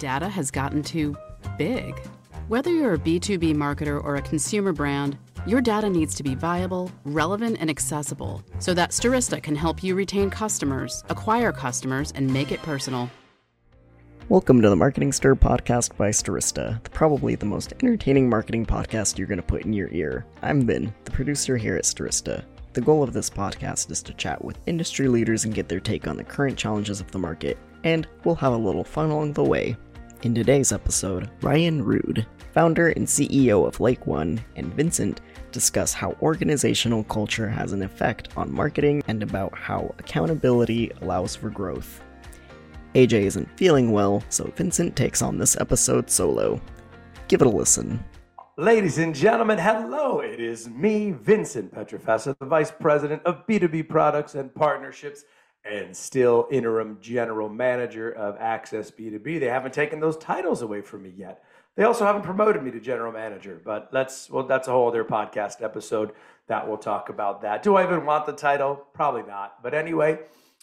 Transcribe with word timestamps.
data 0.00 0.26
has 0.26 0.50
gotten 0.50 0.82
too 0.82 1.14
big. 1.58 1.94
Whether 2.48 2.70
you're 2.70 2.94
a 2.94 2.98
B2B 2.98 3.54
marketer 3.54 4.02
or 4.02 4.16
a 4.16 4.22
consumer 4.22 4.72
brand, 4.72 5.18
your 5.46 5.60
data 5.60 5.90
needs 5.90 6.14
to 6.14 6.22
be 6.22 6.34
viable, 6.34 6.90
relevant, 7.04 7.58
and 7.60 7.68
accessible 7.68 8.42
so 8.58 8.72
that 8.72 8.90
Stirista 8.90 9.42
can 9.42 9.54
help 9.54 9.84
you 9.84 9.94
retain 9.94 10.30
customers, 10.30 11.04
acquire 11.10 11.52
customers, 11.52 12.12
and 12.16 12.32
make 12.32 12.50
it 12.50 12.62
personal. 12.62 13.10
Welcome 14.30 14.62
to 14.62 14.70
the 14.70 14.76
Marketing 14.76 15.12
Stir 15.12 15.34
podcast 15.34 15.94
by 15.98 16.08
Stirista, 16.08 16.82
probably 16.94 17.34
the 17.34 17.44
most 17.44 17.74
entertaining 17.82 18.28
marketing 18.28 18.64
podcast 18.64 19.18
you're 19.18 19.26
going 19.26 19.36
to 19.36 19.42
put 19.42 19.66
in 19.66 19.74
your 19.74 19.90
ear. 19.92 20.24
I'm 20.40 20.62
Vin, 20.62 20.94
the 21.04 21.10
producer 21.10 21.58
here 21.58 21.76
at 21.76 21.84
Stirista. 21.84 22.42
The 22.72 22.80
goal 22.80 23.02
of 23.02 23.12
this 23.12 23.28
podcast 23.28 23.90
is 23.90 24.02
to 24.04 24.14
chat 24.14 24.42
with 24.42 24.60
industry 24.66 25.08
leaders 25.08 25.44
and 25.44 25.54
get 25.54 25.68
their 25.68 25.80
take 25.80 26.06
on 26.08 26.16
the 26.16 26.24
current 26.24 26.56
challenges 26.56 27.00
of 27.00 27.10
the 27.10 27.18
market, 27.18 27.58
and 27.84 28.06
we'll 28.24 28.36
have 28.36 28.52
a 28.52 28.56
little 28.56 28.84
fun 28.84 29.10
along 29.10 29.34
the 29.34 29.44
way. 29.44 29.76
In 30.22 30.34
today's 30.34 30.70
episode, 30.70 31.30
Ryan 31.40 31.82
Ruud, 31.82 32.26
founder 32.52 32.90
and 32.90 33.06
CEO 33.06 33.66
of 33.66 33.80
Lake 33.80 34.06
One, 34.06 34.38
and 34.54 34.74
Vincent 34.74 35.22
discuss 35.50 35.94
how 35.94 36.14
organizational 36.20 37.04
culture 37.04 37.48
has 37.48 37.72
an 37.72 37.82
effect 37.82 38.28
on 38.36 38.52
marketing 38.52 39.02
and 39.08 39.22
about 39.22 39.56
how 39.56 39.94
accountability 39.98 40.90
allows 41.00 41.34
for 41.34 41.48
growth. 41.48 42.02
AJ 42.94 43.12
isn't 43.12 43.56
feeling 43.56 43.92
well, 43.92 44.22
so 44.28 44.52
Vincent 44.56 44.94
takes 44.94 45.22
on 45.22 45.38
this 45.38 45.58
episode 45.58 46.10
solo. 46.10 46.60
Give 47.28 47.40
it 47.40 47.46
a 47.46 47.50
listen. 47.50 48.04
Ladies 48.58 48.98
and 48.98 49.14
gentlemen, 49.14 49.56
hello. 49.56 50.20
It 50.20 50.38
is 50.38 50.68
me, 50.68 51.12
Vincent 51.12 51.74
Pietrafesa, 51.74 52.36
the 52.38 52.44
Vice 52.44 52.70
President 52.70 53.22
of 53.24 53.46
B2B 53.46 53.88
Products 53.88 54.34
and 54.34 54.54
Partnerships 54.54 55.24
and 55.64 55.96
still 55.96 56.48
interim 56.50 56.98
general 57.00 57.48
manager 57.48 58.10
of 58.12 58.36
Access 58.38 58.90
B2B. 58.90 59.40
They 59.40 59.46
haven't 59.46 59.74
taken 59.74 60.00
those 60.00 60.16
titles 60.16 60.62
away 60.62 60.80
from 60.80 61.02
me 61.02 61.12
yet. 61.16 61.44
They 61.76 61.84
also 61.84 62.04
haven't 62.04 62.22
promoted 62.22 62.62
me 62.62 62.70
to 62.72 62.80
general 62.80 63.12
manager, 63.12 63.60
but 63.64 63.88
let's 63.92 64.28
well 64.28 64.46
that's 64.46 64.68
a 64.68 64.72
whole 64.72 64.88
other 64.88 65.04
podcast 65.04 65.62
episode 65.62 66.12
that 66.46 66.66
we'll 66.66 66.78
talk 66.78 67.08
about 67.08 67.42
that. 67.42 67.62
Do 67.62 67.76
I 67.76 67.84
even 67.84 68.04
want 68.04 68.26
the 68.26 68.32
title? 68.32 68.86
Probably 68.92 69.22
not. 69.22 69.62
But 69.62 69.74
anyway, 69.74 70.18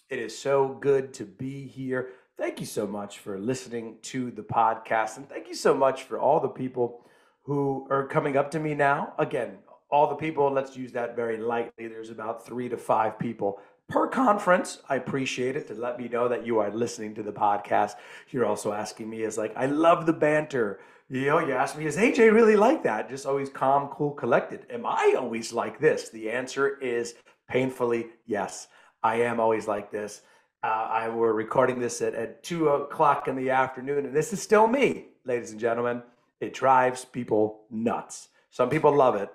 it 0.10 0.20
is 0.20 0.38
so 0.38 0.68
good 0.68 1.14
to 1.16 1.26
be 1.26 1.66
here. 1.66 2.10
Thank 2.38 2.60
you 2.60 2.66
so 2.66 2.86
much 2.86 3.20
for 3.20 3.40
listening 3.40 3.98
to 4.04 4.32
the 4.32 4.44
podcast 4.44 5.18
and 5.18 5.28
thank 5.28 5.48
you 5.48 5.56
so 5.56 5.74
much 5.74 6.04
for 6.04 6.20
all 6.20 6.40
the 6.40 6.50
people 6.50 7.04
who 7.44 7.88
are 7.90 8.06
coming 8.06 8.36
up 8.38 8.52
to 8.52 8.60
me 8.60 8.74
now. 8.74 9.14
Again, 9.18 9.58
all 9.90 10.10
the 10.10 10.16
people, 10.16 10.52
let's 10.52 10.76
use 10.76 10.92
that 10.92 11.16
very 11.16 11.38
lightly. 11.38 11.88
There's 11.88 12.10
about 12.10 12.46
3 12.46 12.70
to 12.70 12.78
5 12.78 13.18
people 13.18 13.60
per 13.90 14.08
conference. 14.08 14.80
I 14.90 14.96
appreciate 14.96 15.56
it 15.56 15.68
to 15.68 15.74
let 15.74 16.00
me 16.00 16.08
know 16.08 16.28
that 16.28 16.46
you 16.46 16.60
are 16.60 16.72
listening 16.72 17.16
to 17.16 17.24
the 17.24 17.32
podcast. 17.32 17.94
You're 18.30 18.46
also 18.46 18.74
asking 18.74 19.10
me 19.10 19.22
is 19.22 19.38
like, 19.38 19.56
I 19.56 19.66
love 19.66 20.06
the 20.06 20.14
banter. 20.14 20.80
You 21.10 21.26
know, 21.28 21.40
you 21.40 21.54
ask 21.54 21.78
me, 21.78 21.86
is 21.86 21.96
AJ 21.96 22.34
really 22.34 22.58
like 22.58 22.84
that? 22.84 23.10
Just 23.10 23.26
always 23.26 23.50
calm, 23.50 23.88
cool, 23.90 24.12
collected. 24.12 24.66
Am 24.70 24.86
I 24.86 25.16
always 25.18 25.54
like 25.54 25.80
this? 25.80 26.10
The 26.10 26.30
answer 26.30 26.78
is 26.80 27.16
painfully 27.48 28.08
yes. 28.26 28.68
I 29.04 29.22
am 29.22 29.40
always 29.40 29.68
like 29.68 29.90
this. 29.90 30.22
Uh, 30.64 30.88
I 30.90 31.10
we're 31.10 31.34
recording 31.34 31.80
this 31.80 32.02
at, 32.02 32.14
at 32.14 32.44
two 32.44 32.68
o'clock 32.70 33.28
in 33.28 33.36
the 33.36 33.52
afternoon, 33.52 34.06
and 34.06 34.14
this 34.14 34.34
is 34.34 34.42
still 34.42 34.68
me, 34.68 35.06
ladies 35.24 35.52
and 35.52 35.60
gentlemen. 35.60 36.02
It 36.42 36.54
drives 36.54 37.06
people 37.06 37.62
nuts. 37.70 38.30
Some 38.50 38.70
people 38.70 38.94
love 38.94 39.16
it. 39.16 39.30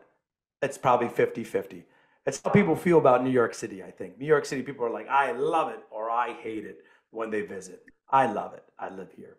It's 0.61 0.77
probably 0.77 1.09
50 1.09 1.45
50. 1.45 1.85
It's 2.25 2.41
how 2.45 2.51
people 2.51 2.77
feel 2.77 2.99
about 2.99 3.25
New 3.25 3.31
York 3.31 3.53
City, 3.53 3.83
I 3.83 3.91
think. 3.91 4.19
New 4.19 4.27
York 4.27 4.45
City 4.45 4.63
people 4.63 4.85
are 4.87 4.91
like, 4.91 5.09
I 5.09 5.33
love 5.33 5.71
it 5.71 5.81
or 5.91 6.11
I 6.11 6.35
hate 6.35 6.65
it 6.65 6.85
when 7.11 7.31
they 7.31 7.43
visit. 7.43 7.85
I 8.11 8.31
love 8.31 8.55
it. 8.55 8.65
I 8.79 8.91
live 8.91 9.11
here. 9.17 9.39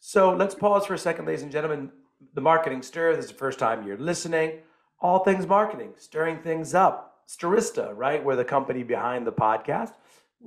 So 0.00 0.34
let's 0.34 0.54
pause 0.54 0.86
for 0.86 0.94
a 0.94 0.98
second, 0.98 1.26
ladies 1.26 1.42
and 1.42 1.52
gentlemen. 1.52 1.90
The 2.34 2.40
Marketing 2.40 2.82
Stir, 2.82 3.14
this 3.14 3.26
is 3.26 3.30
the 3.30 3.36
first 3.36 3.58
time 3.58 3.86
you're 3.86 3.98
listening. 3.98 4.60
All 5.00 5.20
things 5.20 5.46
marketing, 5.46 5.92
stirring 5.96 6.38
things 6.38 6.74
up. 6.74 7.24
Stirista, 7.28 7.94
right? 7.94 8.24
We're 8.24 8.36
the 8.36 8.44
company 8.44 8.82
behind 8.82 9.26
the 9.26 9.32
podcast. 9.32 9.92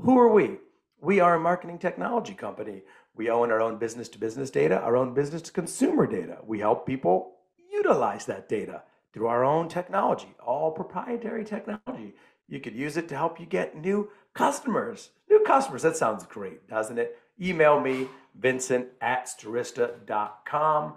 Who 0.02 0.18
are 0.18 0.30
we? 0.34 0.58
We 1.00 1.20
are 1.20 1.36
a 1.36 1.40
marketing 1.40 1.78
technology 1.78 2.34
company. 2.34 2.82
We 3.16 3.30
own 3.30 3.52
our 3.52 3.62
own 3.62 3.78
business 3.78 4.10
to 4.10 4.18
business 4.18 4.50
data, 4.50 4.80
our 4.80 4.98
own 4.98 5.14
business 5.14 5.44
to 5.44 5.52
consumer 5.52 6.08
data. 6.08 6.40
We 6.44 6.60
help 6.60 6.88
people 6.88 7.36
utilize 7.72 8.26
that 8.26 8.50
data 8.50 8.82
through 9.14 9.28
our 9.28 9.44
own 9.44 9.68
technology, 9.68 10.34
all 10.46 10.72
proprietary 10.72 11.44
technology. 11.44 12.16
You 12.48 12.60
could 12.60 12.76
use 12.76 12.98
it 12.98 13.08
to 13.10 13.16
help 13.16 13.40
you 13.40 13.46
get 13.46 13.76
new 13.78 14.10
customers. 14.34 15.10
New 15.30 15.44
customers, 15.46 15.82
that 15.84 15.98
sounds 15.98 16.26
great, 16.26 16.68
doesn't 16.68 16.98
it? 16.98 17.18
Email 17.42 17.80
me, 17.80 18.08
vincent 18.40 18.88
at 19.02 19.28
stirista.com. 19.28 20.94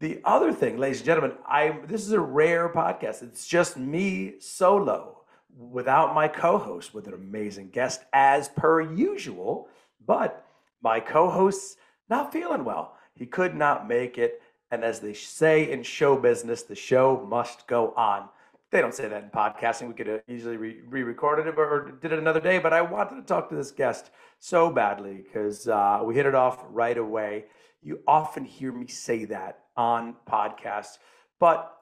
The 0.00 0.20
other 0.24 0.52
thing, 0.52 0.78
ladies 0.78 0.98
and 0.98 1.06
gentlemen, 1.06 1.36
I 1.46 1.78
this 1.86 2.02
is 2.02 2.12
a 2.12 2.20
rare 2.20 2.68
podcast. 2.68 3.22
It's 3.22 3.46
just 3.46 3.76
me 3.76 4.34
solo 4.40 5.22
without 5.56 6.14
my 6.14 6.28
co-host 6.28 6.92
with 6.92 7.06
an 7.06 7.14
amazing 7.14 7.70
guest 7.70 8.02
as 8.12 8.48
per 8.48 8.80
usual, 8.80 9.68
but 10.04 10.44
my 10.82 10.98
co-host's 10.98 11.76
not 12.08 12.32
feeling 12.32 12.64
well. 12.64 12.96
He 13.14 13.26
could 13.26 13.54
not 13.54 13.86
make 13.86 14.18
it 14.18 14.41
and 14.72 14.82
as 14.82 15.00
they 15.00 15.12
say 15.12 15.70
in 15.70 15.82
show 15.82 16.16
business, 16.16 16.62
the 16.62 16.74
show 16.74 17.24
must 17.28 17.66
go 17.66 17.92
on. 17.94 18.30
They 18.70 18.80
don't 18.80 18.94
say 18.94 19.06
that 19.06 19.22
in 19.22 19.28
podcasting. 19.28 19.86
We 19.86 19.92
could 19.92 20.06
have 20.06 20.22
easily 20.26 20.56
re 20.56 21.02
recorded 21.02 21.46
it 21.46 21.58
or 21.58 21.92
did 22.00 22.10
it 22.10 22.18
another 22.18 22.40
day, 22.40 22.58
but 22.58 22.72
I 22.72 22.80
wanted 22.80 23.16
to 23.16 23.22
talk 23.22 23.50
to 23.50 23.54
this 23.54 23.70
guest 23.70 24.10
so 24.38 24.70
badly 24.70 25.22
because 25.22 25.68
uh, 25.68 26.00
we 26.02 26.14
hit 26.14 26.24
it 26.24 26.34
off 26.34 26.64
right 26.70 26.96
away. 26.96 27.44
You 27.82 28.00
often 28.08 28.46
hear 28.46 28.72
me 28.72 28.86
say 28.86 29.26
that 29.26 29.58
on 29.76 30.16
podcasts, 30.26 30.96
but 31.38 31.76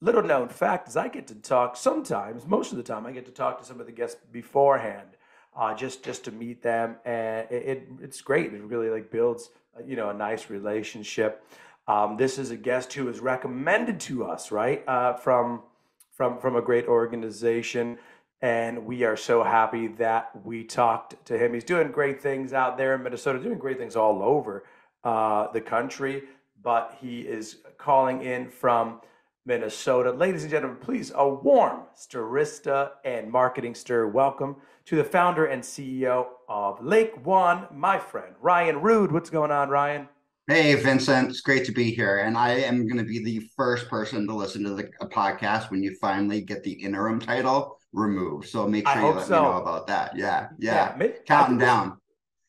little 0.00 0.22
known 0.24 0.48
fact 0.48 0.88
is 0.88 0.96
I 0.96 1.06
get 1.06 1.28
to 1.28 1.36
talk 1.36 1.76
sometimes, 1.76 2.44
most 2.44 2.72
of 2.72 2.76
the 2.76 2.82
time, 2.82 3.06
I 3.06 3.12
get 3.12 3.26
to 3.26 3.32
talk 3.32 3.60
to 3.60 3.64
some 3.64 3.78
of 3.78 3.86
the 3.86 3.92
guests 3.92 4.20
beforehand, 4.32 5.10
uh, 5.56 5.74
just 5.74 6.02
just 6.02 6.24
to 6.24 6.32
meet 6.32 6.60
them, 6.60 6.96
and 7.04 7.46
it, 7.52 7.62
it, 7.62 7.88
it's 8.00 8.20
great. 8.20 8.52
It 8.52 8.62
really 8.62 8.90
like 8.90 9.12
builds 9.12 9.50
you 9.86 9.94
know 9.94 10.10
a 10.10 10.14
nice 10.14 10.50
relationship. 10.50 11.44
Um, 11.92 12.16
this 12.16 12.38
is 12.38 12.50
a 12.50 12.56
guest 12.56 12.94
who 12.94 13.10
is 13.10 13.20
recommended 13.20 14.00
to 14.00 14.24
us, 14.24 14.50
right, 14.50 14.82
uh, 14.88 15.12
from 15.12 15.62
from 16.10 16.38
from 16.38 16.56
a 16.56 16.62
great 16.62 16.86
organization, 16.86 17.98
and 18.40 18.86
we 18.86 19.04
are 19.04 19.16
so 19.16 19.42
happy 19.42 19.88
that 19.88 20.30
we 20.42 20.64
talked 20.64 21.22
to 21.26 21.36
him. 21.36 21.52
He's 21.52 21.64
doing 21.64 21.92
great 21.92 22.18
things 22.18 22.54
out 22.54 22.78
there 22.78 22.94
in 22.94 23.02
Minnesota, 23.02 23.38
doing 23.40 23.58
great 23.58 23.76
things 23.76 23.94
all 23.94 24.22
over 24.22 24.64
uh, 25.04 25.52
the 25.52 25.60
country, 25.60 26.22
but 26.62 26.96
he 26.98 27.20
is 27.20 27.58
calling 27.76 28.22
in 28.22 28.48
from 28.48 29.02
Minnesota. 29.44 30.12
Ladies 30.12 30.44
and 30.44 30.50
gentlemen, 30.50 30.78
please 30.78 31.12
a 31.14 31.28
warm 31.28 31.82
Stirista 31.94 32.92
and 33.04 33.30
Marketing 33.30 33.74
Stir 33.74 34.06
welcome 34.06 34.56
to 34.86 34.96
the 34.96 35.04
founder 35.04 35.44
and 35.44 35.62
CEO 35.62 36.26
of 36.48 36.82
Lake 36.82 37.26
One, 37.26 37.66
my 37.70 37.98
friend 37.98 38.34
Ryan 38.40 38.76
Ruud. 38.76 39.12
What's 39.12 39.28
going 39.28 39.50
on, 39.50 39.68
Ryan? 39.68 40.08
Hey, 40.48 40.74
Vincent, 40.74 41.30
it's 41.30 41.40
great 41.40 41.64
to 41.66 41.72
be 41.72 41.92
here. 41.92 42.18
And 42.18 42.36
I 42.36 42.54
am 42.54 42.88
going 42.88 42.98
to 42.98 43.04
be 43.04 43.22
the 43.22 43.48
first 43.56 43.88
person 43.88 44.26
to 44.26 44.34
listen 44.34 44.64
to 44.64 44.70
the 44.70 44.90
podcast 45.02 45.70
when 45.70 45.84
you 45.84 45.96
finally 46.00 46.40
get 46.40 46.64
the 46.64 46.72
interim 46.72 47.20
title 47.20 47.78
removed. 47.92 48.48
So 48.48 48.66
make 48.66 48.88
sure 48.88 49.00
you 49.00 49.06
let 49.06 49.26
so. 49.26 49.40
me 49.40 49.48
know 49.48 49.56
about 49.58 49.86
that. 49.86 50.16
Yeah, 50.16 50.48
yeah. 50.58 50.96
yeah 50.98 51.08
Counting 51.26 51.58
down. 51.58 51.98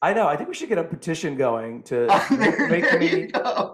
I 0.01 0.11
know. 0.13 0.27
I 0.27 0.35
think 0.35 0.49
we 0.49 0.55
should 0.55 0.69
get 0.69 0.79
a 0.79 0.83
petition 0.83 1.37
going 1.37 1.83
to 1.83 2.07
make 2.69 2.99
me. 2.99 3.29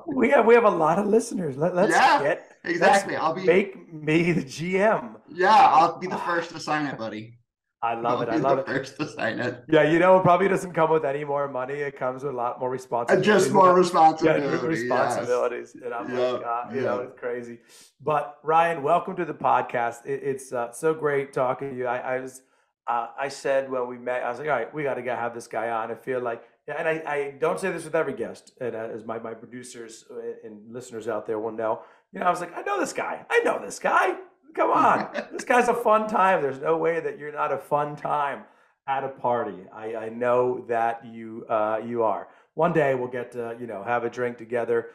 We 0.05 0.29
have 0.31 0.45
we 0.45 0.53
have 0.53 0.65
a 0.65 0.69
lot 0.69 0.99
of 0.99 1.07
listeners. 1.07 1.57
Let, 1.57 1.75
us 1.75 1.89
yeah, 1.89 2.21
get 2.21 2.57
exactly. 2.65 3.15
I'll 3.15 3.33
be 3.33 3.45
make 3.45 3.91
me 3.91 4.33
the 4.33 4.43
GM. 4.43 5.15
Yeah, 5.29 5.55
I'll 5.55 5.97
be 5.97 6.05
the 6.07 6.17
first 6.17 6.51
to 6.51 6.59
sign 6.59 6.85
it, 6.85 6.99
buddy. 6.99 7.38
I 7.81 7.93
love 7.99 8.21
it. 8.21 8.29
I 8.29 8.35
love 8.35 8.59
it. 8.59 8.65
First 8.65 8.97
to 8.97 9.07
sign 9.07 9.39
it. 9.39 9.63
Yeah, 9.69 9.83
you 9.83 9.99
know, 9.99 10.17
it 10.17 10.23
probably 10.23 10.47
doesn't 10.47 10.73
come 10.73 10.89
with 10.89 11.05
any 11.05 11.23
more 11.23 11.47
money. 11.47 11.75
It 11.75 11.97
comes 11.97 12.23
with 12.23 12.33
a 12.33 12.35
lot 12.35 12.59
more 12.59 12.69
responsibilities. 12.69 13.25
Just 13.25 13.51
more 13.51 13.73
responsibilities. 13.73 14.61
Yeah, 14.61 14.67
responsibilities. 14.67 15.71
Yes. 15.75 15.83
And 15.85 15.93
I'm 15.93 16.09
yep. 16.09 16.33
like, 16.33 16.45
uh, 16.45 16.63
you 16.71 16.75
yep. 16.77 16.85
know, 16.85 16.99
it's 16.99 17.19
crazy. 17.19 17.59
But 18.01 18.37
Ryan, 18.43 18.83
welcome 18.83 19.15
to 19.15 19.25
the 19.25 19.33
podcast. 19.33 20.05
It, 20.05 20.21
it's 20.23 20.51
uh, 20.51 20.71
so 20.71 20.93
great 20.93 21.31
talking 21.33 21.71
to 21.71 21.75
you. 21.75 21.87
I, 21.87 22.15
I 22.15 22.19
was, 22.19 22.41
uh, 22.87 23.07
I 23.17 23.29
said 23.29 23.71
when 23.71 23.87
we 23.87 23.97
met, 23.97 24.23
I 24.23 24.29
was 24.29 24.39
like, 24.39 24.49
all 24.49 24.55
right, 24.55 24.73
we 24.73 24.83
got 24.83 24.95
to 24.95 25.03
have 25.03 25.33
this 25.33 25.47
guy 25.47 25.69
on. 25.69 25.91
I 25.91 25.95
feel 25.95 26.19
like, 26.19 26.43
and 26.67 26.87
I, 26.87 27.01
I 27.05 27.35
don't 27.39 27.59
say 27.59 27.71
this 27.71 27.85
with 27.85 27.95
every 27.95 28.13
guest, 28.13 28.53
and 28.61 28.75
uh, 28.75 28.89
as 28.93 29.03
my 29.03 29.17
my 29.17 29.33
producers 29.33 30.05
uh, 30.11 30.19
and 30.45 30.71
listeners 30.71 31.07
out 31.07 31.25
there 31.25 31.39
will 31.39 31.51
know, 31.51 31.81
you 32.11 32.19
know, 32.19 32.27
I 32.27 32.29
was 32.29 32.41
like, 32.41 32.55
I 32.55 32.61
know 32.61 32.79
this 32.79 32.93
guy. 32.93 33.25
I 33.27 33.39
know 33.39 33.59
this 33.59 33.79
guy. 33.79 34.17
Come 34.59 34.71
on, 34.71 35.07
this 35.31 35.45
guy's 35.45 35.69
a 35.69 35.73
fun 35.73 36.09
time. 36.09 36.41
There's 36.41 36.59
no 36.59 36.77
way 36.77 36.99
that 36.99 37.17
you're 37.17 37.31
not 37.31 37.53
a 37.53 37.57
fun 37.57 37.95
time 37.95 38.43
at 38.87 39.05
a 39.05 39.07
party. 39.07 39.55
I, 39.73 39.95
I 39.95 40.09
know 40.09 40.65
that 40.67 41.05
you 41.05 41.45
uh, 41.47 41.79
you 41.85 42.03
are. 42.03 42.27
One 42.55 42.73
day 42.73 42.93
we'll 42.93 43.07
get 43.07 43.31
to 43.31 43.55
you 43.57 43.67
know 43.67 43.83
have 43.83 44.03
a 44.03 44.09
drink 44.09 44.37
together. 44.37 44.87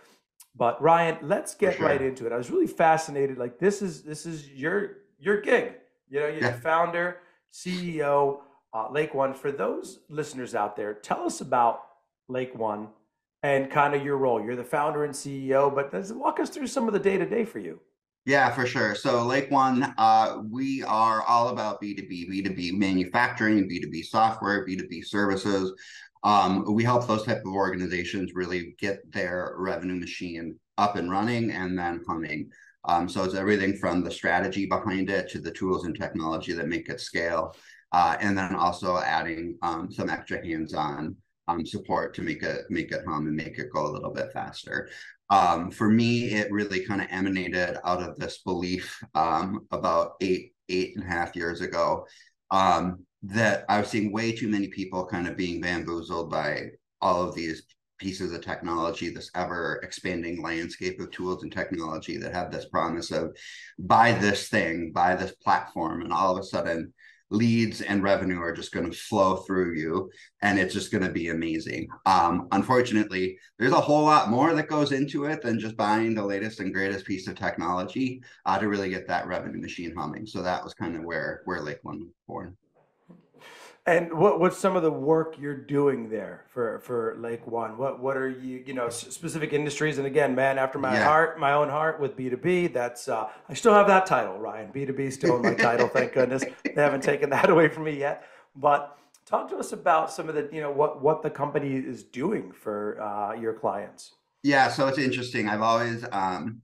But 0.54 0.82
Ryan, 0.82 1.16
let's 1.22 1.54
get 1.54 1.76
sure. 1.76 1.86
right 1.86 2.02
into 2.02 2.26
it. 2.26 2.32
I 2.32 2.36
was 2.36 2.50
really 2.50 2.66
fascinated. 2.66 3.38
Like 3.38 3.58
this 3.58 3.80
is 3.80 4.02
this 4.02 4.26
is 4.26 4.50
your 4.50 4.98
your 5.18 5.40
gig. 5.40 5.72
You 6.10 6.20
know, 6.20 6.26
you're 6.26 6.42
yeah. 6.42 6.50
the 6.50 6.60
founder, 6.60 7.20
CEO, 7.50 8.40
uh, 8.74 8.90
Lake 8.90 9.14
One. 9.14 9.32
For 9.32 9.50
those 9.50 10.00
listeners 10.10 10.54
out 10.54 10.76
there, 10.76 10.92
tell 10.92 11.24
us 11.24 11.40
about 11.40 11.86
Lake 12.28 12.54
One 12.54 12.88
and 13.42 13.70
kind 13.70 13.94
of 13.94 14.04
your 14.04 14.18
role. 14.18 14.44
You're 14.44 14.56
the 14.56 14.62
founder 14.62 15.04
and 15.04 15.14
CEO, 15.14 15.74
but 15.74 15.90
walk 16.14 16.38
us 16.38 16.50
through 16.50 16.66
some 16.66 16.86
of 16.86 16.92
the 16.92 17.00
day 17.00 17.16
to 17.16 17.24
day 17.24 17.46
for 17.46 17.60
you. 17.60 17.80
Yeah, 18.26 18.50
for 18.50 18.64
sure. 18.66 18.94
So 18.94 19.26
Lake 19.26 19.50
One, 19.50 19.94
uh, 19.98 20.38
we 20.50 20.82
are 20.82 21.22
all 21.22 21.48
about 21.48 21.80
B2B, 21.82 22.30
B2B 22.30 22.72
manufacturing, 22.72 23.68
B2B 23.68 24.06
software, 24.06 24.66
B2B 24.66 25.04
services. 25.04 25.74
Um, 26.22 26.64
we 26.72 26.84
help 26.84 27.06
those 27.06 27.24
type 27.24 27.42
of 27.44 27.52
organizations 27.52 28.32
really 28.34 28.76
get 28.78 29.12
their 29.12 29.54
revenue 29.58 29.96
machine 29.96 30.58
up 30.78 30.96
and 30.96 31.10
running 31.10 31.50
and 31.50 31.78
then 31.78 32.02
humming. 32.08 32.50
Um, 32.86 33.10
so 33.10 33.24
it's 33.24 33.34
everything 33.34 33.76
from 33.76 34.02
the 34.02 34.10
strategy 34.10 34.64
behind 34.64 35.10
it 35.10 35.28
to 35.30 35.38
the 35.38 35.50
tools 35.50 35.84
and 35.84 35.94
technology 35.94 36.54
that 36.54 36.68
make 36.68 36.88
it 36.88 37.00
scale. 37.00 37.54
Uh, 37.92 38.16
and 38.20 38.36
then 38.36 38.54
also 38.54 38.98
adding 38.98 39.58
um, 39.60 39.92
some 39.92 40.08
extra 40.08 40.44
hands-on 40.44 41.14
um, 41.46 41.64
support 41.66 42.14
to 42.14 42.22
make 42.22 42.42
it 42.42 42.62
make 42.70 42.90
it 42.90 43.02
hum 43.06 43.26
and 43.26 43.36
make 43.36 43.58
it 43.58 43.70
go 43.72 43.86
a 43.86 43.92
little 43.92 44.10
bit 44.10 44.32
faster. 44.32 44.88
Um, 45.30 45.70
for 45.70 45.88
me, 45.88 46.32
it 46.32 46.52
really 46.52 46.84
kind 46.84 47.00
of 47.00 47.08
emanated 47.10 47.78
out 47.84 48.02
of 48.02 48.16
this 48.16 48.38
belief 48.38 49.02
um, 49.14 49.66
about 49.70 50.12
eight 50.20 50.52
eight 50.68 50.96
and 50.96 51.04
a 51.04 51.08
half 51.08 51.36
years 51.36 51.60
ago 51.60 52.06
um, 52.50 53.04
that 53.22 53.64
I 53.68 53.80
was 53.80 53.88
seeing 53.88 54.12
way 54.12 54.32
too 54.32 54.48
many 54.48 54.68
people 54.68 55.06
kind 55.06 55.28
of 55.28 55.36
being 55.36 55.60
bamboozled 55.60 56.30
by 56.30 56.68
all 57.00 57.22
of 57.22 57.34
these 57.34 57.64
pieces 57.98 58.32
of 58.32 58.42
technology, 58.42 59.08
this 59.08 59.30
ever 59.34 59.80
expanding 59.82 60.42
landscape 60.42 61.00
of 61.00 61.10
tools 61.10 61.42
and 61.42 61.52
technology 61.52 62.16
that 62.16 62.34
have 62.34 62.50
this 62.50 62.66
promise 62.66 63.10
of 63.10 63.36
buy 63.78 64.12
this 64.12 64.48
thing, 64.48 64.92
buy 64.92 65.14
this 65.14 65.32
platform, 65.36 66.02
and 66.02 66.12
all 66.12 66.32
of 66.32 66.38
a 66.38 66.46
sudden 66.46 66.92
leads 67.34 67.80
and 67.80 68.02
revenue 68.02 68.40
are 68.40 68.52
just 68.52 68.72
going 68.72 68.90
to 68.90 68.96
flow 68.96 69.36
through 69.36 69.74
you 69.74 70.10
and 70.42 70.58
it's 70.58 70.74
just 70.74 70.90
going 70.90 71.04
to 71.04 71.10
be 71.10 71.28
amazing. 71.28 71.88
Um, 72.06 72.48
unfortunately 72.52 73.38
there's 73.58 73.72
a 73.72 73.80
whole 73.80 74.04
lot 74.04 74.30
more 74.30 74.54
that 74.54 74.68
goes 74.68 74.92
into 74.92 75.24
it 75.24 75.42
than 75.42 75.58
just 75.58 75.76
buying 75.76 76.14
the 76.14 76.24
latest 76.24 76.60
and 76.60 76.72
greatest 76.72 77.04
piece 77.04 77.28
of 77.28 77.34
technology 77.34 78.22
uh, 78.46 78.58
to 78.58 78.68
really 78.68 78.90
get 78.90 79.08
that 79.08 79.26
revenue 79.26 79.60
machine 79.60 79.94
humming. 79.96 80.26
So 80.26 80.42
that 80.42 80.62
was 80.62 80.74
kind 80.74 80.96
of 80.96 81.04
where 81.04 81.42
where 81.44 81.60
lake 81.60 81.80
one 81.82 82.00
was 82.00 82.12
born 82.26 82.56
and 83.86 84.12
what 84.14 84.40
what's 84.40 84.56
some 84.56 84.76
of 84.76 84.82
the 84.82 84.90
work 84.90 85.36
you're 85.38 85.56
doing 85.56 86.08
there 86.08 86.44
for 86.48 86.78
for 86.80 87.16
Lake 87.18 87.46
One? 87.46 87.76
What 87.76 88.00
what 88.00 88.16
are 88.16 88.28
you 88.28 88.62
you 88.66 88.72
know 88.72 88.88
specific 88.88 89.52
industries? 89.52 89.98
And 89.98 90.06
again, 90.06 90.34
man 90.34 90.58
after 90.58 90.78
my 90.78 90.94
yeah. 90.94 91.04
heart, 91.04 91.38
my 91.38 91.52
own 91.52 91.68
heart 91.68 92.00
with 92.00 92.16
B 92.16 92.30
two 92.30 92.36
B. 92.38 92.66
That's 92.66 93.08
uh, 93.08 93.28
I 93.48 93.54
still 93.54 93.74
have 93.74 93.86
that 93.88 94.06
title, 94.06 94.38
Ryan. 94.38 94.70
B 94.72 94.86
two 94.86 94.94
B 94.94 95.10
still 95.10 95.36
in 95.36 95.42
my 95.42 95.54
title. 95.54 95.88
Thank 95.88 96.12
goodness 96.14 96.44
they 96.64 96.82
haven't 96.82 97.02
taken 97.02 97.28
that 97.30 97.50
away 97.50 97.68
from 97.68 97.84
me 97.84 97.98
yet. 97.98 98.24
But 98.56 98.96
talk 99.26 99.50
to 99.50 99.56
us 99.56 99.72
about 99.72 100.10
some 100.10 100.28
of 100.28 100.34
the 100.34 100.48
you 100.50 100.62
know 100.62 100.70
what 100.70 101.02
what 101.02 101.22
the 101.22 101.30
company 101.30 101.74
is 101.74 102.04
doing 102.04 102.52
for 102.52 103.00
uh, 103.02 103.34
your 103.34 103.52
clients. 103.52 104.14
Yeah, 104.42 104.68
so 104.68 104.88
it's 104.88 104.98
interesting. 104.98 105.48
I've 105.48 105.62
always 105.62 106.06
um, 106.10 106.62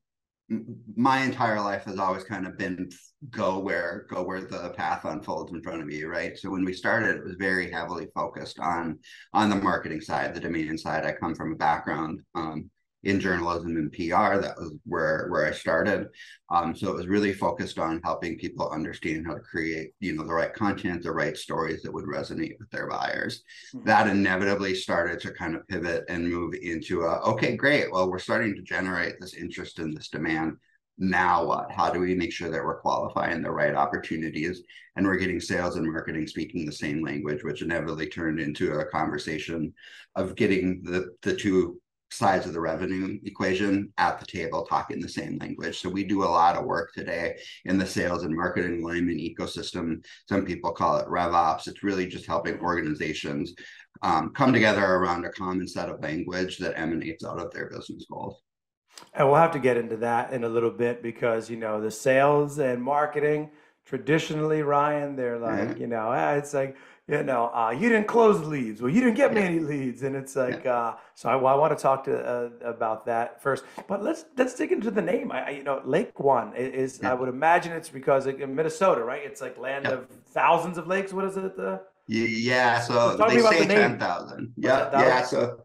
my 0.97 1.23
entire 1.23 1.61
life 1.61 1.85
has 1.85 1.99
always 1.99 2.25
kind 2.25 2.47
of 2.47 2.57
been 2.57 2.91
go 3.29 3.59
where 3.59 4.07
go 4.09 4.23
where 4.23 4.41
the 4.41 4.71
path 4.77 5.05
unfolds 5.05 5.53
in 5.53 5.63
front 5.63 5.83
of 5.83 5.91
you 5.91 6.09
right 6.09 6.39
so 6.39 6.49
when 6.49 6.65
we 6.65 6.73
started 6.73 7.17
it 7.17 7.25
was 7.25 7.35
very 7.39 7.71
heavily 7.71 8.07
focused 8.15 8.59
on 8.59 8.99
on 9.35 9.51
the 9.51 9.57
marketing 9.57 10.01
side 10.01 10.35
the 10.35 10.41
demand 10.41 10.81
side 10.81 11.05
i 11.05 11.13
come 11.13 11.35
from 11.35 11.53
a 11.53 11.57
background 11.57 12.23
um, 12.35 12.71
in 13.05 13.19
journalism 13.19 13.77
and 13.77 13.93
PR. 13.93 14.41
That 14.41 14.57
was 14.59 14.75
where 14.85 15.27
where 15.29 15.47
I 15.47 15.53
started. 15.53 16.09
Um, 16.51 16.77
so 16.77 16.91
it 16.91 16.97
was 16.97 17.07
really 17.07 17.33
focused 17.33 17.79
on 17.79 18.01
helping 18.05 18.39
people 18.39 18.71
understand 18.71 19.27
how 19.27 19.35
to 19.35 19.41
create, 19.41 19.93
you 20.01 20.15
know, 20.15 20.25
the 20.25 20.35
right 20.35 20.53
content, 20.53 21.03
the 21.03 21.13
right 21.13 21.37
stories 21.37 21.83
that 21.83 21.93
would 21.93 22.05
resonate 22.05 22.59
with 22.59 22.71
their 22.71 22.89
buyers. 22.89 23.43
Mm-hmm. 23.75 23.87
That 23.87 24.09
inevitably 24.09 24.75
started 24.75 25.21
to 25.21 25.33
kind 25.33 25.55
of 25.55 25.67
pivot 25.69 26.05
and 26.09 26.31
move 26.31 26.55
into 26.61 27.03
a, 27.03 27.21
okay, 27.31 27.57
great. 27.57 27.91
Well, 27.91 28.11
we're 28.11 28.19
starting 28.19 28.55
to 28.57 28.63
generate 28.63 29.15
this 29.21 29.35
interest 29.35 29.79
and 29.79 29.97
this 29.97 30.09
demand. 30.09 30.57
Now 31.01 31.47
what? 31.47 31.73
How 31.73 31.91
do 31.91 31.99
we 31.99 32.15
make 32.15 32.31
sure 32.31 32.51
that 32.51 32.63
we're 32.63 32.81
qualifying 32.81 33.41
the 33.41 33.51
right 33.51 33.75
opportunities 33.75 34.63
and 34.97 35.07
we're 35.07 35.17
getting 35.17 35.41
sales 35.41 35.77
and 35.77 35.91
marketing 35.91 36.27
speaking 36.27 36.67
the 36.67 36.73
same 36.73 37.03
language, 37.03 37.43
which 37.43 37.63
inevitably 37.63 38.07
turned 38.07 38.39
into 38.39 38.75
a 38.75 38.85
conversation 38.85 39.73
of 40.15 40.37
getting 40.37 40.83
the 40.83 41.09
the 41.23 41.35
two 41.35 41.81
sides 42.11 42.45
of 42.45 42.53
the 42.53 42.61
revenue 42.61 43.19
equation 43.25 43.91
at 43.97 44.21
the 44.21 44.27
table 44.27 44.67
talking 44.67 45.01
the 45.01 45.09
same 45.09 45.39
language. 45.39 45.81
So 45.81 45.89
we 45.89 46.05
do 46.05 46.23
a 46.23 46.27
lot 46.27 46.57
of 46.57 46.67
work 46.67 46.93
today 46.93 47.39
in 47.65 47.79
the 47.79 47.87
sales 47.87 48.25
and 48.25 48.37
marketing 48.37 48.83
alignment 48.83 49.21
ecosystem. 49.21 50.05
Some 50.29 50.45
people 50.45 50.73
call 50.73 50.99
it 50.99 51.07
RevOps. 51.07 51.67
It's 51.67 51.83
really 51.83 52.07
just 52.07 52.27
helping 52.27 52.59
organizations 52.59 53.55
um, 54.03 54.33
come 54.35 54.53
together 54.53 54.85
around 54.85 55.25
a 55.25 55.31
common 55.31 55.67
set 55.67 55.89
of 55.89 56.03
language 56.03 56.59
that 56.59 56.79
emanates 56.79 57.25
out 57.25 57.39
of 57.39 57.53
their 57.53 57.71
business 57.71 58.05
goals. 58.11 58.43
And 59.15 59.29
we'll 59.29 59.37
have 59.37 59.53
to 59.53 59.59
get 59.59 59.77
into 59.77 59.97
that 59.99 60.33
in 60.33 60.45
a 60.45 60.49
little 60.49 60.71
bit 60.71 61.03
because 61.03 61.51
you 61.51 61.57
know 61.57 61.81
the 61.81 61.91
sales 61.91 62.59
and 62.59 62.83
marketing 62.83 63.51
traditionally, 63.85 64.63
Ryan, 64.63 65.17
they're 65.17 65.39
like, 65.39 65.71
yeah. 65.71 65.77
you 65.77 65.87
know, 65.89 66.11
ah, 66.13 66.35
it's 66.35 66.55
like 66.55 66.77
you 67.11 67.25
know, 67.25 67.51
uh, 67.53 67.75
you 67.77 67.89
didn't 67.89 68.07
close 68.07 68.39
leads. 68.47 68.81
Well, 68.81 68.89
you 68.89 69.01
didn't 69.01 69.17
get 69.17 69.35
me 69.35 69.41
any 69.41 69.59
leads, 69.59 70.05
and 70.05 70.15
it's 70.15 70.37
like, 70.37 70.63
yeah. 70.65 70.77
uh, 70.77 70.97
so 71.17 71.29
I, 71.29 71.35
well, 71.35 71.53
I, 71.53 71.57
want 71.57 71.77
to 71.77 71.83
talk 71.83 72.05
to 72.05 72.17
uh, 72.17 72.51
about 72.63 73.05
that 73.07 73.43
first. 73.43 73.65
But 73.89 74.05
let's 74.05 74.27
let's 74.37 74.55
dig 74.55 74.71
into 74.71 74.93
the 74.93 75.03
name. 75.03 75.33
I, 75.33 75.51
you 75.51 75.65
know, 75.65 75.83
Lake 75.85 76.21
One 76.21 76.55
is. 76.55 77.01
Yeah. 77.03 77.11
I 77.11 77.15
would 77.15 77.29
imagine 77.29 77.73
it's 77.73 77.89
because 77.89 78.29
in 78.29 78.55
Minnesota, 78.55 79.03
right? 79.03 79.23
It's 79.25 79.41
like 79.41 79.59
land 79.59 79.89
of 79.89 80.09
thousands 80.29 80.79
of 80.79 80.87
lakes. 80.87 81.13
What 81.13 81.25
is 81.25 81.37
it? 81.37 81.57
The 81.57 81.81
yeah. 82.07 82.81
So 82.81 83.17
they 83.17 83.41
say 83.41 83.67
the 83.67 83.75
ten 83.75 83.99
thousand. 83.99 84.53
Yeah, 84.57 84.89
yeah. 84.93 85.25
So 85.25 85.65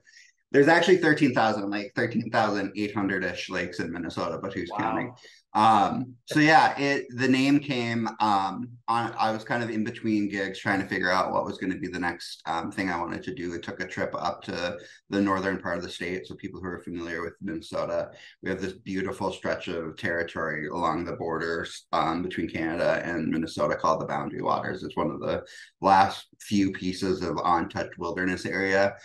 there's 0.56 0.70
actually 0.70 0.96
13,000, 0.96 1.70
like 1.70 1.92
13,800 1.98 3.24
ish 3.26 3.50
lakes 3.50 3.82
in 3.82 3.92
Minnesota, 3.92 4.40
but 4.42 4.54
who's 4.54 4.70
wow. 4.72 4.78
counting? 4.78 5.14
Um, 5.54 6.16
so 6.28 6.40
yeah, 6.40 6.78
it 6.80 7.08
the 7.10 7.28
name 7.28 7.60
came 7.60 8.08
um, 8.22 8.70
on. 8.88 9.14
I 9.18 9.32
was 9.32 9.44
kind 9.44 9.64
of 9.64 9.70
in 9.70 9.84
between 9.84 10.30
gigs 10.30 10.60
trying 10.60 10.82
to 10.82 10.88
figure 10.88 11.12
out 11.12 11.34
what 11.34 11.44
was 11.44 11.58
going 11.58 11.74
to 11.74 11.80
be 11.80 11.90
the 11.90 12.00
next 12.00 12.42
um, 12.46 12.72
thing 12.72 12.90
I 12.90 13.00
wanted 13.00 13.24
to 13.24 13.34
do. 13.34 13.54
I 13.54 13.58
took 13.58 13.82
a 13.82 13.88
trip 13.88 14.14
up 14.18 14.44
to 14.44 14.78
the 15.10 15.22
northern 15.22 15.60
part 15.60 15.78
of 15.78 15.84
the 15.84 15.90
state. 15.90 16.26
So 16.26 16.36
people 16.36 16.62
who 16.62 16.68
are 16.68 16.84
familiar 16.84 17.22
with 17.22 17.34
Minnesota, 17.42 18.12
we 18.42 18.50
have 18.50 18.62
this 18.62 18.74
beautiful 18.74 19.34
stretch 19.34 19.68
of 19.68 19.98
territory 19.98 20.68
along 20.68 21.04
the 21.04 21.18
borders 21.18 21.86
um, 21.92 22.22
between 22.22 22.50
Canada 22.50 23.02
and 23.04 23.28
Minnesota 23.28 23.76
called 23.76 24.02
the 24.02 24.08
Boundary 24.08 24.42
Waters. 24.42 24.84
It's 24.84 24.98
one 24.98 25.12
of 25.12 25.20
the 25.20 25.44
last 25.82 26.28
few 26.40 26.72
pieces 26.72 27.22
of 27.22 27.40
untouched 27.44 27.98
wilderness 27.98 28.46
area 28.46 28.96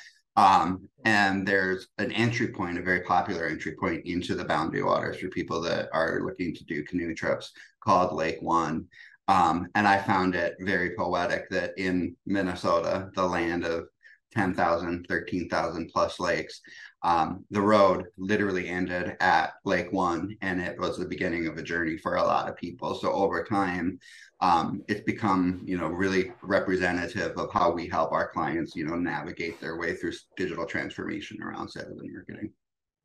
um, 0.40 0.88
and 1.04 1.46
there's 1.46 1.88
an 1.98 2.12
entry 2.12 2.48
point, 2.48 2.78
a 2.78 2.82
very 2.82 3.02
popular 3.02 3.46
entry 3.46 3.76
point 3.78 4.06
into 4.06 4.34
the 4.34 4.44
boundary 4.44 4.82
waters 4.82 5.18
for 5.18 5.28
people 5.28 5.60
that 5.60 5.90
are 5.92 6.22
looking 6.24 6.54
to 6.54 6.64
do 6.64 6.82
canoe 6.84 7.14
trips 7.14 7.52
called 7.84 8.14
Lake 8.14 8.40
One. 8.40 8.86
Um, 9.28 9.68
and 9.74 9.86
I 9.86 9.98
found 9.98 10.34
it 10.34 10.54
very 10.60 10.96
poetic 10.96 11.50
that 11.50 11.76
in 11.76 12.16
Minnesota, 12.24 13.10
the 13.14 13.26
land 13.26 13.66
of 13.66 13.88
10,000, 14.32 15.04
13,000 15.06 15.90
plus 15.92 16.18
lakes, 16.18 16.62
um, 17.02 17.44
the 17.50 17.60
road 17.60 18.06
literally 18.16 18.66
ended 18.66 19.16
at 19.20 19.52
Lake 19.66 19.92
One, 19.92 20.36
and 20.40 20.58
it 20.58 20.78
was 20.78 20.96
the 20.96 21.04
beginning 21.04 21.48
of 21.48 21.58
a 21.58 21.62
journey 21.62 21.98
for 21.98 22.16
a 22.16 22.22
lot 22.22 22.48
of 22.48 22.56
people. 22.56 22.94
So 22.94 23.12
over 23.12 23.44
time, 23.44 23.98
um, 24.40 24.82
it's 24.88 25.02
become 25.02 25.62
you 25.64 25.76
know 25.76 25.88
really 25.88 26.32
representative 26.42 27.36
of 27.36 27.52
how 27.52 27.70
we 27.70 27.86
help 27.86 28.12
our 28.12 28.28
clients 28.28 28.74
you 28.74 28.84
know 28.84 28.96
navigate 28.96 29.60
their 29.60 29.76
way 29.76 29.94
through 29.94 30.12
digital 30.36 30.64
transformation 30.64 31.42
around 31.42 31.68
sales 31.68 32.00
and 32.00 32.12
marketing. 32.12 32.52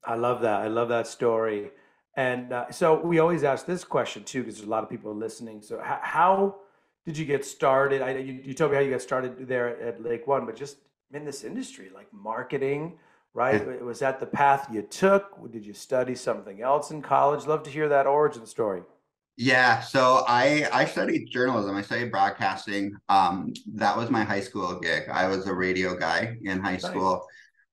I 0.03 0.15
love 0.15 0.41
that. 0.41 0.61
I 0.61 0.67
love 0.67 0.89
that 0.89 1.07
story. 1.07 1.71
And 2.15 2.53
uh, 2.53 2.71
so 2.71 2.99
we 3.01 3.19
always 3.19 3.43
ask 3.43 3.65
this 3.65 3.83
question 3.83 4.23
too, 4.23 4.41
because 4.41 4.55
there's 4.55 4.67
a 4.67 4.71
lot 4.71 4.83
of 4.83 4.89
people 4.89 5.13
listening. 5.13 5.61
So 5.61 5.81
how, 5.83 5.99
how 6.01 6.55
did 7.05 7.17
you 7.17 7.25
get 7.25 7.43
started? 7.43 8.01
I, 8.01 8.17
you, 8.17 8.39
you, 8.43 8.53
told 8.53 8.71
me 8.71 8.77
how 8.77 8.83
you 8.83 8.91
got 8.91 9.01
started 9.01 9.47
there 9.47 9.81
at 9.81 10.01
Lake 10.01 10.25
One, 10.25 10.45
but 10.45 10.55
just 10.55 10.77
in 11.13 11.25
this 11.25 11.43
industry, 11.43 11.91
like 11.93 12.07
marketing, 12.13 12.97
right? 13.33 13.61
Yeah. 13.67 13.83
Was 13.83 13.99
that 13.99 14.19
the 14.19 14.25
path 14.25 14.69
you 14.71 14.81
took? 14.83 15.51
Did 15.51 15.65
you 15.65 15.73
study 15.73 16.15
something 16.15 16.61
else 16.61 16.91
in 16.91 17.01
college? 17.01 17.45
Love 17.45 17.63
to 17.63 17.69
hear 17.69 17.89
that 17.89 18.07
origin 18.07 18.45
story. 18.45 18.83
Yeah, 19.37 19.81
so 19.81 20.23
I 20.27 20.67
I 20.71 20.85
studied 20.85 21.29
journalism. 21.29 21.75
I 21.75 21.81
studied 21.81 22.11
broadcasting. 22.11 22.95
Um, 23.09 23.51
that 23.73 23.97
was 23.97 24.09
my 24.09 24.23
high 24.23 24.39
school 24.39 24.79
gig. 24.79 25.09
I 25.09 25.27
was 25.27 25.45
a 25.47 25.53
radio 25.53 25.97
guy 25.97 26.37
in 26.43 26.61
high 26.61 26.73
nice. 26.73 26.83
school. 26.83 27.25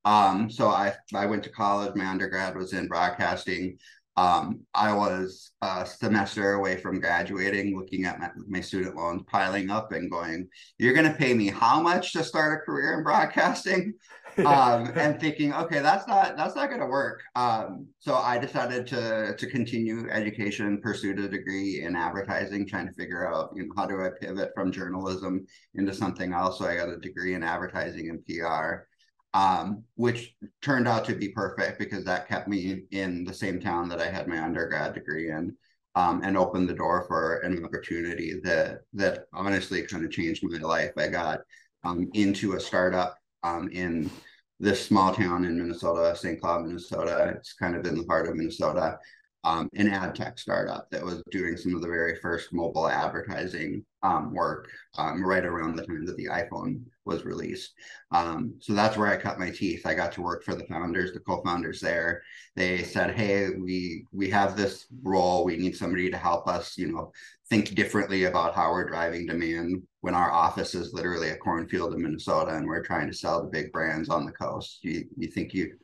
Um, 0.04 0.50
so 0.50 0.68
I 0.68 0.94
I 1.14 1.26
went 1.26 1.44
to 1.44 1.50
college. 1.50 1.94
My 1.94 2.06
undergrad 2.06 2.56
was 2.56 2.72
in 2.72 2.88
broadcasting. 2.88 3.78
Um, 4.16 4.60
I 4.74 4.92
was 4.92 5.52
a 5.62 5.86
semester 5.86 6.54
away 6.54 6.76
from 6.76 7.00
graduating, 7.00 7.78
looking 7.78 8.04
at 8.04 8.18
my, 8.18 8.28
my 8.46 8.60
student 8.60 8.96
loans 8.96 9.22
piling 9.26 9.70
up 9.70 9.92
and 9.92 10.10
going, 10.10 10.48
"You're 10.78 10.94
going 10.94 11.10
to 11.10 11.16
pay 11.16 11.32
me 11.32 11.46
how 11.46 11.80
much 11.80 12.12
to 12.14 12.24
start 12.24 12.60
a 12.60 12.64
career 12.64 12.98
in 12.98 13.04
broadcasting?" 13.04 13.94
um, 14.44 14.90
and 14.96 15.20
thinking, 15.20 15.52
okay, 15.54 15.80
that's 15.80 16.06
not 16.08 16.36
that's 16.36 16.56
not 16.56 16.68
going 16.68 16.80
to 16.80 16.86
work. 16.86 17.22
Um, 17.34 17.88
so 17.98 18.14
I 18.14 18.38
decided 18.38 18.86
to 18.88 19.34
to 19.36 19.46
continue 19.46 20.08
education, 20.10 20.80
pursued 20.80 21.18
a 21.18 21.28
degree 21.28 21.82
in 21.82 21.96
advertising, 21.96 22.66
trying 22.66 22.86
to 22.88 22.94
figure 22.94 23.26
out, 23.32 23.50
you 23.54 23.66
know, 23.66 23.72
how 23.76 23.86
do 23.86 24.00
I 24.00 24.10
pivot 24.20 24.50
from 24.54 24.72
journalism 24.72 25.46
into 25.74 25.92
something 25.94 26.32
else. 26.32 26.58
So 26.58 26.66
I 26.66 26.76
got 26.76 26.88
a 26.88 26.98
degree 26.98 27.34
in 27.34 27.42
advertising 27.42 28.10
and 28.10 28.24
PR. 28.26 28.86
um, 29.34 29.84
which 29.94 30.34
turned 30.60 30.86
out 30.88 31.04
to 31.06 31.14
be 31.14 31.28
perfect 31.30 31.78
because 31.78 32.04
that 32.04 32.28
kept 32.28 32.48
me 32.48 32.82
in 32.90 33.24
the 33.24 33.32
same 33.34 33.60
town 33.60 33.88
that 33.88 34.00
I 34.00 34.10
had 34.10 34.28
my 34.28 34.42
undergrad 34.42 34.94
degree 34.94 35.30
in. 35.30 35.56
Um, 35.94 36.22
and 36.24 36.38
opened 36.38 36.70
the 36.70 36.74
door 36.74 37.04
for 37.06 37.40
an 37.40 37.62
opportunity 37.66 38.40
that 38.44 38.78
that 38.94 39.26
honestly 39.34 39.82
kind 39.82 40.06
of 40.06 40.10
changed 40.10 40.42
my 40.42 40.56
life. 40.56 40.92
I 40.96 41.08
got 41.08 41.40
um, 41.84 42.08
into 42.14 42.54
a 42.54 42.60
startup 42.60 43.18
um, 43.42 43.68
in 43.70 44.10
this 44.60 44.84
small 44.84 45.12
town 45.14 45.44
in 45.44 45.58
Minnesota, 45.58 46.16
St. 46.16 46.40
Cloud, 46.40 46.66
Minnesota. 46.66 47.34
It's 47.36 47.54
kind 47.54 47.74
of 47.74 47.84
in 47.86 47.96
the 47.96 48.04
heart 48.06 48.28
of 48.28 48.36
Minnesota 48.36 48.98
um, 49.44 49.68
an 49.74 49.88
ad 49.88 50.14
tech 50.14 50.38
startup 50.38 50.88
that 50.90 51.04
was 51.04 51.22
doing 51.30 51.56
some 51.56 51.74
of 51.74 51.82
the 51.82 51.88
very 51.88 52.16
first 52.16 52.52
mobile 52.52 52.88
advertising 52.88 53.84
um, 54.04 54.32
work 54.32 54.68
um, 54.98 55.24
right 55.24 55.44
around 55.44 55.74
the 55.76 55.86
time 55.86 56.04
that 56.06 56.16
the 56.16 56.26
iPhone 56.26 56.82
was 57.04 57.24
released. 57.24 57.72
Um, 58.12 58.54
so 58.60 58.72
that's 58.72 58.96
where 58.96 59.08
I 59.08 59.16
cut 59.16 59.40
my 59.40 59.50
teeth. 59.50 59.84
I 59.84 59.94
got 59.94 60.12
to 60.12 60.22
work 60.22 60.44
for 60.44 60.54
the 60.54 60.66
founders, 60.66 61.12
the 61.12 61.20
co-founders 61.20 61.80
there. 61.80 62.22
They 62.54 62.84
said, 62.84 63.14
"Hey, 63.14 63.50
we 63.50 64.06
we 64.12 64.30
have 64.30 64.56
this 64.56 64.86
role. 65.02 65.44
We 65.44 65.56
need 65.56 65.76
somebody 65.76 66.10
to 66.10 66.16
help 66.16 66.46
us, 66.46 66.78
you 66.78 66.92
know, 66.92 67.12
think 67.48 67.74
differently 67.74 68.24
about 68.24 68.54
how 68.54 68.70
we're 68.70 68.88
driving 68.88 69.26
demand 69.26 69.82
when 70.02 70.14
our 70.14 70.30
office 70.30 70.74
is 70.74 70.92
literally 70.92 71.30
a 71.30 71.36
cornfield 71.36 71.94
in 71.94 72.02
Minnesota 72.02 72.56
and 72.56 72.66
we're 72.66 72.84
trying 72.84 73.08
to 73.08 73.16
sell 73.16 73.42
the 73.42 73.48
big 73.48 73.72
brands 73.72 74.08
on 74.08 74.24
the 74.24 74.32
coast. 74.32 74.78
You 74.82 75.04
you 75.16 75.28
think 75.28 75.52
you 75.52 75.76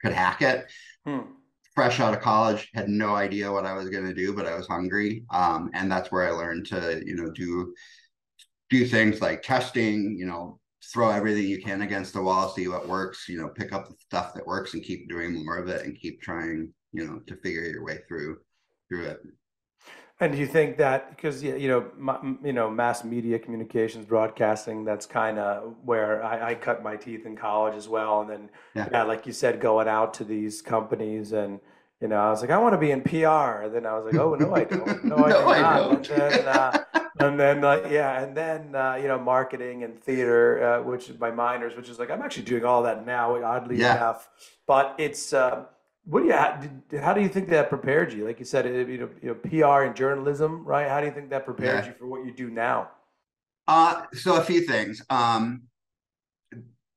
could 0.00 0.12
hack 0.12 0.40
it?" 0.40 0.70
Hmm 1.04 1.43
fresh 1.74 2.00
out 2.00 2.14
of 2.14 2.20
college, 2.20 2.70
had 2.74 2.88
no 2.88 3.14
idea 3.14 3.50
what 3.50 3.66
I 3.66 3.74
was 3.74 3.90
going 3.90 4.06
to 4.06 4.14
do, 4.14 4.32
but 4.32 4.46
I 4.46 4.56
was 4.56 4.66
hungry. 4.66 5.24
Um, 5.30 5.70
and 5.74 5.90
that's 5.90 6.10
where 6.12 6.26
I 6.26 6.30
learned 6.30 6.66
to, 6.66 7.02
you 7.04 7.16
know, 7.16 7.30
do 7.30 7.74
do 8.70 8.86
things 8.86 9.20
like 9.20 9.42
testing, 9.42 10.16
you 10.18 10.26
know, 10.26 10.58
throw 10.92 11.10
everything 11.10 11.46
you 11.46 11.62
can 11.62 11.82
against 11.82 12.12
the 12.12 12.22
wall, 12.22 12.48
see 12.48 12.68
what 12.68 12.88
works, 12.88 13.28
you 13.28 13.38
know, 13.38 13.48
pick 13.48 13.72
up 13.72 13.88
the 13.88 13.94
stuff 13.98 14.34
that 14.34 14.46
works 14.46 14.74
and 14.74 14.82
keep 14.82 15.08
doing 15.08 15.44
more 15.44 15.58
of 15.58 15.68
it 15.68 15.84
and 15.84 15.98
keep 15.98 16.20
trying, 16.20 16.72
you 16.92 17.06
know, 17.06 17.20
to 17.26 17.36
figure 17.36 17.62
your 17.62 17.84
way 17.84 18.00
through 18.08 18.38
through 18.88 19.06
it. 19.06 19.20
And 20.20 20.32
do 20.32 20.38
you 20.38 20.46
think 20.46 20.76
that 20.76 21.10
because 21.10 21.42
you 21.42 21.66
know 21.66 22.36
you 22.44 22.52
know 22.52 22.70
mass 22.70 23.02
media 23.02 23.36
communications 23.38 24.06
broadcasting 24.06 24.84
that's 24.84 25.06
kind 25.06 25.40
of 25.40 25.74
where 25.84 26.22
I, 26.22 26.50
I, 26.50 26.54
cut 26.54 26.84
my 26.84 26.94
teeth 26.94 27.26
in 27.26 27.34
college 27.36 27.74
as 27.74 27.88
well, 27.88 28.20
and 28.20 28.30
then 28.30 28.48
yeah. 28.76 28.88
yeah. 28.92 29.02
like 29.02 29.26
you 29.26 29.32
said, 29.32 29.60
going 29.60 29.88
out 29.88 30.14
to 30.14 30.24
these 30.24 30.62
companies 30.62 31.32
and 31.32 31.58
you 32.00 32.06
know 32.06 32.16
I 32.16 32.30
was 32.30 32.42
like 32.42 32.50
I 32.50 32.58
want 32.58 32.74
to 32.74 32.78
be 32.78 32.92
in 32.92 33.00
PR, 33.02 33.64
and 33.64 33.74
then 33.74 33.86
I 33.86 33.98
was 33.98 34.04
like 34.04 34.14
oh 34.14 34.36
no 34.36 34.54
I 34.54 34.64
don't 34.70 35.04
no, 35.04 35.16
no 35.26 35.48
I, 35.48 35.74
I 35.74 35.78
don't. 35.78 36.08
And 36.08 36.32
then, 36.32 36.46
uh, 36.48 36.84
and 37.18 37.40
then 37.40 37.64
uh, 37.64 37.88
yeah, 37.90 38.22
and 38.22 38.36
then 38.36 38.74
uh, 38.76 38.94
you 38.94 39.08
know 39.08 39.18
marketing 39.18 39.82
and 39.82 39.98
theater, 40.00 40.62
uh, 40.62 40.82
which 40.84 41.10
is 41.10 41.18
my 41.18 41.32
minors, 41.32 41.76
which 41.76 41.88
is 41.88 41.98
like 41.98 42.12
I'm 42.12 42.22
actually 42.22 42.44
doing 42.44 42.64
all 42.64 42.84
that 42.84 43.04
now, 43.04 43.42
oddly 43.42 43.80
yeah. 43.80 43.96
enough, 43.96 44.28
but 44.68 44.94
it's 44.96 45.32
uh, 45.32 45.64
what 46.04 46.20
do 46.20 46.26
you 46.26 47.00
how 47.00 47.14
do 47.14 47.20
you 47.20 47.28
think 47.28 47.48
that 47.48 47.68
prepared 47.68 48.12
you? 48.12 48.26
Like 48.26 48.38
you 48.38 48.44
said, 48.44 48.66
you 48.66 48.98
know, 48.98 49.08
you 49.22 49.28
know 49.28 49.34
PR 49.34 49.84
and 49.84 49.96
journalism, 49.96 50.64
right? 50.64 50.88
How 50.88 51.00
do 51.00 51.06
you 51.06 51.12
think 51.12 51.30
that 51.30 51.44
prepared 51.44 51.84
yeah. 51.84 51.90
you 51.90 51.96
for 51.98 52.06
what 52.06 52.24
you 52.24 52.32
do 52.32 52.50
now? 52.50 52.90
Uh, 53.66 54.02
so 54.12 54.36
a 54.36 54.44
few 54.44 54.62
things. 54.62 55.02
Um, 55.08 55.62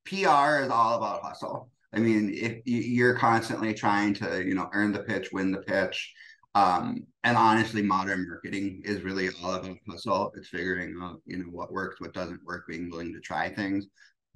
PR 0.06 0.62
is 0.62 0.70
all 0.70 0.98
about 0.98 1.24
hustle. 1.24 1.70
I 1.94 2.00
mean, 2.00 2.32
if 2.34 2.62
you're 2.66 3.18
constantly 3.18 3.74
trying 3.74 4.14
to, 4.16 4.44
you 4.46 4.54
know, 4.54 4.70
earn 4.74 4.92
the 4.92 5.00
pitch, 5.00 5.30
win 5.32 5.52
the 5.52 5.62
pitch, 5.62 6.14
um, 6.54 7.06
and 7.24 7.38
honestly, 7.38 7.82
modern 7.82 8.28
marketing 8.28 8.82
is 8.84 9.02
really 9.02 9.30
all 9.42 9.54
about 9.54 9.78
hustle. 9.90 10.34
It's 10.36 10.50
figuring 10.50 10.98
out, 11.02 11.22
you 11.26 11.38
know, 11.38 11.46
what 11.46 11.72
works, 11.72 12.02
what 12.02 12.14
doesn't 12.14 12.44
work, 12.44 12.66
being 12.68 12.90
willing 12.90 13.14
to 13.14 13.20
try 13.20 13.50
things. 13.50 13.88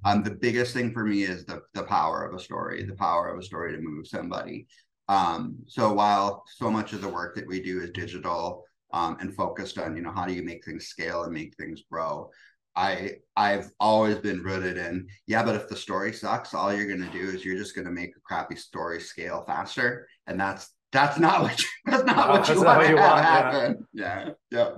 Um, 0.03 0.23
the 0.23 0.31
biggest 0.31 0.73
thing 0.73 0.91
for 0.93 1.05
me 1.05 1.23
is 1.23 1.45
the 1.45 1.61
the 1.73 1.83
power 1.83 2.25
of 2.25 2.33
a 2.35 2.39
story, 2.39 2.83
the 2.83 2.95
power 2.95 3.29
of 3.29 3.39
a 3.39 3.43
story 3.43 3.75
to 3.75 3.81
move 3.81 4.07
somebody. 4.07 4.67
Um, 5.07 5.57
so 5.67 5.93
while 5.93 6.43
so 6.47 6.71
much 6.71 6.93
of 6.93 7.01
the 7.01 7.09
work 7.09 7.35
that 7.35 7.47
we 7.47 7.61
do 7.61 7.81
is 7.81 7.91
digital 7.91 8.63
um, 8.93 9.17
and 9.19 9.35
focused 9.35 9.77
on, 9.77 9.95
you 9.95 10.01
know, 10.01 10.11
how 10.11 10.25
do 10.25 10.33
you 10.33 10.43
make 10.43 10.63
things 10.63 10.87
scale 10.87 11.23
and 11.23 11.33
make 11.33 11.55
things 11.55 11.83
grow, 11.91 12.29
I 12.75 13.17
I've 13.35 13.69
always 13.79 14.17
been 14.17 14.41
rooted 14.41 14.77
in, 14.77 15.07
yeah, 15.27 15.43
but 15.43 15.55
if 15.55 15.67
the 15.67 15.75
story 15.75 16.13
sucks, 16.13 16.53
all 16.53 16.73
you're 16.73 16.87
gonna 16.87 17.11
do 17.11 17.29
is 17.29 17.43
you're 17.43 17.57
just 17.57 17.75
gonna 17.75 17.91
make 17.91 18.15
a 18.15 18.21
crappy 18.21 18.55
story 18.55 19.01
scale 19.01 19.43
faster, 19.45 20.07
and 20.27 20.39
that's 20.39 20.69
that's 20.91 21.19
not 21.19 21.41
what 21.43 21.59
you, 21.59 21.67
that's 21.85 22.03
not 22.03 22.27
no, 22.27 22.33
what 22.33 22.49
you, 22.49 22.55
want, 22.55 22.95
want 22.95 23.21
happen. 23.21 23.87
Yeah, 23.93 24.25
yeah. 24.25 24.31
yeah. 24.51 24.69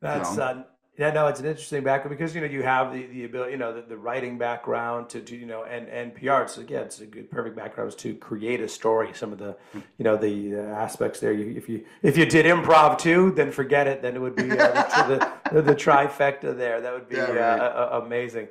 That's 0.00 0.34
so. 0.34 0.42
uh, 0.42 0.62
yeah, 0.98 1.10
no, 1.10 1.26
it's 1.26 1.40
an 1.40 1.46
interesting 1.46 1.82
background 1.82 2.18
because 2.18 2.34
you 2.34 2.42
know 2.42 2.46
you 2.46 2.62
have 2.62 2.92
the, 2.92 3.06
the 3.06 3.24
ability, 3.24 3.52
you 3.52 3.56
know, 3.56 3.72
the, 3.72 3.80
the 3.80 3.96
writing 3.96 4.36
background 4.36 5.08
to, 5.10 5.22
to 5.22 5.34
you 5.34 5.46
know, 5.46 5.64
and 5.64 5.88
and 5.88 6.14
PR. 6.14 6.46
So 6.46 6.60
again, 6.60 6.82
it's 6.82 7.00
a 7.00 7.06
good 7.06 7.30
perfect 7.30 7.56
background 7.56 7.96
to 7.96 8.14
create 8.16 8.60
a 8.60 8.68
story. 8.68 9.08
Some 9.14 9.32
of 9.32 9.38
the, 9.38 9.56
you 9.72 10.04
know, 10.04 10.18
the 10.18 10.56
uh, 10.56 10.74
aspects 10.74 11.18
there. 11.18 11.32
You, 11.32 11.56
if 11.56 11.66
you 11.66 11.86
if 12.02 12.18
you 12.18 12.26
did 12.26 12.44
improv 12.44 12.98
too, 12.98 13.32
then 13.32 13.50
forget 13.50 13.86
it. 13.86 14.02
Then 14.02 14.16
it 14.16 14.20
would 14.20 14.36
be 14.36 14.50
uh, 14.50 15.08
the, 15.08 15.32
the, 15.50 15.62
the, 15.62 15.74
trifecta 15.74 16.54
there. 16.54 16.82
That 16.82 16.92
would 16.92 17.08
be 17.08 17.16
yeah, 17.16 17.30
right. 17.30 17.58
uh, 17.58 18.02
amazing. 18.04 18.48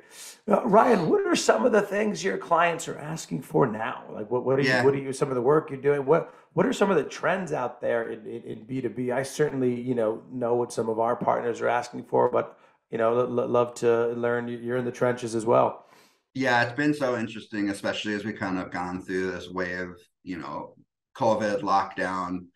Uh, 0.48 0.64
Ryan, 0.64 1.08
what 1.08 1.24
are 1.24 1.36
some 1.36 1.64
of 1.64 1.70
the 1.70 1.82
things 1.82 2.24
your 2.24 2.38
clients 2.38 2.88
are 2.88 2.98
asking 2.98 3.42
for 3.42 3.68
now? 3.68 4.02
Like 4.10 4.28
what 4.32 4.44
what 4.44 4.58
are 4.58 4.62
yeah. 4.62 4.80
you 4.80 4.84
what 4.84 4.94
are 4.94 4.98
you 4.98 5.12
some 5.12 5.28
of 5.28 5.36
the 5.36 5.42
work 5.42 5.70
you're 5.70 5.80
doing? 5.80 6.04
What 6.04 6.34
what 6.54 6.66
are 6.66 6.72
some 6.72 6.90
of 6.90 6.96
the 6.96 7.04
trends 7.04 7.52
out 7.52 7.80
there 7.80 8.10
in, 8.10 8.26
in, 8.26 8.42
in, 8.42 8.58
B2B? 8.66 9.12
I 9.12 9.22
certainly, 9.22 9.80
you 9.80 9.94
know, 9.94 10.22
know 10.30 10.54
what 10.54 10.72
some 10.72 10.90
of 10.90 10.98
our 10.98 11.16
partners 11.16 11.62
are 11.62 11.68
asking 11.68 12.04
for, 12.04 12.28
but, 12.32 12.58
you 12.90 12.98
know, 12.98 13.12
love 13.12 13.74
to 13.74 14.08
learn. 14.08 14.48
You're 14.48 14.78
in 14.78 14.84
the 14.84 14.90
trenches 14.90 15.34
as 15.34 15.46
well. 15.46 15.86
Yeah, 16.34 16.62
it's 16.62 16.76
been 16.76 16.94
so 16.94 17.18
interesting, 17.18 17.68
especially 17.68 18.14
as 18.14 18.24
we 18.24 18.32
kind 18.32 18.58
of 18.58 18.70
gone 18.70 19.02
through 19.02 19.32
this 19.32 19.50
wave, 19.50 19.94
you 20.24 20.38
know, 20.38 20.74
COVID 21.16 21.60
lockdown. 21.60 22.46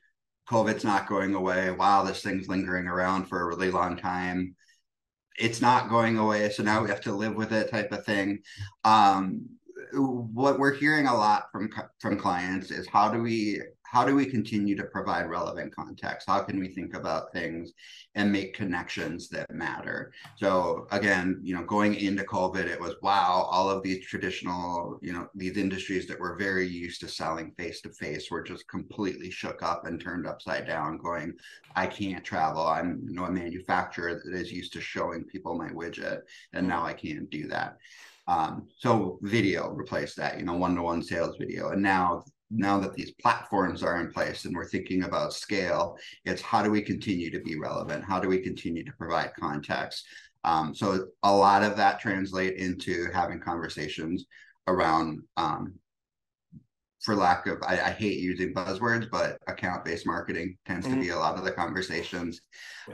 COVID's 0.50 0.85
not 0.85 1.09
going 1.09 1.35
away. 1.35 1.71
Wow, 1.71 2.02
this 2.02 2.23
thing's 2.23 2.49
lingering 2.49 2.87
around 2.87 3.26
for 3.26 3.42
a 3.42 3.47
really 3.47 3.71
long 3.71 3.97
time. 3.97 4.56
It's 5.38 5.61
not 5.61 5.90
going 5.90 6.16
away, 6.16 6.49
so 6.50 6.62
now 6.62 6.83
we 6.83 6.88
have 6.88 7.02
to 7.02 7.12
live 7.12 7.35
with 7.35 7.52
it, 7.52 7.71
type 7.71 7.92
of 7.92 8.06
thing. 8.06 8.38
Um, 8.85 9.47
what 9.92 10.59
we're 10.59 10.73
hearing 10.73 11.06
a 11.06 11.14
lot 11.14 11.45
from 11.52 11.68
from 12.00 12.18
clients 12.18 12.71
is 12.71 12.88
how 12.88 13.11
do 13.11 13.21
we 13.21 13.61
how 13.90 14.05
do 14.05 14.14
we 14.14 14.26
continue 14.26 14.76
to 14.76 14.85
provide 14.85 15.28
relevant 15.28 15.75
context? 15.75 16.28
How 16.28 16.43
can 16.43 16.59
we 16.59 16.69
think 16.69 16.95
about 16.95 17.33
things 17.33 17.73
and 18.14 18.33
make 18.33 18.55
connections 18.55 19.28
that 19.31 19.50
matter? 19.50 20.12
So 20.37 20.87
again 20.90 21.40
you 21.43 21.55
know 21.55 21.64
going 21.64 21.95
into 21.95 22.23
covid 22.25 22.66
it 22.66 22.81
was 22.81 22.95
wow 23.02 23.49
all 23.50 23.71
of 23.71 23.83
these 23.83 24.05
traditional 24.05 24.99
you 25.02 25.12
know 25.12 25.28
these 25.35 25.57
industries 25.57 26.07
that 26.07 26.19
were 26.19 26.37
very 26.37 26.66
used 26.66 27.00
to 27.00 27.09
selling 27.09 27.52
face 27.52 27.81
to 27.83 27.90
face 27.90 28.31
were 28.31 28.43
just 28.43 28.69
completely 28.69 29.31
shook 29.31 29.62
up 29.62 29.87
and 29.87 30.00
turned 30.00 30.26
upside 30.26 30.66
down 30.66 30.99
going 30.99 31.33
i 31.75 31.87
can't 31.87 32.25
travel. 32.25 32.66
I'm 32.66 33.02
you 33.07 33.14
know 33.14 33.25
a 33.25 33.31
manufacturer 33.31 34.21
that 34.25 34.35
is 34.35 34.52
used 34.52 34.73
to 34.75 34.81
showing 34.81 35.25
people 35.25 35.55
my 35.57 35.69
widget 35.69 36.21
and 36.52 36.66
now 36.66 36.85
i 36.85 36.93
can't 36.93 37.31
do 37.31 37.47
that. 37.49 37.76
Um, 38.28 38.66
so 38.76 39.19
video 39.23 39.71
replaced 39.71 40.16
that, 40.16 40.37
you 40.38 40.45
know, 40.45 40.55
one-to-one 40.55 41.00
sales 41.00 41.37
video. 41.38 41.71
And 41.71 41.81
now, 41.81 42.25
now 42.50 42.78
that 42.80 42.94
these 42.94 43.12
platforms 43.12 43.82
are 43.82 44.00
in 44.00 44.12
place 44.12 44.44
and 44.44 44.54
we're 44.54 44.68
thinking 44.68 45.04
about 45.04 45.32
scale, 45.32 45.98
it's 46.24 46.42
how 46.42 46.62
do 46.62 46.70
we 46.70 46.80
continue 46.80 47.30
to 47.30 47.40
be 47.40 47.58
relevant? 47.58 48.04
How 48.04 48.20
do 48.20 48.28
we 48.28 48.38
continue 48.38 48.84
to 48.84 48.92
provide 48.92 49.34
context? 49.38 50.06
Um, 50.44 50.74
so 50.74 51.06
a 51.22 51.34
lot 51.34 51.64
of 51.64 51.76
that 51.76 52.00
translate 52.00 52.56
into 52.56 53.10
having 53.12 53.40
conversations 53.40 54.26
around 54.68 55.22
um, 55.36 55.74
for 57.02 57.14
lack 57.14 57.46
of 57.46 57.62
I, 57.62 57.74
I, 57.74 57.90
hate 57.90 58.18
using 58.18 58.52
buzzwords 58.52 59.08
but 59.10 59.38
account-based 59.46 60.06
marketing 60.06 60.56
tends 60.66 60.86
mm-hmm. 60.86 60.96
to 60.96 61.00
be 61.00 61.10
a 61.10 61.18
lot 61.18 61.38
of 61.38 61.44
the 61.44 61.52
conversations 61.52 62.40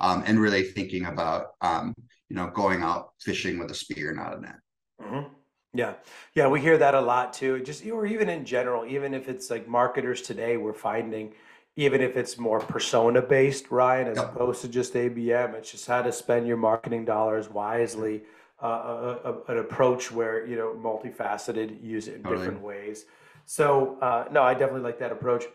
um, 0.01 0.23
and 0.27 0.39
really 0.39 0.65
thinking 0.65 1.07
about 1.07 1.47
um, 1.63 1.95
you 2.29 2.37
know 2.37 2.49
going 2.49 2.83
out 2.83 3.13
fishing 3.21 3.59
with 3.59 3.71
a 3.71 3.75
spear 3.75 4.13
not 4.13 4.37
a 4.37 4.41
net 4.41 4.57
Mm-hmm. 5.01 5.35
Yeah, 5.75 5.95
yeah, 6.35 6.49
we 6.49 6.61
hear 6.61 6.77
that 6.79 6.95
a 6.95 7.01
lot 7.01 7.33
too. 7.33 7.63
Just 7.63 7.87
or 7.87 8.05
even 8.05 8.29
in 8.29 8.45
general, 8.45 8.85
even 8.85 9.15
if 9.15 9.29
it's 9.29 9.51
like 9.51 9.67
marketers 9.67 10.21
today, 10.21 10.59
we're 10.59 10.75
finding, 10.75 11.33
even 11.77 12.03
if 12.03 12.17
it's 12.17 12.37
more 12.37 12.61
persona 12.61 13.23
based, 13.23 13.71
Ryan, 13.71 14.09
as 14.09 14.19
Yep. 14.19 14.35
opposed 14.35 14.61
to 14.63 14.69
just 14.69 14.93
ABM, 14.95 15.55
it's 15.55 15.71
just 15.71 15.87
how 15.87 16.03
to 16.03 16.13
spend 16.13 16.47
your 16.47 16.59
marketing 16.59 17.05
dollars 17.07 17.49
wisely. 17.49 18.23
Uh, 18.63 19.19
a, 19.25 19.31
a, 19.31 19.53
an 19.55 19.59
approach 19.59 20.13
where 20.13 20.47
you 20.47 20.55
know 20.55 20.73
multifaceted, 20.79 21.83
use 21.83 22.07
it 22.07 22.15
in 22.15 22.23
Totally. 22.23 22.39
different 22.39 22.61
ways. 22.63 23.07
So 23.45 23.99
uh, 24.01 24.27
no, 24.31 24.43
I 24.43 24.53
definitely 24.53 24.83
like 24.83 25.01
that 25.01 25.11
approach. 25.11 25.47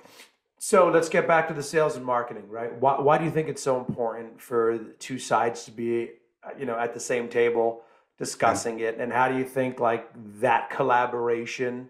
So 0.59 0.89
let's 0.89 1.07
get 1.07 1.27
back 1.27 1.47
to 1.47 1.53
the 1.53 1.63
sales 1.63 1.95
and 1.95 2.03
marketing, 2.03 2.49
right? 2.49 2.73
Why, 2.81 2.99
why 2.99 3.17
do 3.17 3.23
you 3.23 3.31
think 3.31 3.47
it's 3.47 3.61
so 3.61 3.77
important 3.77 4.41
for 4.41 4.77
two 4.99 5.19
sides 5.19 5.63
to 5.65 5.71
be, 5.71 6.09
uh, 6.43 6.49
you 6.59 6.65
know, 6.65 6.77
at 6.77 6.93
the 6.93 6.99
same 6.99 7.29
table? 7.29 7.83
Discussing 8.17 8.79
it 8.79 8.97
and 8.99 9.11
how 9.11 9.27
do 9.27 9.37
you 9.37 9.43
think 9.43 9.79
like 9.79 10.09
that 10.39 10.69
collaboration 10.69 11.89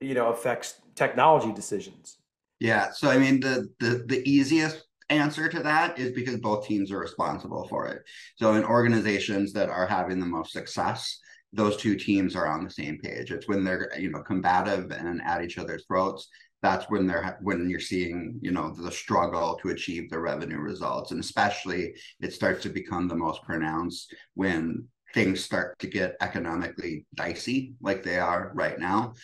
you 0.00 0.14
know 0.14 0.28
affects 0.28 0.80
technology 0.94 1.52
decisions 1.52 2.18
yeah 2.60 2.90
so 2.90 3.08
i 3.10 3.18
mean 3.18 3.40
the 3.40 3.68
the, 3.80 4.04
the 4.06 4.28
easiest 4.28 4.84
answer 5.10 5.48
to 5.48 5.60
that 5.62 5.98
is 5.98 6.12
because 6.12 6.36
both 6.36 6.66
teams 6.66 6.92
are 6.92 6.98
responsible 6.98 7.66
for 7.68 7.86
it 7.86 8.02
so 8.36 8.54
in 8.54 8.64
organizations 8.64 9.52
that 9.54 9.70
are 9.70 9.86
having 9.86 10.20
the 10.20 10.26
most 10.26 10.52
success 10.52 11.18
those 11.52 11.76
two 11.76 11.96
teams 11.96 12.36
are 12.36 12.46
on 12.46 12.64
the 12.64 12.70
same 12.70 12.98
page. 12.98 13.30
It's 13.30 13.48
when 13.48 13.64
they're 13.64 13.90
you 13.98 14.10
know 14.10 14.22
combative 14.22 14.90
and 14.90 15.20
at 15.22 15.42
each 15.42 15.58
other's 15.58 15.84
throats. 15.86 16.28
That's 16.60 16.86
when 16.90 17.06
they're 17.06 17.38
when 17.40 17.70
you're 17.70 17.80
seeing 17.80 18.38
you 18.42 18.50
know 18.50 18.74
the 18.74 18.90
struggle 18.90 19.58
to 19.62 19.70
achieve 19.70 20.10
the 20.10 20.18
revenue 20.18 20.58
results, 20.58 21.10
and 21.10 21.20
especially 21.20 21.94
it 22.20 22.32
starts 22.32 22.62
to 22.64 22.68
become 22.68 23.08
the 23.08 23.16
most 23.16 23.42
pronounced 23.42 24.14
when 24.34 24.86
things 25.14 25.44
start 25.44 25.78
to 25.78 25.86
get 25.86 26.16
economically 26.20 27.06
dicey 27.14 27.74
like 27.80 28.02
they 28.02 28.18
are 28.18 28.52
right 28.54 28.78
now. 28.78 29.14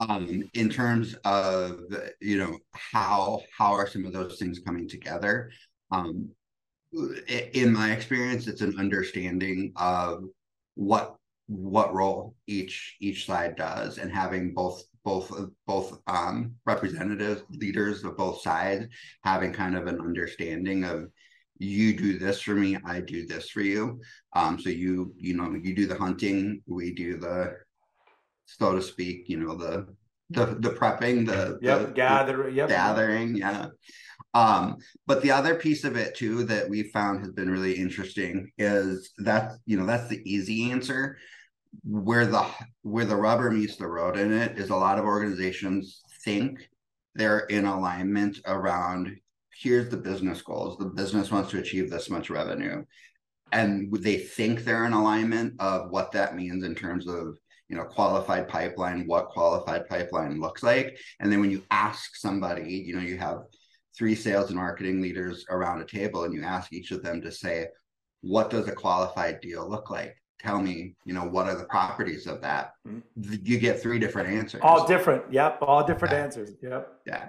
Um, 0.00 0.48
in 0.54 0.68
terms 0.68 1.14
of 1.24 1.80
you 2.20 2.38
know 2.38 2.58
how 2.72 3.40
how 3.56 3.72
are 3.72 3.88
some 3.88 4.06
of 4.06 4.12
those 4.12 4.38
things 4.38 4.60
coming 4.60 4.88
together? 4.88 5.50
Um, 5.90 6.30
in 7.28 7.72
my 7.72 7.92
experience 7.92 8.46
it's 8.46 8.62
an 8.62 8.78
understanding 8.78 9.72
of 9.76 10.24
what 10.74 11.16
what 11.48 11.94
role 11.94 12.34
each 12.46 12.96
each 13.00 13.26
side 13.26 13.56
does 13.56 13.98
and 13.98 14.12
having 14.12 14.54
both 14.54 14.82
both 15.04 15.32
both 15.66 16.00
um, 16.06 16.54
representatives 16.66 17.42
leaders 17.50 18.04
of 18.04 18.16
both 18.16 18.40
sides 18.42 18.86
having 19.22 19.52
kind 19.52 19.76
of 19.76 19.86
an 19.86 20.00
understanding 20.00 20.84
of 20.84 21.08
you 21.58 21.96
do 21.96 22.18
this 22.18 22.40
for 22.40 22.54
me 22.54 22.76
i 22.84 23.00
do 23.00 23.26
this 23.26 23.50
for 23.50 23.60
you. 23.60 24.00
Um 24.34 24.58
so 24.58 24.68
you 24.68 25.12
you 25.16 25.34
know 25.34 25.54
you 25.54 25.74
do 25.74 25.86
the 25.86 25.96
hunting 25.96 26.62
we 26.66 26.92
do 26.94 27.18
the 27.18 27.56
so 28.46 28.74
to 28.74 28.82
speak 28.82 29.28
you 29.28 29.38
know 29.38 29.54
the 29.54 29.86
the 30.30 30.46
the 30.60 30.70
prepping 30.70 31.26
the 31.26 31.58
yep 31.60 31.80
the, 31.80 31.92
gather 31.92 32.48
yep. 32.48 32.68
gathering 32.68 33.36
yeah. 33.36 33.66
Um 34.34 34.76
but 35.06 35.22
the 35.22 35.30
other 35.30 35.54
piece 35.54 35.84
of 35.84 35.96
it 35.96 36.14
too 36.14 36.44
that 36.44 36.68
we 36.68 36.84
found 36.84 37.20
has 37.20 37.32
been 37.32 37.50
really 37.50 37.74
interesting 37.74 38.50
is 38.58 39.10
that 39.18 39.52
you 39.66 39.78
know 39.78 39.86
that's 39.86 40.08
the 40.08 40.22
easy 40.30 40.70
answer. 40.70 41.18
Where 41.84 42.26
the 42.26 42.46
where 42.82 43.04
the 43.04 43.16
rubber 43.16 43.50
meets 43.50 43.76
the 43.76 43.86
road 43.86 44.16
in 44.18 44.32
it 44.32 44.58
is 44.58 44.70
a 44.70 44.76
lot 44.76 44.98
of 44.98 45.04
organizations 45.04 46.02
think 46.24 46.68
they're 47.14 47.40
in 47.40 47.64
alignment 47.64 48.38
around 48.46 49.16
here's 49.58 49.88
the 49.88 49.96
business 49.96 50.40
goals. 50.40 50.78
The 50.78 50.86
business 50.86 51.30
wants 51.30 51.50
to 51.50 51.58
achieve 51.58 51.90
this 51.90 52.08
much 52.08 52.30
revenue. 52.30 52.84
And 53.50 53.92
they 53.92 54.18
think 54.18 54.64
they're 54.64 54.86
in 54.86 54.92
alignment 54.92 55.54
of 55.58 55.90
what 55.90 56.12
that 56.12 56.36
means 56.36 56.64
in 56.64 56.74
terms 56.74 57.08
of 57.08 57.38
you 57.68 57.76
know 57.76 57.84
qualified 57.84 58.48
pipeline 58.48 59.06
what 59.06 59.28
qualified 59.28 59.88
pipeline 59.88 60.40
looks 60.40 60.62
like. 60.62 60.98
And 61.20 61.30
then 61.32 61.40
when 61.40 61.50
you 61.50 61.62
ask 61.70 62.16
somebody 62.16 62.74
you 62.74 62.94
know 62.94 63.02
you 63.02 63.18
have 63.18 63.40
three 63.96 64.14
sales 64.14 64.48
and 64.48 64.56
marketing 64.56 65.00
leaders 65.02 65.44
around 65.50 65.80
a 65.80 65.86
table 65.86 66.24
and 66.24 66.32
you 66.32 66.42
ask 66.42 66.72
each 66.72 66.90
of 66.92 67.02
them 67.02 67.20
to 67.22 67.32
say 67.32 67.66
what 68.20 68.50
does 68.50 68.68
a 68.68 68.72
qualified 68.72 69.40
deal 69.40 69.68
look 69.68 69.90
like? 69.90 70.14
Tell 70.38 70.60
me 70.60 70.94
you 71.04 71.14
know 71.14 71.24
what 71.24 71.46
are 71.46 71.56
the 71.56 71.64
properties 71.64 72.26
of 72.26 72.42
that? 72.42 72.72
Mm-hmm. 72.86 73.34
you 73.42 73.58
get 73.58 73.80
three 73.80 73.98
different 73.98 74.28
answers. 74.28 74.60
All 74.62 74.86
different. 74.86 75.32
Yep. 75.32 75.58
All 75.62 75.84
different 75.86 76.12
yeah. 76.12 76.22
answers. 76.22 76.50
Yep. 76.62 76.92
Yeah 77.06 77.28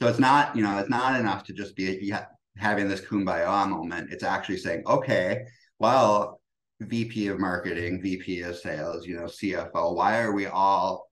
so 0.00 0.08
it's 0.08 0.18
not, 0.18 0.54
you 0.54 0.62
know, 0.62 0.78
it's 0.78 0.90
not 0.90 1.18
enough 1.18 1.44
to 1.44 1.52
just 1.52 1.74
be 1.74 2.12
having 2.56 2.88
this 2.88 3.00
kumbaya 3.00 3.68
moment. 3.68 4.12
It's 4.12 4.22
actually 4.22 4.58
saying, 4.58 4.82
okay, 4.86 5.46
well, 5.78 6.40
VP 6.80 7.28
of 7.28 7.40
marketing, 7.40 8.00
VP 8.00 8.42
of 8.42 8.56
sales, 8.56 9.06
you 9.06 9.16
know, 9.16 9.24
CFO, 9.24 9.94
why 9.94 10.20
are 10.20 10.32
we 10.32 10.46
all 10.46 11.08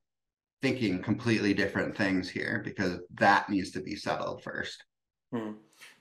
thinking 0.61 1.01
completely 1.01 1.53
different 1.53 1.95
things 1.95 2.29
here? 2.29 2.61
Because 2.63 2.99
that 3.15 3.49
needs 3.49 3.71
to 3.71 3.81
be 3.81 3.95
settled 3.95 4.43
first. 4.43 4.83
Hmm. 5.33 5.53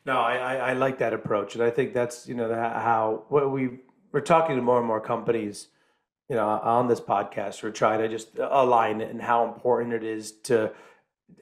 No, 0.04 0.18
I, 0.18 0.36
I, 0.36 0.54
I, 0.54 0.72
like 0.74 0.98
that 0.98 1.12
approach. 1.12 1.56
And 1.56 1.64
I 1.64 1.70
think 1.70 1.92
that's, 1.92 2.28
you 2.28 2.34
know, 2.34 2.52
how 2.54 3.24
what 3.28 3.50
we 3.50 3.80
we're 4.12 4.20
talking 4.20 4.54
to 4.54 4.62
more 4.62 4.78
and 4.78 4.86
more 4.86 5.00
companies, 5.00 5.66
you 6.28 6.36
know, 6.36 6.48
on 6.48 6.86
this 6.86 7.00
podcast. 7.00 7.62
We're 7.62 7.72
trying 7.72 7.98
to 7.98 8.08
just 8.08 8.38
align 8.38 9.00
it 9.00 9.10
and 9.10 9.20
how 9.20 9.44
important 9.44 9.94
it 9.94 10.04
is 10.04 10.30
to 10.44 10.72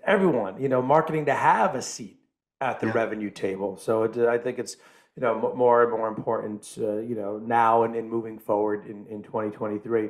everyone, 0.06 0.60
you 0.60 0.68
know, 0.68 0.82
marketing 0.82 1.26
to 1.26 1.34
have 1.34 1.74
a 1.74 1.82
seat 1.82 2.18
at 2.60 2.80
the 2.80 2.86
yeah. 2.86 2.92
revenue 2.92 3.30
table. 3.30 3.76
So 3.76 4.04
it, 4.04 4.16
I 4.18 4.38
think 4.38 4.58
it's, 4.58 4.76
you 5.16 5.22
know, 5.22 5.52
more 5.56 5.82
and 5.82 5.92
more 5.92 6.08
important, 6.08 6.74
uh, 6.78 6.98
you 6.98 7.14
know, 7.14 7.38
now 7.38 7.84
and, 7.84 7.94
in 7.94 8.08
moving 8.08 8.38
forward 8.38 8.86
in, 8.86 9.06
in 9.06 9.22
2023. 9.22 10.08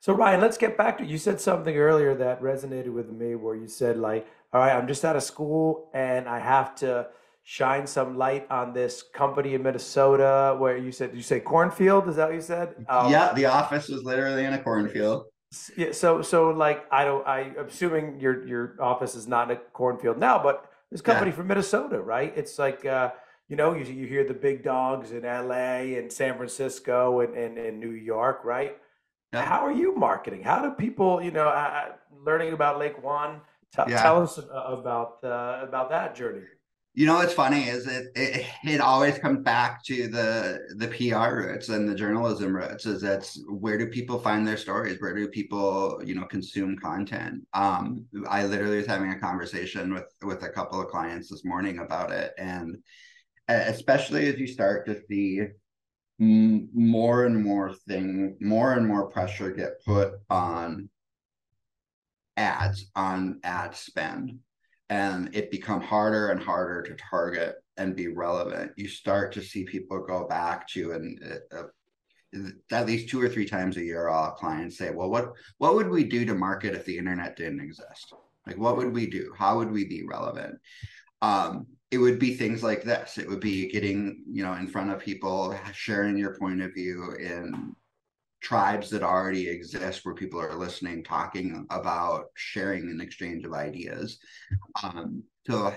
So 0.00 0.12
Ryan, 0.12 0.40
let's 0.40 0.58
get 0.58 0.76
back 0.76 0.98
to 0.98 1.04
you 1.04 1.18
said 1.18 1.40
something 1.40 1.76
earlier 1.76 2.14
that 2.14 2.40
resonated 2.40 2.92
with 2.92 3.10
me 3.10 3.34
where 3.34 3.56
you 3.56 3.66
said 3.66 3.96
like, 3.96 4.26
all 4.52 4.60
right, 4.60 4.72
I'm 4.72 4.86
just 4.86 5.04
out 5.04 5.16
of 5.16 5.22
school 5.22 5.90
and 5.92 6.28
I 6.28 6.38
have 6.38 6.74
to 6.76 7.08
shine 7.42 7.86
some 7.86 8.16
light 8.16 8.46
on 8.50 8.72
this 8.72 9.02
company 9.02 9.54
in 9.54 9.62
Minnesota 9.62 10.54
where 10.58 10.76
you 10.76 10.92
said 10.92 11.14
you 11.14 11.22
say 11.22 11.40
cornfield, 11.40 12.08
is 12.08 12.16
that 12.16 12.26
what 12.28 12.34
you 12.34 12.40
said? 12.40 12.74
Um, 12.88 13.10
yeah, 13.10 13.32
the 13.32 13.46
office 13.46 13.88
was 13.88 14.04
literally 14.04 14.44
in 14.44 14.52
a 14.52 14.62
cornfield. 14.62 15.24
Yeah, 15.76 15.92
so 15.92 16.20
so 16.20 16.50
like 16.50 16.86
I 16.92 17.04
don't 17.04 17.26
I 17.26 17.52
assuming 17.66 18.20
your 18.20 18.46
your 18.46 18.76
office 18.80 19.14
is 19.14 19.26
not 19.26 19.50
a 19.50 19.56
cornfield 19.56 20.18
now, 20.18 20.42
but 20.42 20.70
this 20.90 21.00
company 21.00 21.30
yeah. 21.30 21.36
from 21.36 21.46
Minnesota, 21.46 22.00
right? 22.00 22.32
It's 22.36 22.58
like 22.58 22.84
uh, 22.84 23.12
you 23.48 23.56
know, 23.56 23.72
you 23.74 23.84
you 23.84 24.06
hear 24.06 24.24
the 24.24 24.34
big 24.34 24.62
dogs 24.62 25.10
in 25.10 25.22
LA 25.22 25.96
and 25.96 26.12
San 26.12 26.36
Francisco 26.36 27.20
and 27.20 27.34
and, 27.34 27.56
and 27.56 27.80
New 27.80 27.92
York, 27.92 28.44
right? 28.44 28.76
Yeah. 29.32 29.44
How 29.44 29.64
are 29.64 29.72
you 29.72 29.94
marketing? 29.94 30.42
How 30.42 30.62
do 30.62 30.70
people, 30.70 31.22
you 31.22 31.30
know, 31.30 31.48
uh, 31.48 31.92
learning 32.24 32.52
about 32.52 32.78
Lake 32.78 33.02
One? 33.02 33.40
T- 33.74 33.82
yeah. 33.88 34.02
Tell 34.02 34.22
us 34.22 34.38
about 34.38 35.18
uh, 35.24 35.60
about 35.62 35.88
that 35.90 36.14
journey. 36.14 36.44
You 36.98 37.06
know 37.06 37.14
what's 37.14 37.32
funny 37.32 37.62
is 37.68 37.86
it, 37.86 38.08
it 38.16 38.44
it 38.64 38.80
always 38.80 39.18
comes 39.18 39.44
back 39.44 39.84
to 39.84 40.08
the 40.08 40.58
the 40.78 40.88
PR 40.88 41.36
roots 41.36 41.68
and 41.68 41.88
the 41.88 41.94
journalism 41.94 42.52
roots. 42.52 42.86
Is 42.86 43.02
that's 43.02 43.40
where 43.48 43.78
do 43.78 43.86
people 43.86 44.18
find 44.18 44.44
their 44.44 44.56
stories? 44.56 45.00
Where 45.00 45.14
do 45.14 45.28
people 45.28 46.02
you 46.04 46.16
know 46.16 46.24
consume 46.24 46.76
content? 46.76 47.46
Um, 47.54 48.04
I 48.28 48.46
literally 48.46 48.78
was 48.78 48.88
having 48.88 49.12
a 49.12 49.20
conversation 49.20 49.94
with 49.94 50.12
with 50.24 50.42
a 50.42 50.48
couple 50.48 50.80
of 50.80 50.88
clients 50.88 51.28
this 51.30 51.44
morning 51.44 51.78
about 51.78 52.10
it, 52.10 52.32
and 52.36 52.78
especially 53.46 54.26
as 54.26 54.40
you 54.40 54.48
start 54.48 54.84
to 54.86 55.00
see 55.08 55.42
more 56.18 57.26
and 57.26 57.40
more 57.40 57.74
thing, 57.86 58.36
more 58.40 58.72
and 58.72 58.88
more 58.88 59.08
pressure 59.08 59.52
get 59.52 59.84
put 59.86 60.14
on 60.30 60.88
ads 62.36 62.90
on 62.96 63.38
ad 63.44 63.76
spend 63.76 64.40
and 64.90 65.34
it 65.34 65.50
become 65.50 65.80
harder 65.80 66.30
and 66.30 66.42
harder 66.42 66.82
to 66.82 66.94
target 66.94 67.56
and 67.76 67.94
be 67.94 68.08
relevant. 68.08 68.72
You 68.76 68.88
start 68.88 69.32
to 69.32 69.42
see 69.42 69.64
people 69.64 70.04
go 70.06 70.26
back 70.26 70.66
to 70.68 70.92
and 70.92 71.40
uh, 71.52 71.56
uh, 71.56 71.62
at 72.72 72.86
least 72.86 73.08
two 73.08 73.20
or 73.20 73.28
three 73.28 73.46
times 73.46 73.76
a 73.76 73.82
year 73.82 74.08
all 74.08 74.32
clients 74.32 74.76
say 74.76 74.90
well 74.90 75.08
what 75.08 75.32
what 75.56 75.74
would 75.74 75.88
we 75.88 76.04
do 76.04 76.26
to 76.26 76.34
market 76.34 76.74
if 76.74 76.84
the 76.84 76.98
internet 76.98 77.36
didn't 77.36 77.60
exist? 77.60 78.12
Like 78.46 78.58
what 78.58 78.76
would 78.76 78.92
we 78.92 79.06
do? 79.06 79.32
How 79.36 79.56
would 79.56 79.70
we 79.70 79.84
be 79.84 80.04
relevant? 80.04 80.58
Um, 81.22 81.66
it 81.90 81.98
would 81.98 82.18
be 82.18 82.34
things 82.34 82.62
like 82.62 82.82
this. 82.82 83.16
It 83.16 83.28
would 83.28 83.40
be 83.40 83.70
getting 83.70 84.24
you 84.30 84.42
know 84.42 84.54
in 84.54 84.68
front 84.68 84.90
of 84.90 85.00
people 85.00 85.58
sharing 85.72 86.18
your 86.18 86.36
point 86.36 86.62
of 86.62 86.74
view 86.74 87.14
in 87.18 87.74
tribes 88.40 88.90
that 88.90 89.02
already 89.02 89.48
exist 89.48 90.04
where 90.04 90.14
people 90.14 90.40
are 90.40 90.54
listening, 90.54 91.02
talking 91.02 91.66
about 91.70 92.26
sharing 92.34 92.82
and 92.82 93.02
exchange 93.02 93.44
of 93.44 93.52
ideas. 93.52 94.18
Um, 94.82 95.22
so 95.46 95.74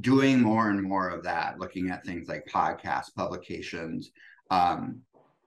doing 0.00 0.40
more 0.40 0.70
and 0.70 0.82
more 0.82 1.08
of 1.08 1.24
that, 1.24 1.58
looking 1.58 1.90
at 1.90 2.04
things 2.04 2.28
like 2.28 2.46
podcasts, 2.46 3.14
publications. 3.14 4.10
Um, 4.50 5.00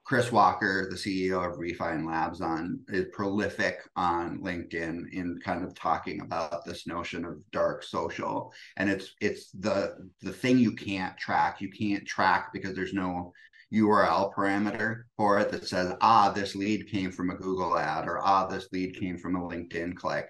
Chris 0.06 0.32
Walker, 0.32 0.88
the 0.88 0.96
CEO 0.96 1.52
of 1.52 1.58
Refine 1.58 2.06
Labs, 2.06 2.40
on 2.40 2.80
is 2.90 3.08
prolific 3.12 3.80
on 3.96 4.38
LinkedIn 4.40 5.12
in 5.12 5.40
kind 5.44 5.64
of 5.64 5.74
talking 5.74 6.22
about 6.22 6.64
this 6.64 6.86
notion 6.86 7.26
of 7.26 7.40
dark 7.52 7.82
social, 7.82 8.54
and 8.78 8.88
it's 8.88 9.16
it's 9.20 9.50
the 9.50 9.96
the 10.22 10.32
thing 10.32 10.60
you 10.60 10.74
can't 10.74 11.18
track. 11.18 11.60
You 11.60 11.72
can't 11.72 12.06
track 12.06 12.54
because 12.54 12.76
there's 12.76 12.94
no 12.94 13.34
URL 13.74 14.34
parameter 14.34 15.04
for 15.18 15.40
it 15.40 15.52
that 15.52 15.68
says, 15.68 15.94
ah, 16.02 16.32
this 16.32 16.56
lead 16.56 16.90
came 16.90 17.12
from 17.12 17.30
a 17.30 17.36
Google 17.36 17.78
ad 17.78 18.08
or 18.08 18.20
ah, 18.20 18.48
this 18.48 18.68
lead 18.72 18.98
came 19.00 19.18
from 19.18 19.36
a 19.36 19.42
LinkedIn 19.42 19.96
click. 19.96 20.28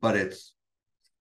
But 0.00 0.16
it's, 0.16 0.52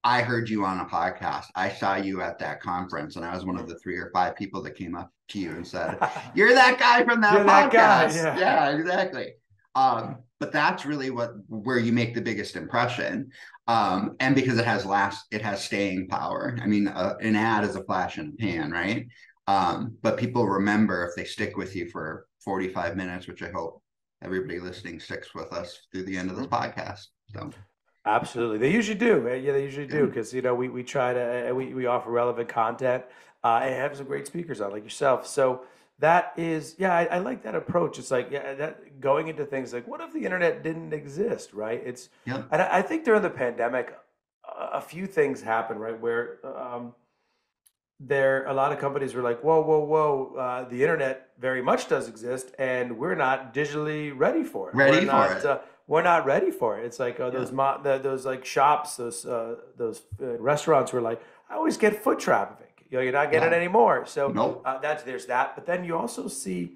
I 0.03 0.21
heard 0.21 0.49
you 0.49 0.65
on 0.65 0.79
a 0.79 0.85
podcast. 0.85 1.45
I 1.55 1.69
saw 1.69 1.95
you 1.95 2.21
at 2.21 2.39
that 2.39 2.59
conference, 2.61 3.15
and 3.15 3.23
I 3.23 3.35
was 3.35 3.45
one 3.45 3.59
of 3.59 3.67
the 3.67 3.77
three 3.79 3.97
or 3.97 4.09
five 4.13 4.35
people 4.35 4.63
that 4.63 4.75
came 4.75 4.95
up 4.95 5.11
to 5.29 5.39
you 5.39 5.51
and 5.51 5.67
said, 5.67 5.97
You're 6.35 6.55
that 6.55 6.79
guy 6.79 7.03
from 7.03 7.21
that 7.21 7.33
You're 7.33 7.45
podcast. 7.45 8.13
That 8.13 8.39
yeah. 8.39 8.69
yeah, 8.71 8.77
exactly. 8.77 9.33
Um, 9.75 10.17
but 10.41 10.51
that's 10.51 10.85
really 10.87 11.11
what 11.11 11.33
where 11.47 11.77
you 11.77 11.93
make 11.93 12.13
the 12.13 12.21
biggest 12.21 12.57
impression 12.57 13.29
um, 13.67 14.15
and 14.19 14.35
because 14.35 14.57
it 14.57 14.65
has 14.65 14.85
last 14.85 15.25
it 15.31 15.41
has 15.41 15.63
staying 15.63 16.07
power 16.07 16.57
i 16.61 16.65
mean 16.65 16.87
uh, 16.89 17.13
an 17.21 17.35
ad 17.35 17.63
is 17.63 17.77
a 17.77 17.83
flash 17.83 18.17
in 18.17 18.31
the 18.31 18.37
pan 18.37 18.71
right 18.71 19.07
um, 19.47 19.97
but 20.01 20.17
people 20.17 20.47
remember 20.47 21.05
if 21.05 21.15
they 21.15 21.25
stick 21.25 21.57
with 21.57 21.75
you 21.75 21.89
for 21.89 22.27
45 22.43 22.95
minutes, 22.95 23.27
which 23.27 23.43
I 23.43 23.49
hope 23.49 23.81
everybody 24.23 24.59
listening 24.59 24.99
sticks 24.99 25.33
with 25.33 25.51
us 25.51 25.87
through 25.91 26.03
the 26.03 26.17
end 26.17 26.29
of 26.29 26.37
this 26.37 26.47
mm-hmm. 26.47 26.79
podcast. 26.79 27.07
So 27.33 27.49
absolutely. 28.05 28.59
They 28.59 28.71
usually 28.71 28.97
do. 28.97 29.27
Yeah, 29.41 29.53
they 29.53 29.63
usually 29.63 29.87
do. 29.87 30.11
Cause 30.11 30.33
you 30.33 30.41
know, 30.41 30.55
we, 30.55 30.69
we 30.69 30.83
try 30.83 31.13
to, 31.13 31.53
we, 31.53 31.73
we 31.73 31.85
offer 31.85 32.11
relevant 32.11 32.49
content, 32.49 33.03
uh, 33.43 33.61
and 33.63 33.73
have 33.73 33.97
some 33.97 34.05
great 34.05 34.27
speakers 34.27 34.61
on 34.61 34.71
like 34.71 34.83
yourself. 34.83 35.25
So 35.27 35.63
that 36.01 36.33
is 36.35 36.75
yeah 36.79 36.93
I, 36.93 37.05
I, 37.05 37.17
like 37.19 37.43
that 37.43 37.53
approach 37.53 37.99
it's 37.99 38.09
like 38.09 38.29
yeah 38.31 38.55
that 38.55 38.99
going 38.99 39.27
into 39.27 39.45
things 39.45 39.71
like 39.71 39.87
what 39.87 40.01
if 40.01 40.11
the 40.11 40.25
internet 40.25 40.63
didn't 40.63 40.93
exist 40.93 41.53
right 41.53 41.79
it's 41.85 42.09
yeah 42.25 42.41
and 42.51 42.59
I, 42.59 42.79
I 42.79 42.81
think 42.81 43.05
during 43.05 43.21
the 43.21 43.29
pandemic 43.29 43.95
a, 44.43 44.77
a 44.77 44.81
few 44.81 45.05
things 45.05 45.41
happened 45.43 45.79
right 45.79 45.99
where 45.99 46.39
um, 46.43 46.95
there 48.03 48.45
a 48.45 48.53
lot 48.53 48.71
of 48.71 48.79
companies 48.79 49.13
were 49.13 49.21
like 49.21 49.41
whoa 49.43 49.61
whoa 49.61 49.79
whoa 49.79 50.35
uh, 50.35 50.69
the 50.69 50.81
internet 50.81 51.29
very 51.39 51.61
much 51.61 51.87
does 51.87 52.07
exist 52.07 52.51
and 52.57 52.97
we're 52.97 53.15
not 53.15 53.53
digitally 53.53 54.11
ready 54.15 54.43
for 54.43 54.69
it 54.69 54.75
ready 54.75 54.91
we're 54.91 55.01
for 55.01 55.05
not, 55.05 55.37
it 55.37 55.45
uh, 55.45 55.59
we're 55.87 56.01
not 56.01 56.25
ready 56.25 56.51
for 56.51 56.79
it 56.79 56.85
it's 56.85 56.99
like 56.99 57.19
uh, 57.19 57.29
those 57.29 57.51
mo- 57.51 57.79
the, 57.83 57.97
those 57.99 58.25
like 58.25 58.43
shops 58.43 58.95
those 58.95 59.25
uh, 59.25 59.55
those 59.77 60.01
uh, 60.21 60.37
restaurants 60.39 60.91
were 60.91 61.01
like 61.01 61.21
i 61.49 61.55
always 61.55 61.77
get 61.77 62.01
foot 62.03 62.19
traffic 62.19 62.71
you 62.91 62.97
know, 62.97 63.03
you're 63.03 63.13
not 63.13 63.31
getting 63.31 63.49
yeah. 63.49 63.55
it 63.55 63.61
anymore. 63.61 64.05
So 64.05 64.27
nope. 64.27 64.61
uh, 64.65 64.77
that's 64.79 65.03
there's 65.03 65.25
that. 65.27 65.55
But 65.55 65.65
then 65.65 65.85
you 65.85 65.97
also 65.97 66.27
see, 66.27 66.73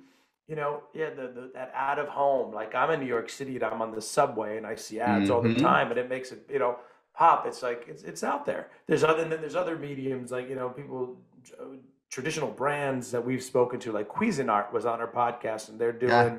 you 0.48 0.56
know, 0.56 0.84
yeah, 0.94 1.10
the, 1.10 1.28
the 1.28 1.52
that 1.54 1.72
out 1.76 2.00
of 2.00 2.08
home. 2.08 2.54
Like 2.54 2.74
I'm 2.74 2.90
in 2.92 3.02
New 3.02 3.06
York 3.06 3.30
City 3.30 3.56
and 3.56 3.64
I'm 3.64 3.82
on 3.82 3.92
the 3.92 4.02
subway 4.02 4.58
and 4.58 4.66
I 4.66 4.76
see 4.76 5.02
ads 5.02 5.26
mm-hmm. 5.26 5.34
all 5.34 5.42
the 5.42 5.50
mm-hmm. 5.50 5.62
time, 5.62 5.92
and 5.92 6.00
it 6.00 6.10
makes 6.10 6.32
it, 6.32 6.50
you 6.50 6.60
know, 6.60 6.78
pop. 7.18 7.46
It's 7.46 7.64
like 7.64 7.86
it's 7.88 8.04
it's 8.04 8.24
out 8.24 8.46
there. 8.46 8.70
There's 8.88 9.04
other 9.04 9.24
and 9.24 9.32
then 9.32 9.42
there's 9.42 9.56
other 9.56 9.78
mediums 9.78 10.32
like 10.32 10.50
you 10.50 10.56
know 10.56 10.70
people 10.70 11.18
uh, 11.60 11.66
traditional 12.10 12.50
brands 12.50 13.12
that 13.12 13.26
we've 13.26 13.44
spoken 13.44 13.80
to, 13.82 13.92
like 13.92 14.08
Cuisinart 14.08 14.72
was 14.72 14.86
on 14.86 15.00
our 15.00 15.08
podcast, 15.08 15.70
and 15.70 15.80
they're 15.80 15.92
doing. 15.92 16.12
Yeah. 16.12 16.38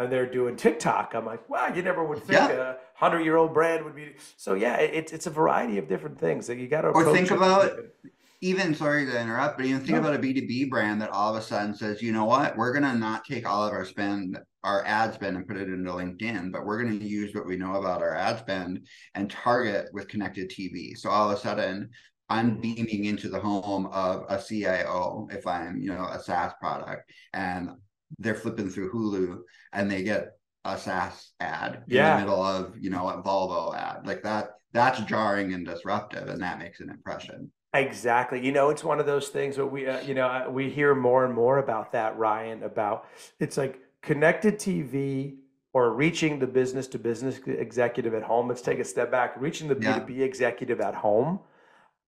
And 0.00 0.12
they're 0.12 0.30
doing 0.30 0.54
TikTok. 0.54 1.12
I'm 1.16 1.26
like, 1.26 1.50
wow, 1.50 1.74
you 1.74 1.82
never 1.82 2.04
would 2.04 2.18
think 2.20 2.38
yeah. 2.38 2.52
a 2.52 2.74
hundred 2.94 3.24
year 3.24 3.36
old 3.36 3.52
brand 3.52 3.84
would 3.84 3.96
be. 3.96 4.14
So 4.36 4.54
yeah, 4.54 4.76
it's 4.76 5.12
it's 5.12 5.26
a 5.26 5.30
variety 5.30 5.76
of 5.76 5.88
different 5.88 6.20
things 6.20 6.46
that 6.46 6.56
you 6.56 6.68
got 6.68 6.82
to. 6.82 6.90
Or 6.90 7.12
think 7.12 7.32
about 7.32 7.76
even 8.40 8.74
sorry 8.74 9.04
to 9.04 9.20
interrupt, 9.20 9.56
but 9.56 9.66
even 9.66 9.80
think 9.80 9.92
no. 9.92 10.00
about 10.00 10.14
a 10.14 10.18
B2B 10.18 10.70
brand 10.70 11.02
that 11.02 11.10
all 11.10 11.34
of 11.34 11.40
a 11.40 11.44
sudden 11.44 11.74
says, 11.74 12.02
you 12.02 12.12
know 12.12 12.24
what, 12.24 12.56
we're 12.56 12.72
gonna 12.72 12.94
not 12.94 13.24
take 13.24 13.48
all 13.48 13.66
of 13.66 13.72
our 13.72 13.84
spend, 13.84 14.38
our 14.62 14.84
ad 14.86 15.14
spend 15.14 15.36
and 15.36 15.46
put 15.46 15.56
it 15.56 15.68
into 15.68 15.90
LinkedIn, 15.90 16.52
but 16.52 16.64
we're 16.64 16.82
gonna 16.82 16.94
use 16.94 17.34
what 17.34 17.46
we 17.46 17.56
know 17.56 17.76
about 17.76 18.02
our 18.02 18.14
ad 18.14 18.38
spend 18.38 18.86
and 19.14 19.30
target 19.30 19.88
with 19.92 20.08
connected 20.08 20.50
TV. 20.50 20.96
So 20.96 21.10
all 21.10 21.30
of 21.30 21.36
a 21.36 21.40
sudden 21.40 21.90
I'm 22.28 22.52
mm-hmm. 22.52 22.60
beaming 22.60 23.04
into 23.06 23.28
the 23.28 23.40
home 23.40 23.86
of 23.86 24.24
a 24.28 24.40
CIO 24.40 25.28
if 25.30 25.46
I'm, 25.46 25.80
you 25.80 25.92
know, 25.92 26.06
a 26.06 26.20
SaaS 26.20 26.52
product 26.60 27.10
and 27.32 27.70
they're 28.18 28.34
flipping 28.34 28.70
through 28.70 28.92
Hulu 28.92 29.40
and 29.72 29.90
they 29.90 30.02
get 30.02 30.32
a 30.64 30.78
SaaS 30.78 31.32
ad 31.40 31.84
yeah. 31.86 32.14
in 32.14 32.20
the 32.20 32.26
middle 32.26 32.42
of, 32.42 32.76
you 32.78 32.90
know, 32.90 33.08
a 33.08 33.22
Volvo 33.22 33.74
ad. 33.76 34.06
Like 34.06 34.22
that, 34.22 34.50
that's 34.72 35.00
jarring 35.00 35.54
and 35.54 35.66
disruptive 35.66 36.28
and 36.28 36.42
that 36.42 36.58
makes 36.58 36.80
an 36.80 36.90
impression. 36.90 37.50
Exactly. 37.74 38.44
You 38.44 38.52
know, 38.52 38.70
it's 38.70 38.82
one 38.82 38.98
of 38.98 39.06
those 39.06 39.28
things 39.28 39.58
where 39.58 39.66
we, 39.66 39.86
uh, 39.86 40.00
you 40.00 40.14
know, 40.14 40.26
uh, 40.26 40.50
we 40.50 40.70
hear 40.70 40.94
more 40.94 41.24
and 41.24 41.34
more 41.34 41.58
about 41.58 41.92
that, 41.92 42.16
Ryan, 42.16 42.62
about 42.62 43.06
it's 43.40 43.58
like 43.58 43.80
connected 44.00 44.58
TV 44.58 45.36
or 45.74 45.92
reaching 45.92 46.38
the 46.38 46.46
business 46.46 46.86
to 46.88 46.98
business 46.98 47.38
executive 47.46 48.14
at 48.14 48.22
home. 48.22 48.48
Let's 48.48 48.62
take 48.62 48.78
a 48.78 48.84
step 48.84 49.10
back. 49.10 49.34
Reaching 49.38 49.68
the 49.68 49.76
B2B 49.76 50.20
executive 50.20 50.80
at 50.80 50.94
home 50.94 51.40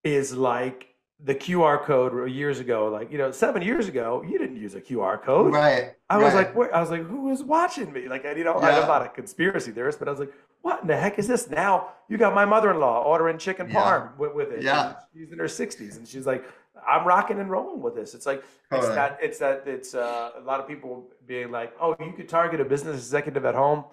is 0.03 0.33
like 0.33 0.95
the 1.23 1.35
QR 1.35 1.83
code 1.83 2.31
years 2.31 2.61
ago, 2.61 2.89
like 2.89 3.13
you 3.13 3.19
know, 3.19 3.31
seven 3.31 3.61
years 3.61 3.87
ago, 3.87 4.25
you 4.27 4.39
didn't 4.39 4.57
use 4.57 4.75
a 4.75 4.81
QR 4.81 5.23
code. 5.23 5.53
Right. 5.53 5.93
I 6.09 6.17
right. 6.17 6.25
was 6.25 6.35
like, 6.35 6.57
where, 6.57 6.75
I 6.75 6.81
was 6.81 6.91
like, 6.91 7.07
who 7.07 7.31
is 7.31 7.43
watching 7.43 7.93
me? 7.93 8.09
Like, 8.09 8.25
you 8.25 8.45
know, 8.45 8.59
yeah. 8.61 8.81
I'm 8.81 8.89
not 8.89 9.03
a 9.03 9.09
conspiracy 9.09 9.73
theorist, 9.73 9.99
but 9.99 10.09
I 10.09 10.11
was 10.11 10.21
like, 10.21 10.33
what 10.63 10.83
in 10.83 10.89
the 10.89 10.97
heck 10.97 11.19
is 11.19 11.27
this? 11.27 11.49
Now 11.49 11.89
you 12.09 12.19
got 12.19 12.35
my 12.35 12.45
mother-in-law 12.45 13.05
ordering 13.05 13.39
chicken 13.39 13.69
yeah. 13.69 13.83
parm 13.83 14.19
with, 14.19 14.35
with 14.35 14.53
it. 14.53 14.63
Yeah. 14.63 14.95
She's 15.15 15.33
in 15.33 15.39
her 15.39 15.45
60s, 15.45 15.97
and 15.97 16.07
she's 16.07 16.27
like, 16.27 16.45
I'm 16.87 17.07
rocking 17.07 17.39
and 17.41 17.51
rolling 17.51 17.83
with 17.83 17.95
this. 17.95 18.15
It's 18.15 18.27
like 18.27 18.43
it's 18.71 18.89
that 18.89 19.19
it's 19.21 19.39
that 19.39 19.65
it's 19.67 19.95
uh, 19.95 20.31
a 20.37 20.41
lot 20.41 20.61
of 20.61 20.69
people 20.69 21.09
being 21.27 21.51
like, 21.51 21.75
oh, 21.81 21.97
you 22.01 22.13
could 22.13 22.29
target 22.29 22.61
a 22.61 22.65
business 22.65 22.97
executive 22.97 23.45
at 23.45 23.55
home. 23.55 23.85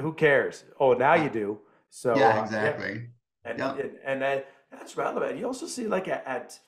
Who 0.00 0.12
cares? 0.12 0.64
Oh, 0.78 0.92
now 0.92 1.14
you 1.14 1.30
do. 1.30 1.58
So 1.90 2.16
yeah, 2.16 2.42
exactly. 2.42 2.90
Uh, 2.90 2.94
yeah. 2.94 3.50
And, 3.50 3.58
yep. 3.58 3.78
and 3.78 3.98
and, 4.04 4.22
and 4.22 4.44
that's 4.72 4.96
relevant. 4.96 5.38
You 5.38 5.46
also 5.46 5.66
see 5.66 5.86
like 5.86 6.08
at, 6.08 6.26
at 6.26 6.58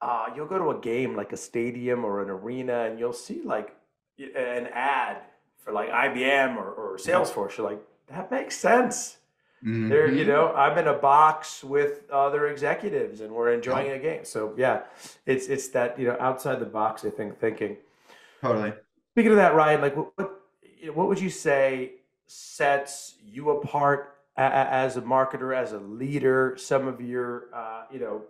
uh, 0.00 0.26
you'll 0.34 0.46
go 0.46 0.58
to 0.58 0.70
a 0.70 0.80
game 0.80 1.16
like 1.16 1.32
a 1.32 1.36
stadium 1.36 2.04
or 2.04 2.22
an 2.22 2.30
arena, 2.30 2.84
and 2.84 2.98
you'll 2.98 3.12
see 3.12 3.42
like 3.44 3.76
an 4.18 4.68
ad 4.72 5.18
for 5.58 5.72
like 5.72 5.90
IBM 5.90 6.56
or, 6.56 6.70
or 6.70 6.96
Salesforce. 6.96 7.58
You're 7.58 7.70
like, 7.70 7.82
that 8.08 8.30
makes 8.30 8.56
sense. 8.56 9.18
Mm-hmm. 9.64 9.88
There, 9.88 10.12
you 10.12 10.24
know, 10.24 10.52
I'm 10.54 10.76
in 10.78 10.86
a 10.86 10.94
box 10.94 11.64
with 11.64 12.08
other 12.10 12.48
executives, 12.48 13.20
and 13.20 13.32
we're 13.32 13.52
enjoying 13.52 13.90
a 13.92 13.98
game. 13.98 14.24
So 14.24 14.54
yeah, 14.56 14.82
it's 15.24 15.48
it's 15.48 15.68
that 15.68 15.98
you 15.98 16.06
know 16.06 16.16
outside 16.20 16.60
the 16.60 16.66
box. 16.66 17.04
I 17.04 17.10
think 17.10 17.38
thinking. 17.38 17.76
Totally. 18.42 18.74
Speaking 19.12 19.32
of 19.32 19.38
that, 19.38 19.54
Ryan, 19.54 19.80
like 19.80 19.96
what 19.96 20.16
what, 20.16 20.42
what 20.94 21.08
would 21.08 21.20
you 21.20 21.30
say 21.30 21.92
sets 22.26 23.14
you 23.24 23.50
apart 23.50 24.16
as 24.36 24.96
a 24.96 25.02
marketer, 25.02 25.56
as 25.56 25.72
a 25.72 25.78
leader, 25.78 26.54
some 26.58 26.86
of 26.86 27.00
your, 27.00 27.44
uh, 27.54 27.84
you 27.90 27.98
know, 27.98 28.22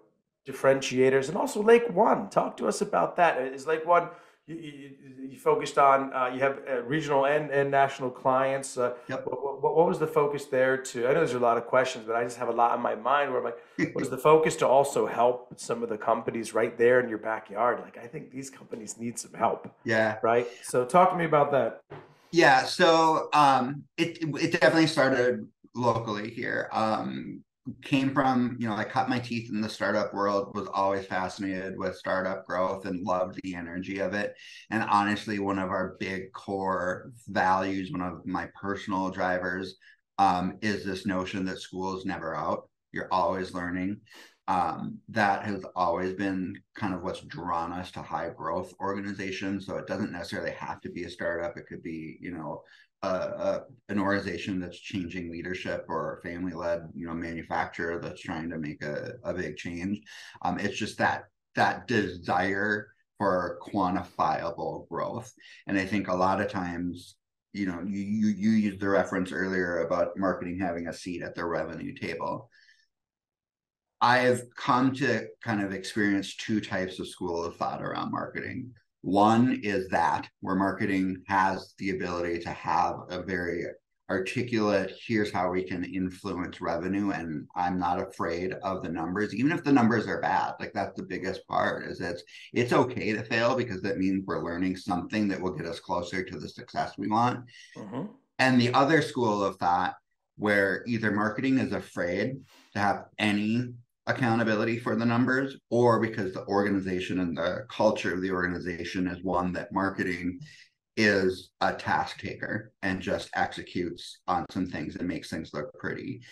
differentiators, 0.47 1.29
and 1.29 1.37
also 1.37 1.61
Lake 1.61 1.91
One. 1.91 2.31
Talk 2.31 2.57
to 2.59 2.69
us 2.69 2.81
about 2.81 3.17
that. 3.17 3.41
Is 3.43 3.67
Lake 3.67 3.85
One 3.85 4.09
you, 4.47 4.57
you, 4.57 4.91
you 5.31 5.39
focused 5.39 5.77
on? 5.77 6.13
Uh, 6.13 6.31
you 6.33 6.41
have 6.41 6.61
uh, 6.71 6.83
regional 6.83 7.27
and, 7.27 7.51
and 7.51 7.71
national 7.71 8.11
clients. 8.11 8.79
Uh, 8.79 8.95
yep. 9.09 9.27
What, 9.27 9.63
what, 9.63 9.77
what, 9.77 9.87
was 9.89 9.99
the 9.99 10.07
focus 10.07 10.45
there? 10.45 10.77
To 10.77 11.09
I 11.09 11.09
know 11.09 11.21
there's 11.21 11.35
a 11.35 11.39
lot 11.39 11.57
of 11.57 11.67
questions, 11.67 12.05
but 12.07 12.15
I 12.15 12.23
just 12.23 12.37
have 12.39 12.49
a 12.49 12.53
lot 12.53 12.77
in 12.77 12.83
my 12.83 12.95
mind 12.95 13.31
where 13.31 13.41
I'm 13.41 13.45
like, 13.45 13.95
was 13.95 14.09
the 14.09 14.19
focus 14.19 14.55
to 14.57 14.69
also 14.69 15.07
help 15.07 15.59
some 15.59 15.83
of 15.83 15.89
the 15.89 15.99
companies 15.99 16.55
right 16.55 16.79
there 16.79 17.01
in 17.01 17.09
your 17.09 17.19
backyard? 17.19 17.81
Like, 17.81 17.99
I 17.99 18.07
think 18.07 18.31
these 18.31 18.49
companies 18.49 18.99
need 18.99 19.19
some 19.19 19.33
help. 19.33 19.69
Yeah. 19.85 20.19
Right. 20.23 20.47
So 20.63 20.85
talk 20.85 21.11
to 21.11 21.17
me 21.17 21.25
about 21.25 21.51
that. 21.51 21.83
Yeah. 22.31 22.65
So 22.65 23.29
um, 23.33 23.85
it 23.97 24.19
it 24.23 24.53
definitely 24.53 24.87
started 24.87 25.49
locally 25.75 26.31
here. 26.31 26.69
Um, 26.73 27.43
came 27.83 28.13
from, 28.13 28.57
you 28.59 28.69
know, 28.69 28.75
I 28.75 28.85
cut 28.85 29.09
my 29.09 29.19
teeth 29.19 29.51
in 29.51 29.61
the 29.61 29.69
startup 29.69 30.15
world, 30.15 30.55
was 30.55 30.69
always 30.73 31.07
fascinated 31.07 31.77
with 31.77 31.97
startup 31.97 32.47
growth 32.47 32.85
and 32.87 33.05
loved 33.05 33.41
the 33.43 33.55
energy 33.55 33.99
of 33.99 34.15
it. 34.15 34.35
And 34.71 34.83
honestly, 34.83 35.39
one 35.39 35.59
of 35.59 35.71
our 35.71 35.97
big 35.99 36.33
core 36.33 37.13
values, 37.29 37.91
one 37.91 38.03
of 38.03 38.25
my 38.27 38.49
personal 38.61 39.11
drivers, 39.11 39.77
um, 40.19 40.59
is 40.63 40.85
this 40.85 41.07
notion 41.07 41.45
that 41.47 41.61
school 41.61 41.97
is 41.97 42.05
never 42.05 42.35
out. 42.35 42.69
You're 42.93 43.13
always 43.13 43.53
learning. 43.53 44.01
Um, 44.49 44.99
that 45.09 45.45
has 45.45 45.65
always 45.75 46.13
been 46.13 46.55
kind 46.77 46.95
of 46.95 47.03
what's 47.03 47.21
drawn 47.23 47.73
us 47.73 47.91
to 47.93 48.03
high 48.03 48.31
growth 48.31 48.73
organizations. 48.81 49.67
So 49.67 49.77
it 49.77 49.89
doesn't 49.89 50.13
necessarily 50.13 50.53
have 50.53 50.81
to 50.83 50.91
be 50.91 51.03
a 51.03 51.11
startup. 51.11 51.57
It 51.57 51.67
could 51.69 51.83
be, 51.83 52.17
you 52.21 52.31
know, 52.31 52.63
a, 53.03 53.09
a, 53.09 53.65
an 53.89 53.99
organization 53.99 54.61
that's 54.61 54.79
changing 54.79 55.31
leadership 55.31 55.85
or 55.89 56.19
a 56.19 56.29
family 56.29 56.53
led 56.53 56.89
you 56.95 57.07
know 57.07 57.15
manufacturer 57.15 58.01
that's 58.01 58.21
trying 58.21 58.51
to 58.51 58.59
make 58.59 58.83
a, 58.83 59.15
a 59.25 59.35
big 59.35 59.57
change. 59.57 60.01
Um, 60.43 60.59
it's 60.59 60.77
just 60.77 60.99
that 60.99 61.25
that 61.55 61.87
desire 61.87 62.89
for 63.19 63.59
quantifiable 63.63 64.89
growth. 64.89 65.33
And 65.67 65.79
i 65.79 65.87
think 65.87 66.09
a 66.09 66.15
lot 66.15 66.41
of 66.41 66.51
times 66.51 67.17
you 67.53 67.67
know 67.67 67.83
you 67.87 68.01
you, 68.01 68.27
you 68.29 68.51
used 68.51 68.81
the 68.81 68.89
reference 68.89 69.33
earlier 69.33 69.87
about 69.87 70.17
marketing 70.17 70.59
having 70.59 70.89
a 70.89 70.93
seat 70.93 71.23
at 71.23 71.35
the 71.35 71.45
revenue 71.45 71.95
table. 71.95 72.51
I've 74.01 74.43
come 74.55 74.95
to 74.97 75.27
kind 75.43 75.63
of 75.63 75.73
experience 75.73 76.37
two 76.37 76.61
types 76.61 77.01
of 77.01 77.09
school 77.09 77.43
of 77.45 77.57
thought 77.57 77.83
around 77.83 78.13
marketing 78.13 78.73
one 79.07 79.61
is 79.63 79.89
that 79.91 80.29
where 80.41 80.57
marketing 80.57 81.23
has 81.29 81.75
the 81.79 81.91
ability 81.91 82.41
to 82.41 82.51
have 82.51 82.97
a 83.09 83.23
very 83.23 83.65
articulate, 84.11 84.99
here's 85.07 85.31
how 85.31 85.49
we 85.49 85.63
can 85.63 85.85
influence 85.85 86.61
revenue. 86.61 87.13
And 87.13 87.47
I'm 87.55 87.79
not 87.79 88.03
afraid 88.03 88.55
of 88.65 88.83
the 88.83 88.89
numbers, 88.89 89.33
even 89.33 89.53
if 89.53 89.63
the 89.63 89.71
numbers 89.71 90.09
are 90.09 90.21
bad. 90.21 90.55
Like 90.59 90.73
that's 90.73 90.97
the 90.97 91.05
biggest 91.05 91.47
part 91.47 91.85
is 91.85 92.01
it's 92.01 92.25
it's 92.53 92.73
okay 92.73 93.13
to 93.13 93.23
fail 93.23 93.55
because 93.55 93.81
that 93.83 93.99
means 93.99 94.25
we're 94.27 94.45
learning 94.45 94.77
something 94.77 95.29
that 95.29 95.41
will 95.41 95.55
get 95.55 95.67
us 95.67 95.79
closer 95.79 96.25
to 96.25 96.39
the 96.41 96.49
success 96.49 96.99
we 96.99 97.07
want. 97.07 97.45
Mm-hmm. 97.77 98.07
And 98.41 98.61
the 98.61 98.75
other 98.75 99.03
school 99.03 99.45
of 99.45 99.55
thought 99.59 99.95
where 100.37 100.83
either 100.89 101.13
marketing 101.13 101.59
is 101.59 101.73
afraid 101.73 102.39
to 102.73 102.81
have 102.81 103.05
any 103.21 103.73
accountability 104.07 104.79
for 104.79 104.95
the 104.95 105.05
numbers 105.05 105.57
or 105.71 106.01
because 106.01 106.33
the 106.33 106.47
organization 106.47 107.21
and 107.21 107.37
the 107.37 107.65
culture 107.69 108.15
of 108.15 108.23
the 108.23 108.31
organization 108.31 109.09
is 109.09 109.23
one 109.23 109.53
that 109.53 109.73
marketing 109.73 110.39
is 110.97 111.51
a 111.61 111.73
task 111.75 112.19
taker 112.21 112.73
and 112.83 113.01
just 113.01 113.29
executes 113.35 114.21
on 114.27 114.47
some 114.51 114.67
things 114.67 114.97
and 114.97 115.09
makes 115.09 115.29
things 115.29 115.53
look 115.53 115.73
pretty. 115.79 116.23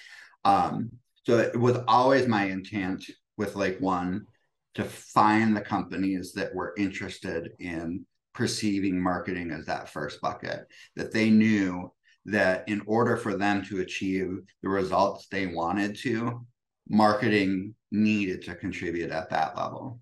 Um, 0.44 0.90
so 1.26 1.38
it 1.38 1.58
was 1.58 1.78
always 1.88 2.28
my 2.28 2.44
intent 2.44 3.04
with 3.37 3.56
Lake 3.56 3.80
One 3.80 4.26
to 4.74 4.84
find 4.84 5.56
the 5.56 5.60
companies 5.60 6.32
that 6.32 6.54
were 6.54 6.74
interested 6.76 7.50
in 7.58 8.06
perceiving 8.34 9.00
marketing 9.00 9.50
as 9.50 9.66
that 9.66 9.88
first 9.88 10.20
bucket, 10.20 10.66
that 10.96 11.12
they 11.12 11.30
knew 11.30 11.92
that 12.26 12.68
in 12.68 12.82
order 12.87 13.16
for 13.16 13.37
them 13.37 13.64
to 13.64 13.80
achieve 13.80 14.38
the 14.62 14.68
results 14.68 15.26
they 15.28 15.46
wanted 15.46 15.96
to, 15.96 16.44
marketing 16.88 17.75
needed 17.90 18.42
to 18.42 18.55
contribute 18.55 19.11
at 19.11 19.31
that 19.31 19.57
level. 19.57 20.01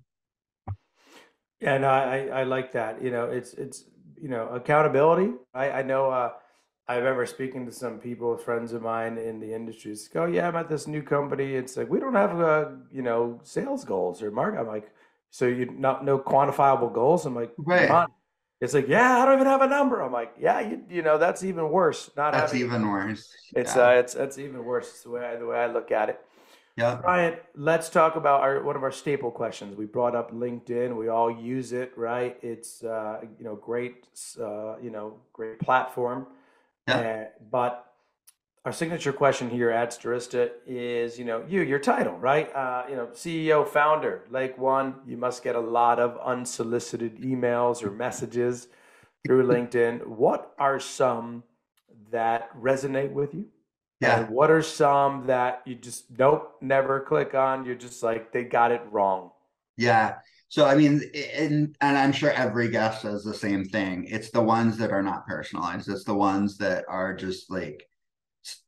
Yeah, 1.61 1.79
no, 1.79 1.89
I, 1.89 2.27
I 2.27 2.43
like 2.43 2.73
that. 2.73 3.03
You 3.03 3.11
know, 3.11 3.27
it's 3.27 3.55
it's 3.55 3.85
you 4.21 4.29
know 4.29 4.49
accountability. 4.49 5.33
I 5.55 5.71
I 5.71 5.83
know. 5.83 6.11
Uh, 6.11 6.33
I 6.89 6.97
remember 6.97 7.25
speaking 7.27 7.65
to 7.67 7.73
some 7.73 7.99
people, 7.99 8.37
friends 8.37 8.73
of 8.73 8.83
mine 8.83 9.17
in 9.17 9.39
the 9.39 9.55
industry. 9.55 9.93
It's 9.93 10.13
like, 10.13 10.25
oh 10.25 10.27
yeah, 10.27 10.49
I'm 10.49 10.57
at 10.57 10.69
this 10.69 10.89
new 10.89 11.03
company. 11.03 11.55
It's 11.55 11.77
like 11.77 11.89
we 11.89 12.01
don't 12.01 12.15
have 12.15 12.41
uh, 12.41 12.71
you 12.91 13.03
know 13.03 13.41
sales 13.45 13.85
goals 13.85 14.23
or 14.23 14.31
market. 14.33 14.59
I'm 14.59 14.67
like, 14.67 14.91
so 15.31 15.47
you 15.47 15.67
not 15.67 16.05
no 16.05 16.19
quantifiable 16.19 16.93
goals. 16.93 17.25
I'm 17.27 17.35
like, 17.35 17.53
right. 17.59 18.09
It's 18.61 18.75
like, 18.75 18.87
yeah, 18.87 19.19
I 19.19 19.25
don't 19.25 19.35
even 19.35 19.47
have 19.49 19.63
a 19.63 19.67
number. 19.67 20.01
I'm 20.01 20.13
like, 20.13 20.35
yeah, 20.39 20.61
you, 20.61 20.83
you 20.89 21.03
know, 21.03 21.19
that's 21.19 21.43
even 21.43 21.69
worse. 21.71 22.09
Not 22.17 22.33
that's 22.33 22.53
having, 22.53 22.65
even 22.65 22.89
worse. 22.89 23.29
It's 23.57 23.75
yeah. 23.75 23.89
uh, 23.89 23.91
it's 23.91 24.15
that's 24.15 24.39
even 24.39 24.65
worse. 24.65 24.89
It's 24.89 25.03
the 25.03 25.11
way 25.11 25.27
I, 25.27 25.37
the 25.37 25.47
way 25.47 25.59
I 25.59 25.67
look 25.67 25.91
at 25.91 26.11
it. 26.11 26.21
Yeah. 26.77 26.99
Brian, 27.03 27.37
let's 27.55 27.91
talk 27.91 28.17
about 28.17 28.41
our 28.41 28.63
one 28.63 28.77
of 28.77 28.83
our 28.83 28.93
staple 28.93 29.31
questions. 29.31 29.77
We 29.77 29.85
brought 29.85 30.15
up 30.15 30.33
LinkedIn. 30.33 30.97
We 30.97 31.09
all 31.09 31.31
use 31.31 31.73
it, 31.73 31.93
right? 31.97 32.39
It's 32.43 32.83
uh, 32.83 33.21
you 33.39 33.45
know 33.45 33.57
great, 33.57 34.07
uh, 34.41 34.77
you 34.81 34.91
know 34.91 35.21
great 35.33 35.59
platform. 35.59 36.27
Yeah. 36.89 36.97
Uh, 36.97 37.25
but 37.51 37.93
our 38.65 38.73
signature 38.73 39.13
question 39.13 39.51
here 39.51 39.71
at 39.71 39.91
Stirista 39.91 40.51
is, 40.67 41.19
you 41.19 41.25
know, 41.25 41.45
you, 41.49 41.63
your 41.63 41.81
title, 41.81 42.17
right? 42.19 42.55
Uh, 42.55 42.85
you 42.89 42.95
know, 42.95 43.07
CEO, 43.09 43.67
founder, 43.67 44.25
Lake 44.31 44.57
One. 44.57 44.95
You 45.05 45.17
must 45.17 45.43
get 45.43 45.57
a 45.57 45.61
lot 45.61 45.99
of 45.99 46.17
unsolicited 46.25 47.19
emails 47.19 47.83
or 47.83 47.91
messages 47.91 48.69
through 49.27 49.47
LinkedIn. 49.49 50.07
What 50.07 50.55
are 50.59 50.79
some 50.79 51.43
that 52.13 52.57
resonate 52.57 53.13
with 53.13 53.35
you? 53.35 53.47
Yeah. 54.03 54.21
And 54.21 54.31
what 54.31 54.51
are 54.51 54.63
some 54.63 55.27
that 55.27 55.63
you 55.65 55.77
just 55.77 56.07
nope, 56.19 56.57
never 56.61 57.01
click 57.01 57.35
on? 57.35 57.65
You're 57.65 57.77
just 57.77 58.03
like 58.03 58.33
they 58.33 58.43
got 58.43 58.73
it 58.73 58.83
wrong. 58.91 59.31
Yeah. 59.77 60.17
So 60.49 60.67
I 60.67 60.75
mean, 60.75 61.03
and 61.35 61.77
and 61.81 61.97
I'm 61.97 62.13
sure 62.13 62.31
every 62.31 62.69
guest 62.69 63.03
says 63.03 63.23
the 63.23 63.33
same 63.33 63.65
thing. 63.65 64.07
It's 64.11 64.31
the 64.31 64.43
ones 64.43 64.77
that 64.79 64.91
are 64.91 65.05
not 65.05 65.27
personalized. 65.27 65.89
It's 65.89 66.05
the 66.05 66.15
ones 66.15 66.59
that 66.59 66.85
are 66.89 67.15
just 67.15 67.49
like 67.51 67.89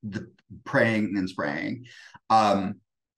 the 0.05 0.31
praying 0.65 1.15
and 1.17 1.29
spraying. 1.29 1.85
Um, 2.31 2.77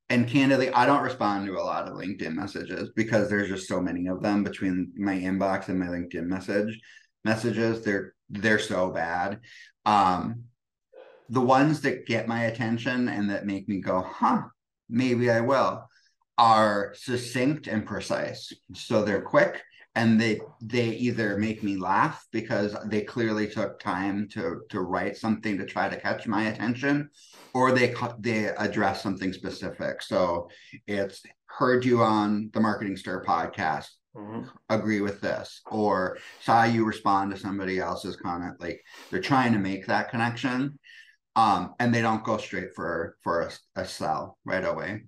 and 0.09 0.27
candidly, 0.27 0.71
I 0.71 0.87
don't 0.87 1.03
respond 1.03 1.47
to 1.47 1.59
a 1.59 1.61
lot 1.61 1.87
of 1.87 1.99
LinkedIn 1.99 2.33
messages 2.33 2.91
because 2.97 3.29
there's 3.29 3.49
just 3.49 3.69
so 3.69 3.81
many 3.81 4.07
of 4.07 4.23
them 4.23 4.43
between 4.43 4.93
my 4.97 5.15
inbox 5.15 5.69
and 5.69 5.79
my 5.79 5.87
LinkedIn 5.87 6.25
message 6.25 6.81
messages. 7.25 7.85
They're 7.85 8.15
they're 8.31 8.59
so 8.59 8.91
bad. 8.91 9.41
Um, 9.85 10.45
the 11.29 11.41
ones 11.41 11.81
that 11.83 12.07
get 12.07 12.29
my 12.29 12.45
attention 12.45 13.09
and 13.09 13.31
that 13.31 13.47
make 13.47 13.69
me 13.69 13.81
go, 13.81 14.03
huh, 14.03 14.43
maybe 14.89 15.31
I 15.31 15.41
will, 15.41 15.89
are 16.39 16.93
succinct 16.95 17.67
and 17.67 17.87
precise. 17.87 18.53
So 18.75 19.03
they're 19.03 19.23
quick 19.23 19.63
and 19.97 20.21
they 20.21 20.39
they 20.61 20.91
either 20.91 21.39
make 21.39 21.63
me 21.65 21.77
laugh 21.77 22.25
because 22.31 22.77
they 22.87 23.01
clearly 23.01 23.49
took 23.49 23.81
time 23.81 24.29
to 24.29 24.61
to 24.69 24.83
write 24.83 25.17
something 25.17 25.59
to 25.59 25.65
try 25.65 25.89
to 25.89 25.99
catch 25.99 26.27
my 26.27 26.45
attention 26.45 27.09
or 27.55 27.73
they 27.73 27.95
they 28.21 28.47
address 28.59 29.03
something 29.03 29.33
specific 29.33 30.03
so 30.03 30.49
it's 30.87 31.23
heard 31.47 31.85
you 31.85 32.03
on 32.03 32.51
the 32.53 32.61
marketing 32.61 32.97
stir 32.97 33.25
podcast 33.25 33.89
mm-hmm. 34.15 34.43
agree 34.69 35.01
with 35.01 35.21
this 35.23 35.63
or 35.71 36.19
saw 36.43 36.65
you 36.65 36.85
respond 36.85 37.31
to 37.31 37.41
somebody 37.41 37.79
else's 37.79 38.17
comment 38.17 38.55
like 38.61 38.81
they're 39.11 39.21
trying 39.21 39.55
to 39.55 39.59
make 39.59 39.87
that 39.87 40.11
connection 40.11 40.79
um, 41.37 41.75
and 41.79 41.95
they 41.95 42.01
don't 42.01 42.25
go 42.25 42.39
straight 42.39 42.75
for 42.75 43.17
for 43.21 43.43
a, 43.43 43.81
a 43.81 43.85
sell 43.85 44.39
right 44.45 44.65
away. 44.65 45.05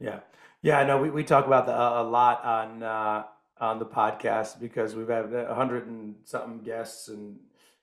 Yeah, 0.00 0.20
yeah. 0.60 0.84
No, 0.84 1.00
we, 1.00 1.10
we 1.10 1.24
talk 1.24 1.46
about 1.46 1.66
the, 1.66 1.72
a 1.72 2.02
lot 2.02 2.44
on 2.44 2.82
uh, 2.82 3.24
on 3.60 3.78
the 3.78 3.86
podcast 3.86 4.60
because 4.60 4.94
we've 4.94 5.08
had 5.08 5.32
a 5.32 5.54
hundred 5.54 5.86
and 5.86 6.16
something 6.24 6.58
guests 6.58 7.08
and 7.08 7.36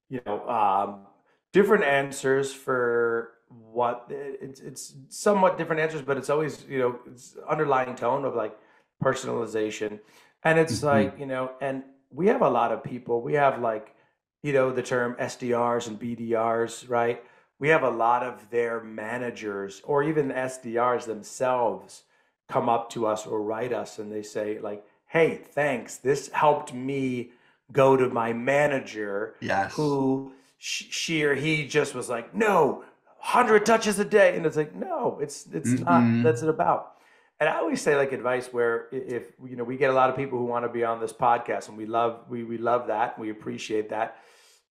you 0.09 0.21
know 0.25 0.47
um, 0.47 1.07
different 1.53 1.85
answers 1.85 2.53
for 2.53 3.31
what 3.49 4.07
it's 4.09 4.59
it's 4.59 4.93
somewhat 5.07 5.57
different 5.57 5.81
answers, 5.81 6.01
but 6.01 6.17
it's 6.17 6.29
always 6.29 6.65
you 6.67 6.79
know 6.79 6.99
it's 7.07 7.37
underlying 7.49 7.95
tone 7.95 8.25
of 8.25 8.35
like 8.35 8.57
personalization, 9.01 9.99
and 10.43 10.59
it's 10.59 10.77
mm-hmm. 10.77 10.87
like 10.87 11.19
you 11.19 11.25
know, 11.25 11.53
and 11.61 11.83
we 12.09 12.27
have 12.27 12.41
a 12.41 12.49
lot 12.49 12.73
of 12.73 12.83
people. 12.83 13.21
We 13.21 13.35
have 13.35 13.61
like 13.61 13.95
you 14.43 14.51
know 14.51 14.71
the 14.71 14.83
term 14.83 15.15
SDRs 15.15 15.87
and 15.87 15.97
BDRs, 15.97 16.89
right? 16.89 17.23
We 17.59 17.69
have 17.69 17.83
a 17.83 17.89
lot 17.89 18.23
of 18.23 18.49
their 18.49 18.81
managers 18.83 19.81
or 19.85 20.03
even 20.03 20.29
SDRs 20.29 21.05
themselves 21.05 22.03
come 22.47 22.69
up 22.69 22.89
to 22.91 23.07
us 23.07 23.25
or 23.25 23.41
write 23.41 23.73
us 23.73 23.99
and 23.99 24.11
they 24.11 24.23
say 24.23 24.59
like, 24.59 24.85
"Hey, 25.07 25.35
thanks. 25.35 25.97
This 25.97 26.29
helped 26.29 26.73
me 26.73 27.31
go 27.71 27.97
to 27.97 28.09
my 28.09 28.33
manager 28.33 29.35
yes. 29.39 29.73
who 29.73 30.33
she 30.57 31.23
or 31.23 31.35
he 31.35 31.67
just 31.67 31.95
was 31.95 32.09
like, 32.09 32.35
"No, 32.35 32.83
100 33.17 33.65
touches 33.65 33.99
a 33.99 34.05
day." 34.05 34.35
And 34.35 34.45
it's 34.45 34.57
like, 34.57 34.75
"No, 34.75 35.17
it's 35.21 35.47
it's 35.51 35.69
mm-hmm. 35.69 35.83
not 36.21 36.23
that's 36.23 36.41
it 36.41 36.49
about." 36.49 36.91
And 37.39 37.49
I 37.49 37.57
always 37.57 37.81
say 37.81 37.95
like 37.95 38.11
advice 38.11 38.47
where 38.53 38.87
if 38.91 39.33
you 39.45 39.55
know, 39.55 39.63
we 39.63 39.77
get 39.77 39.89
a 39.89 39.93
lot 39.93 40.09
of 40.09 40.15
people 40.15 40.37
who 40.39 40.45
want 40.45 40.65
to 40.65 40.69
be 40.69 40.83
on 40.83 40.99
this 40.99 41.11
podcast 41.13 41.69
and 41.69 41.77
we 41.77 41.85
love 41.85 42.25
we 42.29 42.43
we 42.43 42.57
love 42.57 42.87
that. 42.87 43.17
We 43.17 43.29
appreciate 43.29 43.89
that 43.89 44.17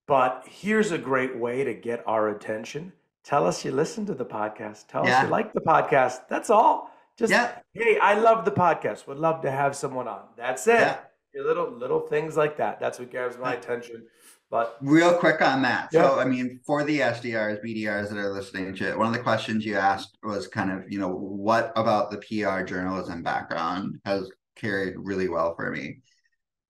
but 0.07 0.43
here's 0.47 0.91
a 0.91 0.97
great 0.97 1.37
way 1.37 1.63
to 1.63 1.73
get 1.73 2.03
our 2.05 2.29
attention. 2.29 2.93
Tell 3.23 3.47
us 3.47 3.65
you 3.65 3.71
listen 3.71 4.05
to 4.05 4.13
the 4.13 4.25
podcast. 4.25 4.87
Tell 4.87 5.05
yeah. 5.05 5.19
us 5.19 5.23
you 5.23 5.29
like 5.29 5.53
the 5.53 5.61
podcast. 5.61 6.27
That's 6.29 6.49
all. 6.49 6.91
Just 7.17 7.31
yeah. 7.31 7.59
hey, 7.73 7.97
I 7.97 8.15
love 8.19 8.45
the 8.45 8.51
podcast. 8.51 9.07
Would 9.07 9.17
love 9.17 9.41
to 9.41 9.51
have 9.51 9.75
someone 9.75 10.07
on. 10.07 10.23
That's 10.37 10.67
it. 10.67 10.73
Yeah. 10.73 10.97
Your 11.33 11.45
little 11.45 11.71
little 11.71 12.01
things 12.01 12.37
like 12.37 12.57
that. 12.57 12.79
That's 12.79 12.99
what 12.99 13.09
grabs 13.09 13.37
my 13.37 13.53
attention. 13.53 14.05
But 14.51 14.77
real 14.81 15.17
quick 15.17 15.41
on 15.41 15.61
that. 15.63 15.89
Yeah. 15.91 16.03
So 16.03 16.19
I 16.19 16.25
mean, 16.25 16.59
for 16.65 16.83
the 16.83 16.99
SDRs, 16.99 17.63
BDRs 17.65 18.09
that 18.09 18.17
are 18.17 18.31
listening 18.31 18.75
to 18.75 18.89
it, 18.89 18.97
one 18.97 19.07
of 19.07 19.13
the 19.13 19.19
questions 19.19 19.65
you 19.65 19.75
asked 19.75 20.17
was 20.23 20.47
kind 20.47 20.71
of, 20.71 20.91
you 20.91 20.99
know, 20.99 21.09
what 21.09 21.73
about 21.75 22.11
the 22.11 22.17
PR 22.17 22.63
journalism 22.63 23.23
background 23.23 23.99
has 24.05 24.29
carried 24.55 24.95
really 24.97 25.29
well 25.29 25.55
for 25.55 25.71
me. 25.71 25.99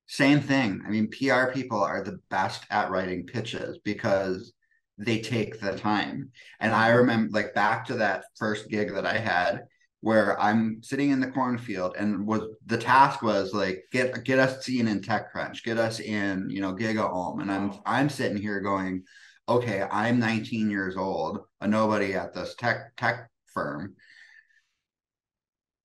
Same 0.08 0.40
thing. 0.40 0.82
I 0.86 0.90
mean, 0.90 1.10
PR 1.10 1.52
people 1.52 1.82
are 1.82 2.04
the 2.04 2.20
best 2.30 2.66
at 2.70 2.92
writing 2.92 3.26
pitches 3.26 3.80
because 3.84 4.54
they 4.98 5.20
take 5.20 5.60
the 5.60 5.78
time. 5.78 6.32
And 6.60 6.74
I 6.74 6.90
remember 6.90 7.32
like 7.32 7.54
back 7.54 7.86
to 7.86 7.96
that 7.96 8.26
first 8.38 8.70
gig 8.70 8.94
that 8.94 9.06
I 9.06 9.18
had 9.18 9.64
where 10.02 10.40
I'm 10.40 10.84
sitting 10.84 11.10
in 11.10 11.20
the 11.20 11.32
cornfield 11.32 11.96
and 11.98 12.28
was 12.28 12.44
the 12.68 12.78
task 12.78 13.24
was 13.24 13.54
like 13.54 13.86
get 13.92 14.24
get 14.24 14.40
us 14.40 14.64
seen 14.64 14.88
in 14.88 15.02
TechCrunch, 15.02 15.64
get 15.64 15.78
us 15.80 16.00
in, 16.00 16.50
you 16.50 16.62
know, 16.62 16.74
GigaOM. 16.74 17.42
And 17.42 17.52
I'm 17.52 17.74
I'm 17.86 18.10
sitting 18.10 18.38
here 18.38 18.60
going, 18.60 19.04
okay, 19.50 19.84
I'm 19.92 20.20
19 20.20 20.70
years 20.70 20.96
old, 20.96 21.40
a 21.62 21.68
nobody 21.68 22.14
at 22.14 22.34
this 22.34 22.56
tech 22.56 22.96
tech 22.96 23.30
firm 23.48 23.96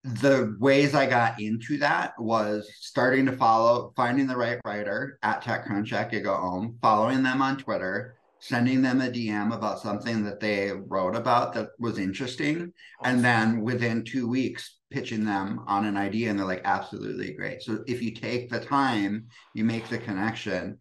the 0.03 0.57
ways 0.59 0.95
I 0.95 1.07
got 1.07 1.41
into 1.41 1.77
that 1.79 2.15
was 2.19 2.71
starting 2.81 3.27
to 3.27 3.33
follow, 3.37 3.93
finding 3.97 4.27
the 4.27 4.37
right 4.37 4.59
writer 4.65 5.19
at 5.23 5.43
TechCrunch 5.43 5.93
at 5.93 6.11
GigaOM, 6.11 6.81
following 6.81 7.23
them 7.23 7.43
on 7.43 7.59
Twitter, 7.59 8.17
sending 8.39 8.81
them 8.81 9.03
a 9.03 9.09
DM 9.09 9.55
about 9.55 9.79
something 9.79 10.25
that 10.25 10.41
they 10.41 10.73
wrote 10.73 11.15
about 11.15 11.53
that 11.53 11.69
was 11.79 11.99
interesting, 11.99 12.73
and 13.05 13.23
then 13.23 13.61
within 13.61 14.03
two 14.03 14.27
weeks 14.27 14.79
pitching 14.91 15.25
them 15.25 15.63
on 15.67 15.85
an 15.85 15.97
idea, 15.97 16.31
and 16.31 16.39
they're 16.39 16.47
like, 16.47 16.63
absolutely 16.65 17.33
great. 17.35 17.63
So 17.63 17.85
if 17.87 18.03
you 18.03 18.13
take 18.13 18.49
the 18.49 18.61
time, 18.61 19.27
you 19.55 19.65
make 19.65 19.89
the 19.89 19.99
connection. 19.99 20.79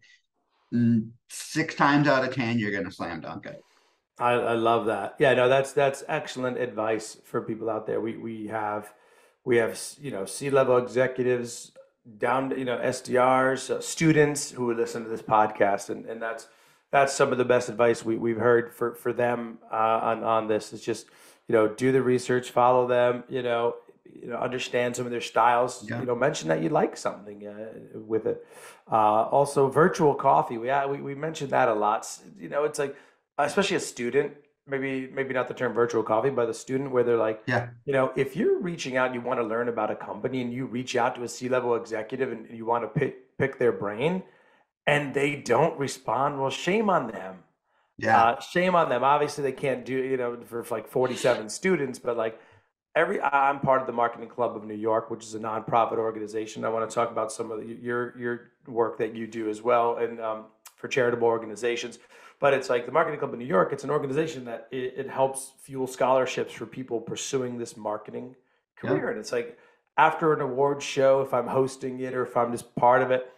Six 1.28 1.74
times 1.74 2.08
out 2.08 2.24
of 2.26 2.34
ten, 2.34 2.58
you're 2.58 2.72
going 2.72 2.84
to 2.84 2.92
slam 2.92 3.20
dunk 3.20 3.46
it. 3.46 3.60
I, 4.18 4.32
I 4.32 4.54
love 4.54 4.86
that. 4.86 5.16
Yeah, 5.18 5.34
no, 5.34 5.48
that's 5.48 5.72
that's 5.72 6.04
excellent 6.08 6.58
advice 6.58 7.18
for 7.24 7.42
people 7.42 7.68
out 7.68 7.86
there. 7.86 8.00
We 8.00 8.16
we 8.16 8.46
have 8.46 8.92
we 9.44 9.56
have 9.56 9.78
you 10.00 10.10
know 10.10 10.24
C-level 10.24 10.76
executives 10.76 11.72
down 12.18 12.56
you 12.56 12.64
know 12.64 12.78
SDRs, 12.78 13.70
uh, 13.70 13.80
students 13.80 14.50
who 14.50 14.66
would 14.66 14.76
listen 14.76 15.04
to 15.04 15.08
this 15.08 15.22
podcast, 15.22 15.90
and, 15.90 16.06
and 16.06 16.20
that's 16.20 16.48
that's 16.90 17.14
some 17.14 17.30
of 17.32 17.38
the 17.38 17.44
best 17.44 17.68
advice 17.68 18.04
we, 18.04 18.16
we've 18.16 18.38
heard 18.38 18.72
for 18.74 18.94
for 18.94 19.12
them 19.12 19.58
uh, 19.72 20.00
on 20.02 20.24
on 20.24 20.48
this. 20.48 20.72
Is 20.72 20.82
just 20.82 21.06
you 21.48 21.54
know 21.54 21.68
do 21.68 21.92
the 21.92 22.02
research, 22.02 22.50
follow 22.50 22.86
them, 22.86 23.24
you 23.28 23.42
know 23.42 23.76
you 24.04 24.28
know 24.28 24.36
understand 24.36 24.96
some 24.96 25.06
of 25.06 25.12
their 25.12 25.20
styles. 25.20 25.86
Yeah. 25.88 26.00
You 26.00 26.06
know 26.06 26.14
mention 26.14 26.48
that 26.48 26.62
you 26.62 26.68
like 26.68 26.96
something 26.96 27.46
uh, 27.46 27.98
with 28.06 28.26
it. 28.26 28.46
Uh, 28.90 29.24
also, 29.24 29.68
virtual 29.68 30.14
coffee. 30.14 30.58
We, 30.58 30.70
we 30.88 31.00
we 31.00 31.14
mentioned 31.14 31.50
that 31.50 31.68
a 31.68 31.74
lot. 31.74 32.06
You 32.38 32.48
know, 32.48 32.64
it's 32.64 32.78
like 32.78 32.96
especially 33.38 33.76
a 33.76 33.80
student 33.80 34.32
maybe 34.70 35.10
maybe 35.12 35.34
not 35.34 35.48
the 35.48 35.54
term 35.54 35.72
virtual 35.72 36.02
coffee, 36.02 36.30
but 36.30 36.46
the 36.46 36.54
student 36.54 36.90
where 36.90 37.02
they're 37.02 37.16
like, 37.16 37.42
yeah, 37.46 37.68
you 37.84 37.92
know, 37.92 38.12
if 38.16 38.36
you're 38.36 38.58
reaching 38.60 38.96
out 38.96 39.06
and 39.06 39.14
you 39.14 39.20
want 39.20 39.40
to 39.40 39.44
learn 39.44 39.68
about 39.68 39.90
a 39.90 39.96
company 39.96 40.40
and 40.40 40.52
you 40.52 40.66
reach 40.66 40.96
out 40.96 41.16
to 41.16 41.22
a 41.22 41.28
C-level 41.28 41.74
executive 41.74 42.32
and 42.32 42.48
you 42.50 42.64
want 42.64 42.84
to 42.84 43.00
pick 43.00 43.36
pick 43.38 43.58
their 43.58 43.72
brain, 43.72 44.22
and 44.86 45.12
they 45.12 45.36
don't 45.36 45.78
respond, 45.78 46.40
well, 46.40 46.50
shame 46.50 46.88
on 46.88 47.08
them. 47.08 47.38
Yeah, 47.98 48.22
uh, 48.22 48.40
shame 48.40 48.74
on 48.74 48.88
them. 48.88 49.04
Obviously, 49.04 49.42
they 49.42 49.52
can't 49.52 49.84
do 49.84 49.94
you 49.94 50.16
know 50.16 50.38
for 50.46 50.64
like 50.70 50.88
47 50.88 51.48
students, 51.50 51.98
but 51.98 52.16
like 52.16 52.40
every 52.94 53.20
I'm 53.20 53.60
part 53.60 53.80
of 53.80 53.86
the 53.86 53.92
Marketing 53.92 54.28
Club 54.28 54.56
of 54.56 54.64
New 54.64 54.74
York, 54.74 55.10
which 55.10 55.24
is 55.24 55.34
a 55.34 55.38
nonprofit 55.38 55.98
organization. 55.98 56.64
I 56.64 56.68
want 56.68 56.88
to 56.88 56.94
talk 56.94 57.10
about 57.10 57.32
some 57.32 57.50
of 57.50 57.60
the, 57.60 57.66
your 57.66 58.18
your 58.18 58.50
work 58.66 58.98
that 58.98 59.14
you 59.14 59.26
do 59.26 59.48
as 59.48 59.62
well, 59.62 59.96
and 59.96 60.20
um, 60.20 60.44
for 60.80 60.88
charitable 60.88 61.28
organizations. 61.28 61.98
But 62.38 62.54
it's 62.54 62.70
like 62.70 62.86
the 62.86 62.92
Marketing 62.92 63.18
Club 63.18 63.32
of 63.32 63.38
New 63.38 63.44
York. 63.44 63.72
It's 63.72 63.84
an 63.84 63.90
organization 63.90 64.44
that 64.46 64.66
it, 64.70 64.94
it 64.96 65.08
helps 65.08 65.52
fuel 65.60 65.86
scholarships 65.86 66.52
for 66.52 66.66
people 66.66 67.00
pursuing 67.00 67.58
this 67.58 67.76
marketing 67.76 68.34
career. 68.76 69.04
Yeah. 69.04 69.10
And 69.10 69.18
it's 69.18 69.32
like 69.32 69.58
after 69.96 70.32
an 70.32 70.40
award 70.40 70.82
show, 70.82 71.20
if 71.20 71.34
I'm 71.34 71.46
hosting 71.46 72.00
it 72.00 72.14
or 72.14 72.22
if 72.22 72.36
I'm 72.36 72.50
just 72.50 72.74
part 72.76 73.02
of 73.02 73.10
it, 73.10 73.30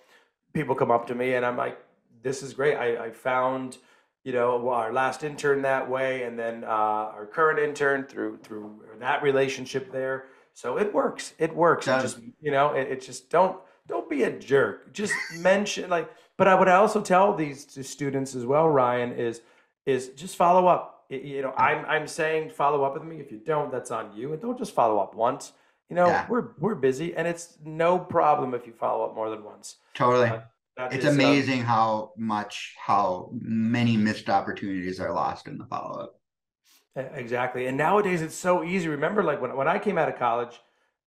people 0.52 0.74
come 0.74 0.90
up 0.90 1.06
to 1.08 1.14
me 1.14 1.34
and 1.34 1.44
I'm 1.44 1.56
like, 1.56 1.78
"This 2.22 2.42
is 2.42 2.54
great. 2.54 2.76
I, 2.76 3.06
I 3.06 3.10
found." 3.10 3.78
you 4.24 4.32
know 4.32 4.68
our 4.68 4.92
last 4.92 5.24
intern 5.24 5.62
that 5.62 5.88
way 5.88 6.22
and 6.22 6.38
then 6.38 6.64
uh, 6.64 6.66
our 6.66 7.26
current 7.26 7.58
intern 7.58 8.04
through 8.04 8.38
through 8.38 8.80
that 9.00 9.22
relationship 9.22 9.90
there 9.90 10.26
so 10.54 10.78
it 10.78 10.92
works 10.92 11.34
it 11.38 11.54
works 11.54 11.86
yeah. 11.86 12.00
just 12.00 12.18
you 12.40 12.50
know 12.50 12.72
it, 12.72 12.88
it, 12.88 13.00
just 13.00 13.30
don't 13.30 13.58
don't 13.88 14.08
be 14.08 14.22
a 14.22 14.30
jerk 14.30 14.92
just 14.92 15.14
mention 15.38 15.90
like 15.90 16.10
but 16.42 16.48
i 16.48 16.56
would 16.56 16.66
also 16.66 17.00
tell 17.00 17.32
these 17.32 17.68
students 17.86 18.34
as 18.34 18.44
well 18.44 18.68
ryan 18.68 19.12
is 19.12 19.42
is 19.86 20.08
just 20.10 20.34
follow 20.34 20.66
up. 20.66 21.04
You 21.08 21.42
know 21.42 21.52
i'm 21.56 21.84
i'm 21.86 22.08
saying 22.08 22.50
follow 22.50 22.82
up 22.82 22.94
with 22.94 23.04
me. 23.04 23.20
If 23.20 23.30
you 23.30 23.38
don't 23.38 23.70
that's 23.70 23.92
on 23.92 24.16
you. 24.16 24.32
And 24.32 24.42
don't 24.42 24.58
just 24.58 24.74
follow 24.74 24.98
up 24.98 25.14
once. 25.14 25.52
You 25.88 25.96
know 25.96 26.08
yeah. 26.08 26.26
we're 26.28 26.48
we're 26.58 26.74
busy 26.74 27.14
and 27.14 27.28
it's 27.28 27.58
no 27.64 27.96
problem 27.98 28.54
if 28.54 28.66
you 28.66 28.72
follow 28.72 29.04
up 29.04 29.14
more 29.14 29.30
than 29.30 29.44
once. 29.44 29.76
Totally. 29.94 30.30
Uh, 30.30 30.88
it's 30.90 31.04
is, 31.04 31.06
uh, 31.06 31.10
amazing 31.10 31.60
um, 31.60 31.66
how 31.66 32.12
much 32.16 32.74
how 32.76 33.30
many 33.32 33.96
missed 33.96 34.28
opportunities 34.28 34.98
are 34.98 35.12
lost 35.12 35.46
in 35.46 35.58
the 35.58 35.66
follow 35.66 36.00
up. 36.00 36.18
Exactly, 36.96 37.66
and 37.66 37.76
nowadays 37.76 38.20
it's 38.20 38.34
so 38.34 38.64
easy. 38.64 38.88
Remember, 38.88 39.22
like 39.22 39.40
when 39.40 39.54
when 39.54 39.68
I 39.68 39.78
came 39.78 39.98
out 39.98 40.08
of 40.08 40.18
college, 40.18 40.58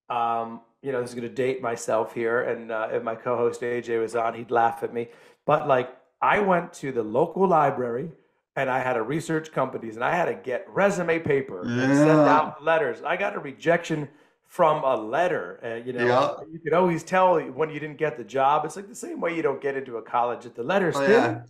um, 0.09 0.61
you 0.85 0.91
know, 0.91 1.01
this 1.01 1.09
is 1.09 1.15
going 1.15 1.27
to 1.27 1.33
date 1.33 1.63
myself 1.63 2.13
here, 2.13 2.43
and 2.43 2.71
uh, 2.71 2.89
if 2.91 3.01
my 3.01 3.15
co-host 3.15 3.61
AJ 3.61 3.99
was 3.99 4.15
on, 4.15 4.35
he'd 4.35 4.51
laugh 4.51 4.83
at 4.83 4.93
me. 4.93 5.07
But 5.45 5.67
like, 5.67 5.89
I 6.21 6.39
went 6.39 6.73
to 6.73 6.91
the 6.91 7.01
local 7.01 7.47
library 7.47 8.11
and 8.55 8.69
I 8.69 8.79
had 8.79 8.93
to 8.93 9.01
research 9.01 9.51
companies, 9.51 9.95
and 9.95 10.03
I 10.03 10.15
had 10.15 10.25
to 10.25 10.35
get 10.35 10.65
resume 10.69 11.19
paper 11.19 11.63
and 11.63 11.97
send 11.97 12.09
out 12.09 12.63
letters. 12.63 13.01
I 13.03 13.17
got 13.17 13.35
a 13.35 13.39
rejection 13.39 14.07
from 14.47 14.83
a 14.83 14.95
letter. 14.95 15.59
Uh, 15.61 15.83
you 15.85 15.91
know, 15.91 16.05
yeah. 16.05 16.45
you 16.49 16.59
could 16.59 16.71
always 16.71 17.03
tell 17.03 17.39
when 17.39 17.69
you 17.69 17.79
didn't 17.79 17.97
get 17.97 18.15
the 18.15 18.23
job. 18.23 18.63
It's 18.63 18.75
like 18.77 18.87
the 18.87 18.95
same 18.95 19.19
way 19.19 19.35
you 19.35 19.41
don't 19.41 19.59
get 19.59 19.75
into 19.75 19.97
a 19.97 20.01
college 20.01 20.45
if 20.45 20.53
the 20.53 20.63
letter's 20.63 20.95
oh, 20.95 20.99
thin, 20.99 21.09
yeah. 21.09 21.41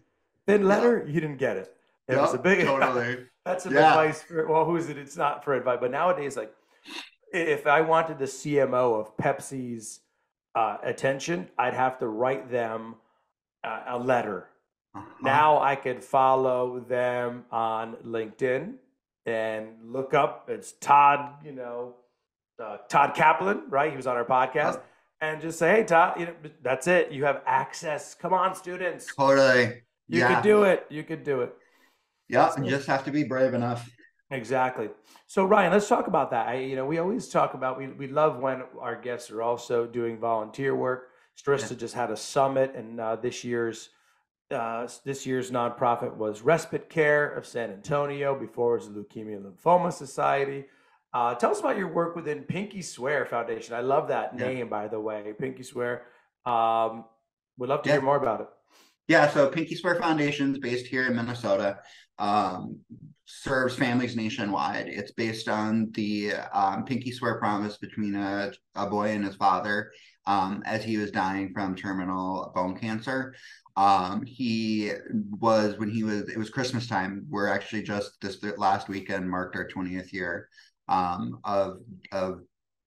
thin 0.48 0.68
letter, 0.68 1.04
yeah. 1.06 1.14
you 1.14 1.22
didn't 1.22 1.38
get 1.38 1.58
it. 1.58 1.76
It 2.08 2.18
was 2.18 2.34
a 2.34 2.40
big 2.40 2.60
totally. 2.66 3.26
that's 3.44 3.66
some 3.66 3.76
advice 3.76 4.24
for 4.24 4.48
well, 4.48 4.66
who's 4.66 4.90
it? 4.90 4.98
It's 4.98 5.18
not 5.18 5.44
for 5.44 5.54
advice, 5.54 5.78
but 5.82 5.92
nowadays, 5.92 6.36
like 6.38 6.52
if 7.36 7.68
I 7.68 7.82
wanted 7.82 8.18
the 8.18 8.26
CMO 8.26 9.00
of 9.00 9.16
Pepsi's 9.18 10.00
uh, 10.56 10.78
attention, 10.84 11.50
I'd 11.58 11.74
have 11.74 12.00
to 12.00 12.08
write 12.08 12.50
them 12.50 12.96
uh, 13.64 13.84
a 13.88 14.00
letter. 14.00 14.48
Uh-huh. 14.96 15.06
Now 15.22 15.62
I 15.62 15.76
could 15.76 16.04
follow 16.04 16.80
them 16.80 17.44
on 17.52 17.96
LinkedIn 18.06 18.76
and 19.26 19.68
look 19.84 20.14
up. 20.14 20.50
It's 20.50 20.74
Todd, 20.74 21.34
you 21.44 21.52
know, 21.52 21.96
uh, 22.64 22.78
Todd 22.90 23.14
Kaplan, 23.16 23.64
right? 23.70 23.92
He 23.92 23.98
was 23.98 24.08
on 24.08 24.16
our 24.16 24.26
podcast. 24.26 24.80
And 25.22 25.42
just 25.42 25.60
say, 25.60 25.78
hey, 25.78 25.84
Todd, 25.84 26.20
you 26.20 26.26
know, 26.28 26.34
that's 26.62 26.88
it. 26.88 27.12
You 27.12 27.26
have 27.26 27.42
access. 27.46 28.14
Come 28.14 28.34
on, 28.34 28.56
students. 28.56 29.14
Totally. 29.14 29.82
You 30.08 30.20
yeah. 30.20 30.36
could 30.36 30.44
do 30.44 30.64
it. 30.64 30.86
You 30.90 31.04
could 31.04 31.24
do 31.24 31.42
it. 31.42 31.54
Yeah, 32.28 32.52
you 32.62 32.70
just 32.70 32.88
have 32.88 33.04
to 33.06 33.12
be 33.12 33.24
brave 33.24 33.54
enough. 33.54 33.90
Exactly. 34.32 34.90
So 35.28 35.46
Ryan, 35.46 35.72
let's 35.72 35.88
talk 35.88 36.08
about 36.08 36.32
that. 36.32 36.48
I, 36.48 36.56
you 36.60 36.76
know, 36.76 36.86
we 36.86 36.98
always 36.98 37.30
talk 37.30 37.54
about 37.54 37.78
we 37.78 37.88
we 37.88 38.08
love 38.08 38.40
when 38.40 38.64
our 38.80 39.00
guests 39.00 39.30
are 39.30 39.42
also 39.42 39.86
doing 39.86 40.18
volunteer 40.18 40.76
work. 40.76 41.10
Stirista 41.38 41.72
yeah. 41.72 41.78
just 41.78 41.94
had 41.94 42.12
a 42.12 42.18
summit, 42.18 42.74
and 42.76 43.00
uh, 43.00 43.18
this 43.18 43.44
year's 43.44 43.90
uh, 44.52 44.88
this 45.04 45.26
year's 45.26 45.52
nonprofit 45.52 46.16
was 46.16 46.42
Respite 46.42 46.90
Care 46.90 47.30
of 47.30 47.46
San 47.46 47.72
Antonio. 47.72 48.34
Before 48.38 48.76
it 48.76 48.80
was 48.80 48.92
the 48.92 49.00
Leukemia 49.00 49.42
Lymphoma 49.42 49.94
Society. 49.94 50.66
Uh, 51.14 51.34
tell 51.34 51.52
us 51.52 51.62
about 51.62 51.78
your 51.78 51.88
work 51.88 52.16
within 52.16 52.44
Pinky 52.44 52.82
Swear 52.82 53.26
Foundation. 53.26 53.74
I 53.74 53.80
love 53.80 54.10
that 54.10 54.34
yeah. 54.38 54.48
name, 54.48 54.70
by 54.70 54.90
the 54.90 55.00
way, 55.00 55.34
Pinky 55.40 55.64
Swear. 55.64 56.04
Um, 56.46 57.06
would 57.58 57.70
love 57.70 57.84
to 57.84 57.90
yeah. 57.90 57.96
hear 57.96 58.02
more 58.02 58.18
about 58.18 58.42
it. 58.42 58.48
Yeah, 59.08 59.30
so 59.30 59.48
Pinky 59.48 59.76
Swear 59.76 59.96
Foundation 59.96 60.52
is 60.52 60.58
based 60.58 60.88
here 60.88 61.06
in 61.06 61.16
Minnesota. 61.16 61.80
Um, 62.18 62.80
serves 63.26 63.76
families 63.76 64.16
nationwide. 64.16 64.88
It's 64.88 65.12
based 65.12 65.48
on 65.48 65.92
the 65.94 66.34
um, 66.54 66.86
Pinky 66.86 67.12
Swear 67.12 67.40
promise 67.40 67.78
between 67.78 68.16
a, 68.16 68.52
a 68.76 68.88
boy 68.88 69.10
and 69.10 69.26
his 69.26 69.36
father 69.36 69.92
um, 70.28 70.64
as 70.66 70.84
he 70.84 70.98
was 70.98 71.12
dying 71.12 71.52
from 71.54 71.76
terminal 71.76 72.52
bone 72.56 72.78
cancer. 72.78 73.36
Um, 73.78 74.24
he 74.26 74.92
was 75.40 75.78
when 75.78 75.90
he 75.90 76.04
was 76.04 76.30
it 76.30 76.38
was 76.38 76.50
Christmas 76.50 76.88
time. 76.88 77.26
We're 77.30 77.50
actually 77.50 77.84
just 77.84 78.22
this 78.22 78.42
last 78.58 78.88
weekend 78.88 79.30
marked 79.30 79.56
our 79.56 79.68
20th 79.68 80.14
year 80.14 80.48
um, 80.88 81.40
of 81.44 81.80
of 82.12 82.42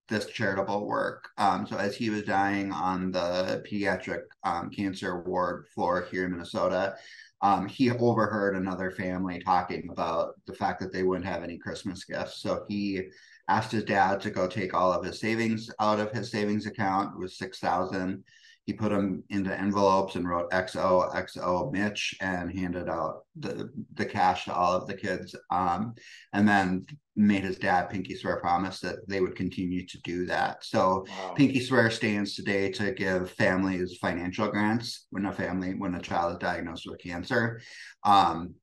this 0.09 0.27
charitable 0.27 0.87
work. 0.87 1.29
Um, 1.37 1.67
so 1.67 1.77
as 1.77 1.95
he 1.95 2.09
was 2.09 2.23
dying 2.23 2.73
on 2.73 3.11
the 3.11 3.63
pediatric 3.71 4.23
um, 4.43 4.71
cancer 4.71 5.21
ward 5.21 5.67
floor 5.75 6.07
here 6.11 6.25
in 6.25 6.33
Minnesota, 6.33 6.95
um, 7.41 7.69
he 7.69 7.91
overheard 7.91 8.57
another 8.57 8.91
family 8.91 9.39
talking 9.39 9.89
about 9.91 10.35
the 10.47 10.55
fact 10.55 10.81
that 10.81 10.93
they 10.93 11.03
wouldn't 11.03 11.27
have 11.27 11.43
any 11.43 11.59
Christmas 11.59 12.05
gifts. 12.05 12.39
So 12.43 12.65
he 12.69 13.09
asked 13.49 13.73
his 13.73 13.85
dad 13.85 14.21
to 14.21 14.31
go 14.31 14.47
take 14.47 14.75
all 14.75 14.93
of 14.93 15.05
his 15.05 15.21
savings 15.21 15.71
out 15.81 16.01
of 16.01 16.11
his 16.13 16.31
savings 16.31 16.67
account. 16.67 17.15
It 17.15 17.21
was 17.21 17.39
six 17.39 17.59
thousand 17.59 18.25
he 18.69 18.75
put 18.75 18.91
them 18.91 19.25
into 19.31 19.59
envelopes 19.59 20.15
and 20.15 20.29
wrote 20.29 20.51
XO 20.51 21.11
XO 21.15 21.73
Mitch 21.73 22.15
and 22.21 22.55
handed 22.55 22.87
out 22.87 23.25
the 23.35 23.71
the 23.95 24.05
cash 24.05 24.45
to 24.45 24.55
all 24.55 24.75
of 24.75 24.87
the 24.87 24.93
kids. 24.93 25.35
Um, 25.51 25.95
and 26.35 26.47
then 26.47 26.85
made 27.17 27.45
his 27.45 27.57
dad 27.57 27.89
Pinky 27.89 28.15
Swear 28.15 28.41
promise 28.41 28.81
that 28.81 29.09
they 29.09 29.23
would 29.23 29.37
continue 29.37 29.87
to 29.87 29.99
do 30.03 30.27
that. 30.27 30.67
So 30.67 31.07
wow. 31.09 31.33
Pinky 31.35 31.61
Swear 31.61 31.91
stands 31.91 32.35
today 32.35 32.71
to 32.73 32.93
give 32.93 33.31
families 33.31 33.97
financial 34.03 34.49
grants 34.49 35.07
when 35.09 35.25
a 35.25 35.33
family 35.33 35.75
when 35.75 35.95
a 35.95 36.03
child 36.03 36.33
is 36.33 36.39
diagnosed 36.39 36.85
with 36.87 37.01
cancer. 37.01 37.63
Um, 38.05 38.55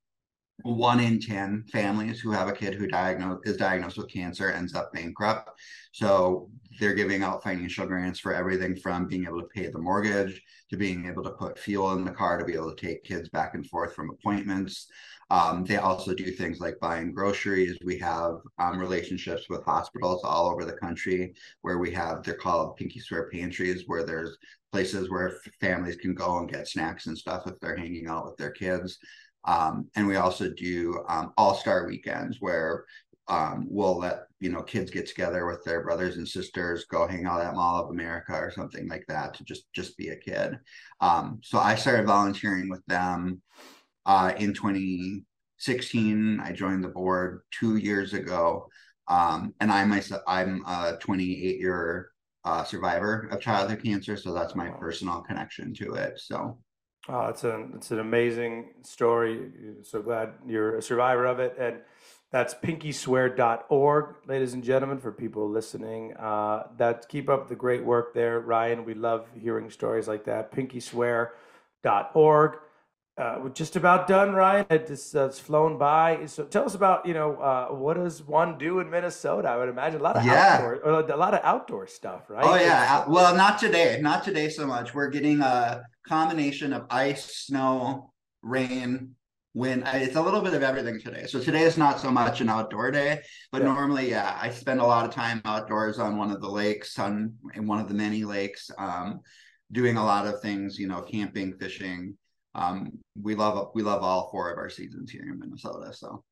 one 0.62 1.00
in 1.00 1.20
10 1.20 1.66
families 1.72 2.20
who 2.20 2.30
have 2.30 2.48
a 2.48 2.54
kid 2.54 2.76
who 2.76 2.86
diagnosed 2.86 3.42
is 3.46 3.58
diagnosed 3.58 3.98
with 3.98 4.14
cancer 4.14 4.52
ends 4.52 4.76
up 4.76 4.94
bankrupt. 4.94 5.50
So 5.94 6.52
they're 6.80 6.94
giving 6.94 7.24
out 7.24 7.44
financial 7.44 7.86
grants 7.86 8.20
for 8.20 8.34
everything 8.34 8.76
from 8.76 9.08
being 9.08 9.26
able 9.26 9.42
to 9.42 9.48
pay 9.48 9.68
the 9.68 9.80
mortgage 9.80 10.42
to 10.70 10.78
being 10.78 11.06
able 11.06 11.24
to 11.24 11.32
put 11.32 11.60
fuel 11.60 11.94
in 11.94 12.04
the 12.04 12.12
car 12.12 12.38
to 12.38 12.46
be 12.46 12.54
able 12.54 12.74
to 12.74 12.86
take 12.86 13.04
kids 13.04 13.30
back 13.30 13.54
and 13.54 13.68
forth 13.68 13.94
from 13.94 14.10
appointments. 14.10 14.88
Um, 15.32 15.64
they 15.64 15.78
also 15.78 16.14
do 16.14 16.32
things 16.32 16.60
like 16.60 16.80
buying 16.80 17.12
groceries. 17.12 17.78
We 17.84 17.98
have 18.00 18.36
um, 18.60 18.78
relationships 18.78 19.50
with 19.50 19.64
hospitals 19.64 20.22
all 20.24 20.48
over 20.48 20.66
the 20.66 20.74
country 20.74 21.34
where 21.62 21.80
we 21.80 21.92
have, 21.92 22.24
they're 22.24 22.36
called 22.36 22.78
Pinky 22.78 23.00
Swear 23.00 23.30
Pantries, 23.32 23.84
where 23.88 24.04
there's 24.04 24.38
places 24.72 25.10
where 25.10 25.38
families 25.60 25.96
can 25.96 26.14
go 26.14 26.38
and 26.38 26.50
get 26.50 26.68
snacks 26.68 27.08
and 27.08 27.18
stuff 27.18 27.48
if 27.48 27.60
they're 27.60 27.78
hanging 27.78 28.08
out 28.08 28.26
with 28.26 28.38
their 28.38 28.52
kids. 28.52 29.00
Um, 29.46 29.88
and 29.96 30.08
we 30.08 30.16
also 30.16 30.52
do 30.52 31.04
um, 31.08 31.32
all 31.38 31.56
star 31.56 31.88
weekends 31.88 32.38
where 32.40 32.86
um, 33.28 33.66
we'll 33.68 33.98
let 33.98 34.25
you 34.40 34.50
know 34.52 34.62
kids 34.62 34.92
get 34.92 35.08
together 35.08 35.46
with 35.48 35.64
their 35.64 35.84
brothers 35.84 36.18
and 36.18 36.28
sisters, 36.28 36.86
go 36.86 37.08
hang 37.08 37.26
out 37.26 37.42
at 37.42 37.56
Mall 37.56 37.84
of 37.84 37.90
America 37.90 38.34
or 38.34 38.52
something 38.52 38.88
like 38.88 39.06
that 39.08 39.34
to 39.36 39.44
just 39.44 39.66
just 39.74 39.98
be 39.98 40.10
a 40.10 40.16
kid. 40.18 40.60
Um, 41.02 41.40
so 41.44 41.60
I 41.60 41.76
started 41.76 42.08
volunteering 42.08 42.70
with 42.70 42.86
them 42.88 43.42
uh, 44.06 44.34
in 44.38 44.54
2016. 44.54 46.40
I 46.40 46.52
joined 46.52 46.84
the 46.84 46.90
board 46.90 47.42
two 47.52 47.78
years 47.78 48.14
ago, 48.14 48.68
um, 49.08 49.54
and 49.60 49.72
I 49.72 49.86
myself 49.86 50.22
I'm 50.28 50.64
a 50.66 50.98
28 51.00 51.60
year 51.60 52.10
uh, 52.44 52.64
survivor 52.64 53.28
of 53.32 53.42
childhood 53.42 53.84
cancer, 53.84 54.18
so 54.18 54.34
that's 54.34 54.56
my 54.56 54.70
personal 54.70 55.22
connection 55.22 55.74
to 55.76 55.94
it. 55.96 56.20
So 56.20 56.60
Oh, 57.08 57.28
it's 57.28 57.44
an 57.44 57.74
it's 57.76 57.92
an 57.92 58.00
amazing 58.00 58.74
story. 58.82 59.52
So 59.84 60.02
glad 60.02 60.34
you're 60.48 60.78
a 60.78 60.82
survivor 60.82 61.26
of 61.26 61.40
it, 61.40 61.56
and 61.60 61.82
that's 62.36 62.54
pinkyswear.org, 62.54 64.16
ladies 64.28 64.54
and 64.54 64.62
gentlemen, 64.62 65.00
for 65.00 65.14
people 65.14 65.50
listening. 65.50 66.14
Uh, 66.18 66.64
that 66.76 67.08
keep 67.08 67.30
up 67.30 67.48
the 67.48 67.56
great 67.56 67.86
work 67.86 68.14
there, 68.14 68.42
Ryan. 68.42 68.84
We 68.84 68.94
love 68.94 69.26
hearing 69.34 69.70
stories 69.70 70.10
like 70.10 70.26
that. 70.26 70.52
Pinkyswear.org 70.52 72.60
uh, 73.18 73.40
we're 73.42 73.50
just 73.50 73.78
about 73.78 74.08
done, 74.08 74.34
Ryan. 74.34 74.66
It 74.70 74.88
just, 74.88 75.16
uh, 75.16 75.28
it's 75.28 75.40
flown 75.40 75.78
by. 75.78 76.26
So 76.26 76.44
tell 76.44 76.66
us 76.66 76.76
about 76.76 77.06
you 77.06 77.14
know 77.14 77.38
uh, 77.38 77.68
what 77.68 77.96
does 77.96 78.22
one 78.22 78.58
do 78.58 78.80
in 78.80 78.90
Minnesota? 78.90 79.48
I 79.48 79.58
would 79.58 79.70
imagine 79.70 80.02
a 80.02 80.04
lot 80.04 80.18
of 80.18 80.26
yeah. 80.26 80.60
outdoor, 80.60 80.82
a 80.84 81.16
lot 81.16 81.34
of 81.34 81.40
outdoor 81.44 81.88
stuff, 81.88 82.30
right? 82.30 82.44
Oh 82.44 82.56
yeah. 82.56 83.06
Well, 83.08 83.34
not 83.34 83.58
today. 83.58 84.00
Not 84.02 84.26
today 84.26 84.50
so 84.50 84.68
much. 84.68 84.94
We're 84.94 85.10
getting 85.10 85.40
a 85.40 85.84
combination 86.06 86.74
of 86.74 86.88
ice, 86.90 87.38
snow, 87.38 88.12
rain, 88.42 89.16
when 89.56 89.84
it's 89.88 90.18
a 90.18 90.22
little 90.22 90.42
bit 90.42 90.54
of 90.54 90.64
everything 90.64 91.00
today. 91.00 91.26
So 91.28 91.40
today 91.40 91.62
is 91.62 91.78
not 91.78 92.02
so 92.02 92.12
much 92.12 92.42
an 92.42 92.50
outdoor 92.50 92.92
day, 92.92 93.22
but 93.54 93.62
yeah. 93.62 93.70
normally, 93.70 94.10
yeah, 94.10 94.38
I 94.40 94.50
spend 94.50 94.82
a 94.82 94.86
lot 94.86 95.06
of 95.06 95.16
time 95.16 95.42
outdoors 95.46 95.98
on 95.98 96.18
one 96.18 96.30
of 96.30 96.42
the 96.42 96.50
lakes, 96.50 97.00
on 97.00 97.34
in 97.54 97.66
one 97.66 97.80
of 97.80 97.88
the 97.88 97.94
many 97.94 98.26
lakes, 98.26 98.70
um, 98.78 99.22
doing 99.72 99.96
a 99.96 100.04
lot 100.04 100.28
of 100.28 100.42
things. 100.42 100.78
You 100.78 100.90
know, 100.90 101.02
camping, 101.04 101.54
fishing. 101.58 102.18
Um, 102.54 103.00
we 103.22 103.34
love 103.34 103.70
we 103.74 103.82
love 103.82 104.04
all 104.04 104.30
four 104.30 104.52
of 104.52 104.58
our 104.58 104.70
seasons 104.70 105.10
here 105.10 105.24
in 105.24 105.40
Minnesota. 105.40 105.94
So 105.94 106.26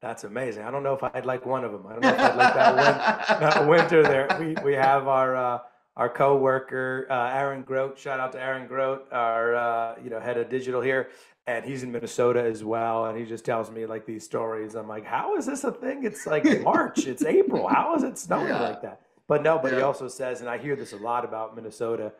that's 0.00 0.22
amazing. 0.22 0.62
I 0.62 0.70
don't 0.70 0.84
know 0.84 0.94
if 0.94 1.02
I'd 1.02 1.26
like 1.26 1.44
one 1.44 1.64
of 1.64 1.72
them. 1.72 1.88
I 1.88 1.94
don't 1.94 2.02
know 2.02 2.08
if 2.10 2.20
I'd 2.20 2.36
like 2.36 2.54
that, 2.54 2.76
win- 2.76 3.40
that 3.50 3.68
winter 3.68 4.02
there. 4.04 4.28
We 4.38 4.54
we 4.64 4.74
have 4.74 5.08
our. 5.08 5.34
Uh, 5.34 5.58
our 5.96 6.08
co-worker 6.08 7.06
uh, 7.10 7.30
Aaron 7.30 7.62
Grote. 7.62 7.98
Shout 7.98 8.20
out 8.20 8.32
to 8.32 8.42
Aaron 8.42 8.66
Grote, 8.66 9.06
our 9.12 9.54
uh, 9.54 9.94
you 10.02 10.10
know 10.10 10.20
head 10.20 10.36
of 10.38 10.48
digital 10.48 10.80
here 10.80 11.10
and 11.46 11.64
he's 11.64 11.82
in 11.82 11.90
Minnesota 11.90 12.42
as 12.42 12.62
well. 12.62 13.06
And 13.06 13.18
he 13.18 13.24
just 13.24 13.44
tells 13.44 13.70
me 13.70 13.86
like 13.86 14.06
these 14.06 14.24
stories. 14.24 14.74
I'm 14.74 14.88
like, 14.88 15.04
how 15.04 15.36
is 15.36 15.46
this 15.46 15.64
a 15.64 15.72
thing? 15.72 16.04
It's 16.04 16.26
like 16.26 16.44
March, 16.62 17.06
it's 17.06 17.24
April. 17.24 17.68
How 17.68 17.94
is 17.96 18.02
it 18.02 18.18
snowing 18.18 18.48
yeah. 18.48 18.60
like 18.60 18.82
that? 18.82 19.00
But 19.26 19.42
no, 19.42 19.58
but 19.58 19.72
yeah. 19.72 19.78
he 19.78 19.82
also 19.82 20.08
says, 20.08 20.40
and 20.40 20.50
I 20.50 20.58
hear 20.58 20.76
this 20.76 20.92
a 20.92 20.96
lot 20.96 21.24
about 21.24 21.54
Minnesota. 21.54 22.12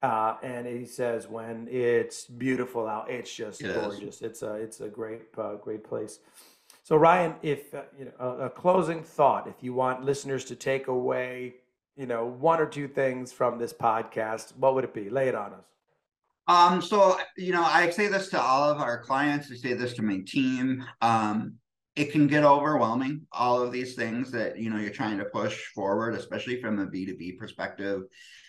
Uh, 0.00 0.36
and 0.42 0.66
he 0.66 0.84
says 0.84 1.26
when 1.26 1.66
it's 1.68 2.26
beautiful 2.26 2.86
out, 2.86 3.10
it's 3.10 3.34
just 3.34 3.60
it 3.62 3.74
gorgeous. 3.74 4.16
Is. 4.16 4.22
It's 4.22 4.42
a 4.42 4.54
it's 4.54 4.80
a 4.80 4.88
great 4.88 5.22
uh, 5.36 5.54
great 5.56 5.82
place. 5.82 6.20
So 6.84 6.96
Ryan, 6.96 7.34
if 7.42 7.74
uh, 7.74 7.82
you 7.98 8.04
know 8.04 8.12
a, 8.20 8.46
a 8.46 8.50
closing 8.50 9.02
thought, 9.02 9.48
if 9.48 9.56
you 9.60 9.74
want 9.74 10.04
listeners 10.04 10.44
to 10.44 10.54
take 10.54 10.86
away, 10.86 11.54
you 11.98 12.06
know, 12.06 12.24
one 12.24 12.60
or 12.60 12.66
two 12.66 12.86
things 12.86 13.32
from 13.32 13.58
this 13.58 13.72
podcast, 13.72 14.56
what 14.56 14.74
would 14.74 14.84
it 14.84 14.94
be? 14.94 15.10
Lay 15.10 15.28
it 15.28 15.34
on 15.34 15.52
us. 15.52 15.64
Um, 16.46 16.80
so 16.80 17.18
you 17.36 17.52
know, 17.52 17.62
I 17.62 17.90
say 17.90 18.06
this 18.06 18.28
to 18.30 18.40
all 18.40 18.70
of 18.70 18.78
our 18.78 19.02
clients. 19.02 19.50
I 19.52 19.56
say 19.56 19.74
this 19.74 19.94
to 19.94 20.02
my 20.02 20.20
team. 20.26 20.84
Um, 21.02 21.54
it 21.96 22.12
can 22.12 22.28
get 22.28 22.44
overwhelming, 22.44 23.26
all 23.32 23.60
of 23.60 23.72
these 23.72 23.96
things 23.96 24.30
that 24.30 24.58
you 24.58 24.70
know 24.70 24.78
you're 24.78 24.90
trying 24.90 25.18
to 25.18 25.24
push 25.26 25.66
forward, 25.74 26.14
especially 26.14 26.60
from 26.60 26.78
a 26.78 26.86
B2B 26.86 27.36
perspective. 27.36 28.02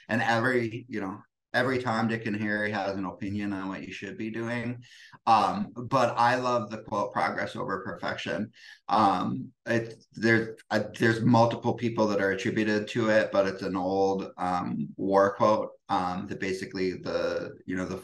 And 0.08 0.22
every, 0.22 0.86
you 0.88 1.02
know, 1.02 1.20
every 1.54 1.80
Tom, 1.80 2.08
Dick, 2.08 2.26
and 2.26 2.36
Harry 2.36 2.72
has 2.72 2.96
an 2.96 3.06
opinion 3.06 3.54
on 3.54 3.70
what 3.70 3.84
you 3.84 3.92
should 3.92 4.18
be 4.18 4.30
doing. 4.30 4.84
Um, 5.26 5.72
but 5.76 6.16
I 6.18 6.36
love 6.36 6.70
the 6.70 6.80
quote 6.80 7.14
"progress 7.14 7.56
over 7.56 7.84
perfection." 7.84 8.52
Um, 8.88 9.52
it, 9.66 10.04
there's 10.14 10.60
there's 10.98 11.22
multiple 11.22 11.74
people 11.74 12.08
that 12.08 12.22
are 12.22 12.32
attributed 12.32 12.88
to 12.90 13.10
it, 13.10 13.32
but 13.32 13.48
it's 13.48 13.62
an 13.62 13.76
old 13.76 14.32
um, 14.38 14.90
war 14.98 15.36
quote 15.36 15.70
um, 15.90 16.28
that 16.28 16.40
basically 16.40 16.94
the 16.94 17.56
you 17.66 17.76
know 17.76 17.86
the 17.86 18.04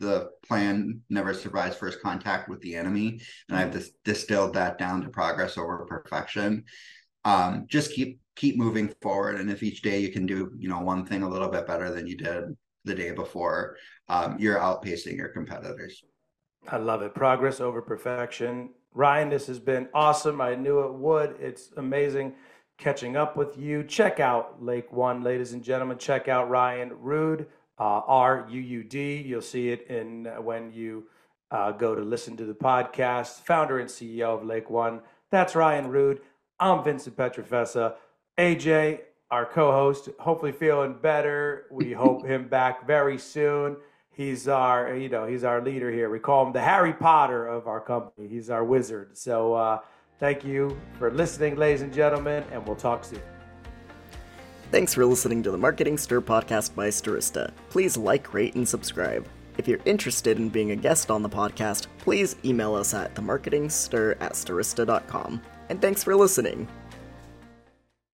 the 0.00 0.30
plan 0.46 1.00
never 1.08 1.32
survives 1.32 1.76
first 1.76 2.02
contact 2.02 2.48
with 2.48 2.60
the 2.60 2.74
enemy, 2.74 3.20
and 3.48 3.58
I've 3.58 3.70
dis- 3.70 3.92
distilled 4.04 4.54
that 4.54 4.78
down 4.78 5.02
to 5.02 5.08
progress 5.08 5.56
over 5.56 5.86
perfection. 5.86 6.64
Um, 7.24 7.66
just 7.68 7.92
keep 7.92 8.20
keep 8.36 8.56
moving 8.56 8.92
forward, 9.00 9.36
and 9.36 9.50
if 9.50 9.62
each 9.62 9.82
day 9.82 10.00
you 10.00 10.12
can 10.12 10.26
do 10.26 10.52
you 10.58 10.68
know 10.68 10.80
one 10.80 11.06
thing 11.06 11.22
a 11.22 11.28
little 11.28 11.48
bit 11.48 11.66
better 11.66 11.90
than 11.90 12.06
you 12.06 12.16
did 12.16 12.56
the 12.84 12.94
day 12.94 13.12
before, 13.12 13.76
um, 14.08 14.36
you're 14.38 14.58
outpacing 14.58 15.16
your 15.16 15.28
competitors. 15.28 16.04
I 16.68 16.76
love 16.78 17.02
it. 17.02 17.14
Progress 17.14 17.60
over 17.60 17.82
perfection. 17.82 18.70
Ryan, 18.92 19.28
this 19.28 19.46
has 19.48 19.58
been 19.58 19.88
awesome. 19.92 20.40
I 20.40 20.54
knew 20.54 20.80
it 20.80 20.94
would. 20.94 21.36
It's 21.40 21.70
amazing 21.76 22.34
catching 22.78 23.16
up 23.16 23.36
with 23.36 23.58
you. 23.58 23.82
Check 23.84 24.20
out 24.20 24.62
Lake 24.62 24.92
One, 24.92 25.22
ladies 25.22 25.52
and 25.52 25.62
gentlemen. 25.62 25.98
Check 25.98 26.28
out 26.28 26.48
Ryan 26.48 26.90
Ruud, 26.90 27.46
uh, 27.78 28.02
R 28.06 28.46
U 28.50 28.60
U 28.60 28.84
D. 28.84 29.16
You'll 29.16 29.42
see 29.42 29.70
it 29.70 29.86
in 29.88 30.26
uh, 30.26 30.40
when 30.40 30.72
you 30.72 31.04
uh, 31.50 31.72
go 31.72 31.94
to 31.94 32.02
listen 32.02 32.36
to 32.36 32.44
the 32.44 32.54
podcast. 32.54 33.44
Founder 33.44 33.80
and 33.80 33.88
CEO 33.88 34.38
of 34.38 34.44
Lake 34.44 34.70
One. 34.70 35.00
That's 35.30 35.54
Ryan 35.54 35.90
Ruud. 35.90 36.20
I'm 36.60 36.84
Vincent 36.84 37.16
Pietrafesa. 37.16 37.94
AJ, 38.38 39.00
our 39.34 39.44
co-host, 39.44 40.10
hopefully 40.20 40.52
feeling 40.52 40.94
better. 41.02 41.66
We 41.68 41.92
hope 41.92 42.24
him 42.24 42.46
back 42.58 42.86
very 42.86 43.18
soon. 43.18 43.76
He's 44.12 44.46
our, 44.46 44.94
you 44.94 45.08
know, 45.08 45.26
he's 45.26 45.42
our 45.42 45.60
leader 45.60 45.90
here. 45.90 46.08
We 46.08 46.20
call 46.20 46.46
him 46.46 46.52
the 46.52 46.60
Harry 46.60 46.92
Potter 46.92 47.48
of 47.48 47.66
our 47.66 47.80
company. 47.80 48.28
He's 48.28 48.48
our 48.48 48.62
wizard. 48.62 49.18
So 49.18 49.54
uh, 49.54 49.80
thank 50.20 50.44
you 50.44 50.80
for 51.00 51.10
listening, 51.10 51.56
ladies 51.56 51.82
and 51.82 51.92
gentlemen, 51.92 52.44
and 52.52 52.64
we'll 52.64 52.76
talk 52.76 53.02
soon. 53.04 53.20
Thanks 54.70 54.94
for 54.94 55.04
listening 55.04 55.42
to 55.42 55.50
the 55.50 55.58
Marketing 55.58 55.98
Stir 55.98 56.20
podcast 56.20 56.76
by 56.76 56.88
Stirista. 56.88 57.52
Please 57.70 57.96
like, 57.96 58.32
rate, 58.32 58.54
and 58.54 58.68
subscribe. 58.68 59.26
If 59.58 59.66
you're 59.66 59.80
interested 59.84 60.38
in 60.38 60.48
being 60.48 60.70
a 60.70 60.76
guest 60.76 61.10
on 61.10 61.22
the 61.22 61.28
podcast, 61.28 61.88
please 61.98 62.36
email 62.44 62.76
us 62.76 62.94
at 62.94 63.16
themarketingstir 63.16 64.16
at 64.20 64.34
stirista.com. 64.34 65.42
And 65.70 65.82
thanks 65.82 66.04
for 66.04 66.14
listening. 66.14 66.68